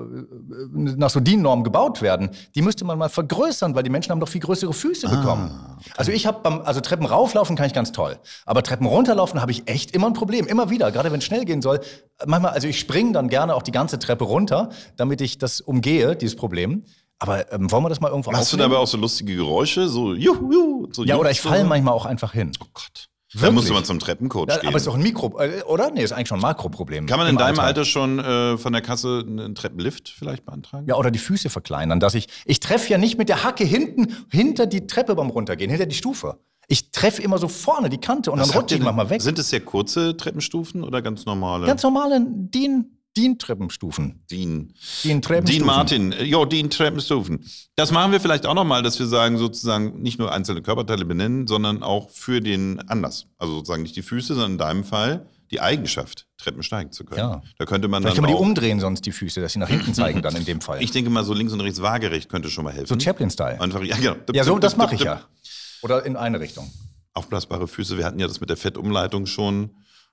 nach 0.72 1.10
so 1.10 1.20
DIN-Normen 1.20 1.64
gebaut 1.64 2.00
werden, 2.02 2.30
die 2.54 2.62
müsste 2.62 2.84
man 2.84 2.98
mal 2.98 3.08
vergrößern, 3.08 3.74
weil 3.74 3.82
die 3.82 3.90
Menschen 3.90 4.10
haben 4.10 4.20
doch 4.20 4.28
viel 4.28 4.40
größere 4.40 4.72
Füße 4.72 5.08
Ah, 5.08 5.16
bekommen. 5.16 5.50
Also 5.96 6.12
ich 6.12 6.26
habe 6.26 6.64
also 6.64 6.80
Treppen 6.80 7.06
rauflaufen 7.06 7.56
kann 7.56 7.66
ich 7.66 7.72
ganz 7.72 7.92
toll, 7.92 8.18
aber 8.46 8.62
Treppen 8.62 8.86
runterlaufen 8.86 9.40
habe 9.40 9.50
ich 9.52 9.68
echt 9.68 9.92
immer 9.92 10.06
ein 10.06 10.12
Problem, 10.12 10.46
immer 10.46 10.70
wieder, 10.70 10.92
gerade 10.92 11.10
wenn 11.10 11.18
es 11.18 11.24
schnell 11.24 11.44
gehen 11.44 11.62
soll. 11.62 11.80
Manchmal, 12.26 12.52
also 12.52 12.68
ich 12.68 12.78
springe 12.78 13.12
dann 13.12 13.28
gerne 13.28 13.54
auch 13.54 13.62
die 13.62 13.72
ganze 13.72 13.98
Treppe 13.98 14.24
runter, 14.24 14.70
damit 14.96 15.20
ich 15.20 15.38
das 15.38 15.60
umgehe, 15.60 16.14
dieses 16.16 16.36
Problem. 16.36 16.84
Aber 17.20 17.52
ähm, 17.52 17.70
wollen 17.72 17.82
wir 17.82 17.88
das 17.88 18.00
mal 18.00 18.10
irgendwo 18.10 18.30
du 18.30 18.36
aufnehmen? 18.36 18.70
dabei 18.70 18.76
auch 18.80 18.86
so 18.86 18.96
lustige 18.96 19.34
Geräusche? 19.34 19.88
So, 19.88 20.14
juhu, 20.14 20.52
juhu, 20.52 20.88
so 20.92 21.04
Ja, 21.04 21.16
oder 21.16 21.32
ich 21.32 21.40
falle 21.40 21.64
manchmal 21.64 21.94
auch 21.94 22.06
einfach 22.06 22.32
hin. 22.32 22.52
Oh 22.62 22.66
Gott. 22.72 23.08
Wirklich? 23.32 23.42
Da 23.48 23.52
musst 23.52 23.68
du 23.68 23.74
mal 23.74 23.84
zum 23.84 23.98
Treppencoach 23.98 24.48
Ja, 24.48 24.56
gehen. 24.58 24.68
aber 24.68 24.76
es 24.76 24.82
ist 24.82 24.86
doch 24.86 24.94
ein 24.94 25.02
Mikro, 25.02 25.38
äh, 25.38 25.62
oder? 25.64 25.90
Nee, 25.90 26.02
ist 26.02 26.12
eigentlich 26.12 26.28
schon 26.28 26.38
ein 26.38 26.42
Makroproblem. 26.42 27.06
Kann 27.06 27.18
man 27.18 27.28
in 27.28 27.36
deinem 27.36 27.50
Alltag. 27.58 27.64
Alter 27.66 27.84
schon 27.84 28.18
äh, 28.18 28.56
von 28.56 28.72
der 28.72 28.80
Kasse 28.80 29.22
einen 29.26 29.54
Treppenlift 29.54 30.08
vielleicht 30.08 30.46
beantragen? 30.46 30.86
Ja, 30.88 30.96
oder 30.96 31.10
die 31.10 31.18
Füße 31.18 31.50
verkleinern, 31.50 32.00
dass 32.00 32.14
ich, 32.14 32.28
ich 32.46 32.60
treffe 32.60 32.90
ja 32.90 32.96
nicht 32.96 33.18
mit 33.18 33.28
der 33.28 33.44
Hacke 33.44 33.64
hinten, 33.64 34.16
hinter 34.30 34.66
die 34.66 34.86
Treppe 34.86 35.14
beim 35.14 35.28
Runtergehen, 35.28 35.70
hinter 35.70 35.86
die 35.86 35.94
Stufe. 35.94 36.38
Ich 36.68 36.90
treffe 36.90 37.22
immer 37.22 37.38
so 37.38 37.48
vorne 37.48 37.88
die 37.90 37.98
Kante 37.98 38.30
und 38.30 38.40
Was 38.40 38.48
dann 38.48 38.60
rutsche 38.60 38.74
ich 38.76 38.82
manchmal 38.82 39.08
weg. 39.10 39.20
Sind 39.22 39.38
es 39.38 39.50
sehr 39.50 39.60
kurze 39.60 40.16
Treppenstufen 40.16 40.82
oder 40.84 41.00
ganz 41.02 41.24
normale? 41.26 41.66
Ganz 41.66 41.82
normale 41.82 42.20
DIN, 42.26 42.97
DIN-Treppenstufen. 43.18 44.24
DIN. 44.30 44.74
DIN-Treppenstufen. 45.04 45.44
Dean 45.44 45.66
Martin, 45.66 46.14
jo, 46.24 46.44
Dean 46.44 46.70
Treppenstufen. 46.70 47.44
Das 47.76 47.90
machen 47.90 48.12
wir 48.12 48.20
vielleicht 48.20 48.46
auch 48.46 48.54
nochmal, 48.54 48.82
dass 48.82 48.98
wir 48.98 49.06
sagen, 49.06 49.38
sozusagen 49.38 50.00
nicht 50.00 50.18
nur 50.18 50.32
einzelne 50.32 50.62
Körperteile 50.62 51.04
benennen, 51.04 51.46
sondern 51.46 51.82
auch 51.82 52.10
für 52.10 52.40
den 52.40 52.80
Anlass. 52.88 53.26
Also 53.38 53.54
sozusagen 53.54 53.82
nicht 53.82 53.96
die 53.96 54.02
Füße, 54.02 54.34
sondern 54.34 54.52
in 54.52 54.58
deinem 54.58 54.84
Fall 54.84 55.26
die 55.50 55.60
Eigenschaft, 55.60 56.26
Treppen 56.36 56.62
steigen 56.62 56.92
zu 56.92 57.04
können. 57.04 57.20
Ja. 57.20 57.42
Da 57.58 57.64
könnte 57.64 57.88
man 57.88 58.02
Vielleicht 58.02 58.18
dann 58.18 58.24
kann 58.24 58.30
man 58.32 58.38
die 58.38 58.46
umdrehen 58.46 58.80
sonst, 58.80 59.06
die 59.06 59.12
Füße, 59.12 59.40
dass 59.40 59.54
sie 59.54 59.58
nach 59.58 59.68
hinten 59.68 59.94
zeigen 59.94 60.22
dann 60.22 60.36
in 60.36 60.44
dem 60.44 60.60
Fall. 60.60 60.82
ich 60.82 60.90
denke 60.90 61.10
mal, 61.10 61.24
so 61.24 61.32
links 61.32 61.52
und 61.52 61.60
rechts 61.60 61.80
waagerecht 61.80 62.28
könnte 62.28 62.50
schon 62.50 62.64
mal 62.64 62.72
helfen. 62.72 62.86
so 62.86 63.00
Chaplin-Style. 63.00 63.60
Einfach, 63.60 63.82
ja, 63.82 63.96
genau. 63.96 64.16
Ja, 64.32 64.44
so, 64.44 64.58
das 64.58 64.76
mache 64.76 64.94
ich 64.94 65.02
ja. 65.02 65.22
Oder 65.82 66.04
in 66.04 66.16
eine 66.16 66.40
Richtung. 66.40 66.70
Aufblasbare 67.14 67.66
Füße, 67.66 67.96
wir 67.96 68.04
hatten 68.04 68.18
ja 68.18 68.26
das 68.26 68.40
mit 68.40 68.50
der 68.50 68.56
Fettumleitung 68.56 69.26
schon. 69.26 69.70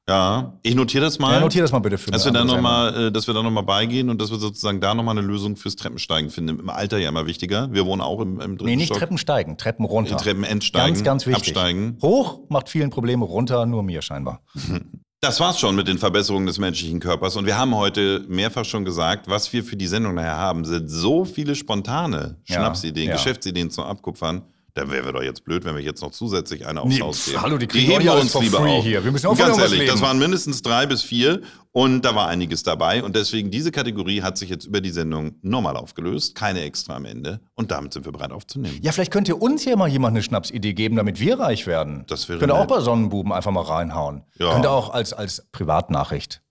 Ja, 0.07 0.53
ich 0.61 0.75
notiere 0.75 1.03
das 1.05 1.17
mal. 1.17 1.33
Ja, 1.33 1.39
notier 1.39 1.63
das 1.63 1.71
mal 1.71 1.79
bitte 1.79 1.97
für 1.97 2.11
Dass 2.11 2.23
eine 2.27 2.33
wir, 2.33 2.37
dann 2.39 2.47
noch 2.47 2.61
mal, 2.61 3.07
äh, 3.07 3.11
dass 3.11 3.25
wir 3.25 3.33
da 3.33 3.41
nochmal 3.41 3.63
beigehen 3.63 4.09
und 4.11 4.21
dass 4.21 4.29
wir 4.29 4.37
sozusagen 4.37 4.79
da 4.79 4.93
nochmal 4.93 5.17
eine 5.17 5.25
Lösung 5.25 5.55
fürs 5.55 5.75
Treppensteigen 5.75 6.29
finden. 6.29 6.59
Im 6.59 6.69
Alter 6.69 6.99
ja 6.99 7.09
immer 7.09 7.25
wichtiger. 7.25 7.73
Wir 7.73 7.87
wohnen 7.87 8.01
auch 8.01 8.19
im, 8.19 8.39
im 8.39 8.57
dritten 8.57 8.65
Nee, 8.65 8.75
nicht 8.75 8.87
Stock. 8.87 8.99
Treppen 8.99 9.17
steigen, 9.17 9.57
Treppen 9.57 9.83
runter. 9.83 10.17
Treppen 10.17 10.43
entsteigen, 10.43 10.93
Ganz, 10.93 11.03
ganz 11.03 11.25
wichtig. 11.25 11.55
absteigen. 11.55 11.97
Hoch 12.03 12.41
macht 12.49 12.69
vielen 12.69 12.91
Probleme, 12.91 13.25
runter 13.25 13.65
nur 13.65 13.81
mir 13.83 14.01
scheinbar. 14.01 14.41
Das 15.21 15.39
war's 15.39 15.59
schon 15.59 15.75
mit 15.75 15.87
den 15.87 15.97
Verbesserungen 15.97 16.45
des 16.45 16.59
menschlichen 16.59 16.99
Körpers. 16.99 17.35
Und 17.35 17.47
wir 17.47 17.57
haben 17.57 17.73
heute 17.73 18.23
mehrfach 18.27 18.63
schon 18.63 18.85
gesagt, 18.85 19.27
was 19.27 19.51
wir 19.53 19.63
für 19.63 19.75
die 19.75 19.87
Sendung 19.87 20.13
nachher 20.13 20.37
haben, 20.37 20.65
sind 20.65 20.87
so 20.87 21.25
viele 21.25 21.55
spontane 21.55 22.37
Ja, 22.45 22.57
Schnapsideen, 22.57 23.07
ja. 23.07 23.13
Geschäftsideen 23.15 23.71
zum 23.71 23.85
Abkupfern. 23.85 24.43
Da 24.75 24.91
wäre 24.91 25.05
wir 25.05 25.13
doch 25.13 25.23
jetzt 25.23 25.45
blöd, 25.45 25.63
wenn 25.63 25.73
wir 25.77 25.81
jetzt 25.81 26.01
noch 26.01 26.11
zusätzlich 26.11 26.67
eine 26.67 26.81
aufs 26.81 26.93
Nee, 26.93 27.01
Haus 27.01 27.25
geben. 27.27 27.41
hallo, 27.41 27.57
die 27.57 27.65
kriegen 27.65 28.05
doch 28.05 28.11
alles 28.13 28.31
for 28.33 28.43
free 28.43 28.81
hier. 28.81 29.01
Wir 29.05 29.11
müssen 29.13 29.27
auch 29.27 29.37
Ganz 29.37 29.57
ehrlich, 29.57 29.79
das 29.85 29.95
leben. 29.95 30.01
waren 30.01 30.19
mindestens 30.19 30.61
drei 30.61 30.85
bis 30.85 31.01
vier 31.01 31.39
und 31.71 32.01
da 32.03 32.13
war 32.13 32.27
einiges 32.27 32.61
dabei. 32.63 33.01
Und 33.01 33.15
deswegen, 33.15 33.49
diese 33.51 33.71
Kategorie 33.71 34.21
hat 34.21 34.37
sich 34.37 34.49
jetzt 34.49 34.65
über 34.65 34.81
die 34.81 34.89
Sendung 34.89 35.35
normal 35.41 35.77
aufgelöst. 35.77 36.35
Keine 36.35 36.59
extra 36.63 36.97
am 36.97 37.05
Ende. 37.05 37.39
Und 37.53 37.71
damit 37.71 37.93
sind 37.93 38.03
wir 38.05 38.11
bereit 38.11 38.31
aufzunehmen. 38.33 38.77
Ja, 38.81 38.91
vielleicht 38.91 39.11
könnte 39.11 39.37
uns 39.37 39.63
hier 39.63 39.77
mal 39.77 39.87
jemand 39.87 40.13
eine 40.13 40.23
Schnapsidee 40.23 40.73
geben, 40.73 40.97
damit 40.97 41.21
wir 41.21 41.39
reich 41.39 41.67
werden. 41.67 42.03
Das 42.07 42.27
wäre 42.27 42.39
Könnte 42.39 42.53
auch 42.55 42.59
nett. 42.59 42.67
bei 42.67 42.81
Sonnenbuben 42.81 43.31
einfach 43.31 43.51
mal 43.51 43.63
reinhauen. 43.63 44.23
Ja. 44.39 44.51
Könnte 44.51 44.69
auch 44.71 44.89
als, 44.89 45.13
als 45.13 45.47
Privatnachricht. 45.53 46.41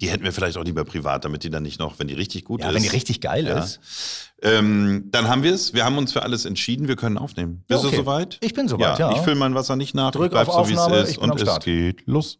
Die 0.00 0.08
hätten 0.08 0.22
wir 0.22 0.32
vielleicht 0.32 0.56
auch 0.56 0.64
lieber 0.64 0.84
privat, 0.84 1.24
damit 1.24 1.42
die 1.42 1.50
dann 1.50 1.64
nicht 1.64 1.80
noch, 1.80 1.98
wenn 1.98 2.06
die 2.06 2.14
richtig 2.14 2.44
gut 2.44 2.60
Ja, 2.60 2.68
ist. 2.68 2.74
wenn 2.74 2.82
die 2.82 2.88
richtig 2.88 3.20
geil 3.20 3.46
Ja. 3.46 3.58
ist. 3.58 3.80
Ähm, 4.42 5.08
dann 5.10 5.26
haben 5.28 5.42
wir 5.42 5.52
es. 5.52 5.74
Wir 5.74 5.84
haben 5.84 5.98
uns 5.98 6.12
für 6.12 6.22
alles 6.22 6.44
entschieden. 6.44 6.86
Wir 6.86 6.94
können 6.94 7.18
aufnehmen. 7.18 7.64
Bist 7.66 7.82
Ja, 7.82 7.88
okay. 7.88 7.96
du 7.96 8.02
soweit? 8.04 8.38
Ich 8.40 8.54
bin 8.54 8.68
soweit, 8.68 8.98
ja. 9.00 9.10
Ich 9.12 9.18
fülle 9.18 9.34
mein 9.36 9.54
Wasser 9.56 9.74
nicht 9.74 9.94
nach. 9.94 10.12
Drück 10.12 10.34
auf 10.34 10.46
so, 10.46 10.68
wie 10.68 10.74
es 10.74 11.10
ist. 11.10 11.18
und 11.18 11.40
es 11.40 11.58
geht 11.60 12.02
los. 12.06 12.38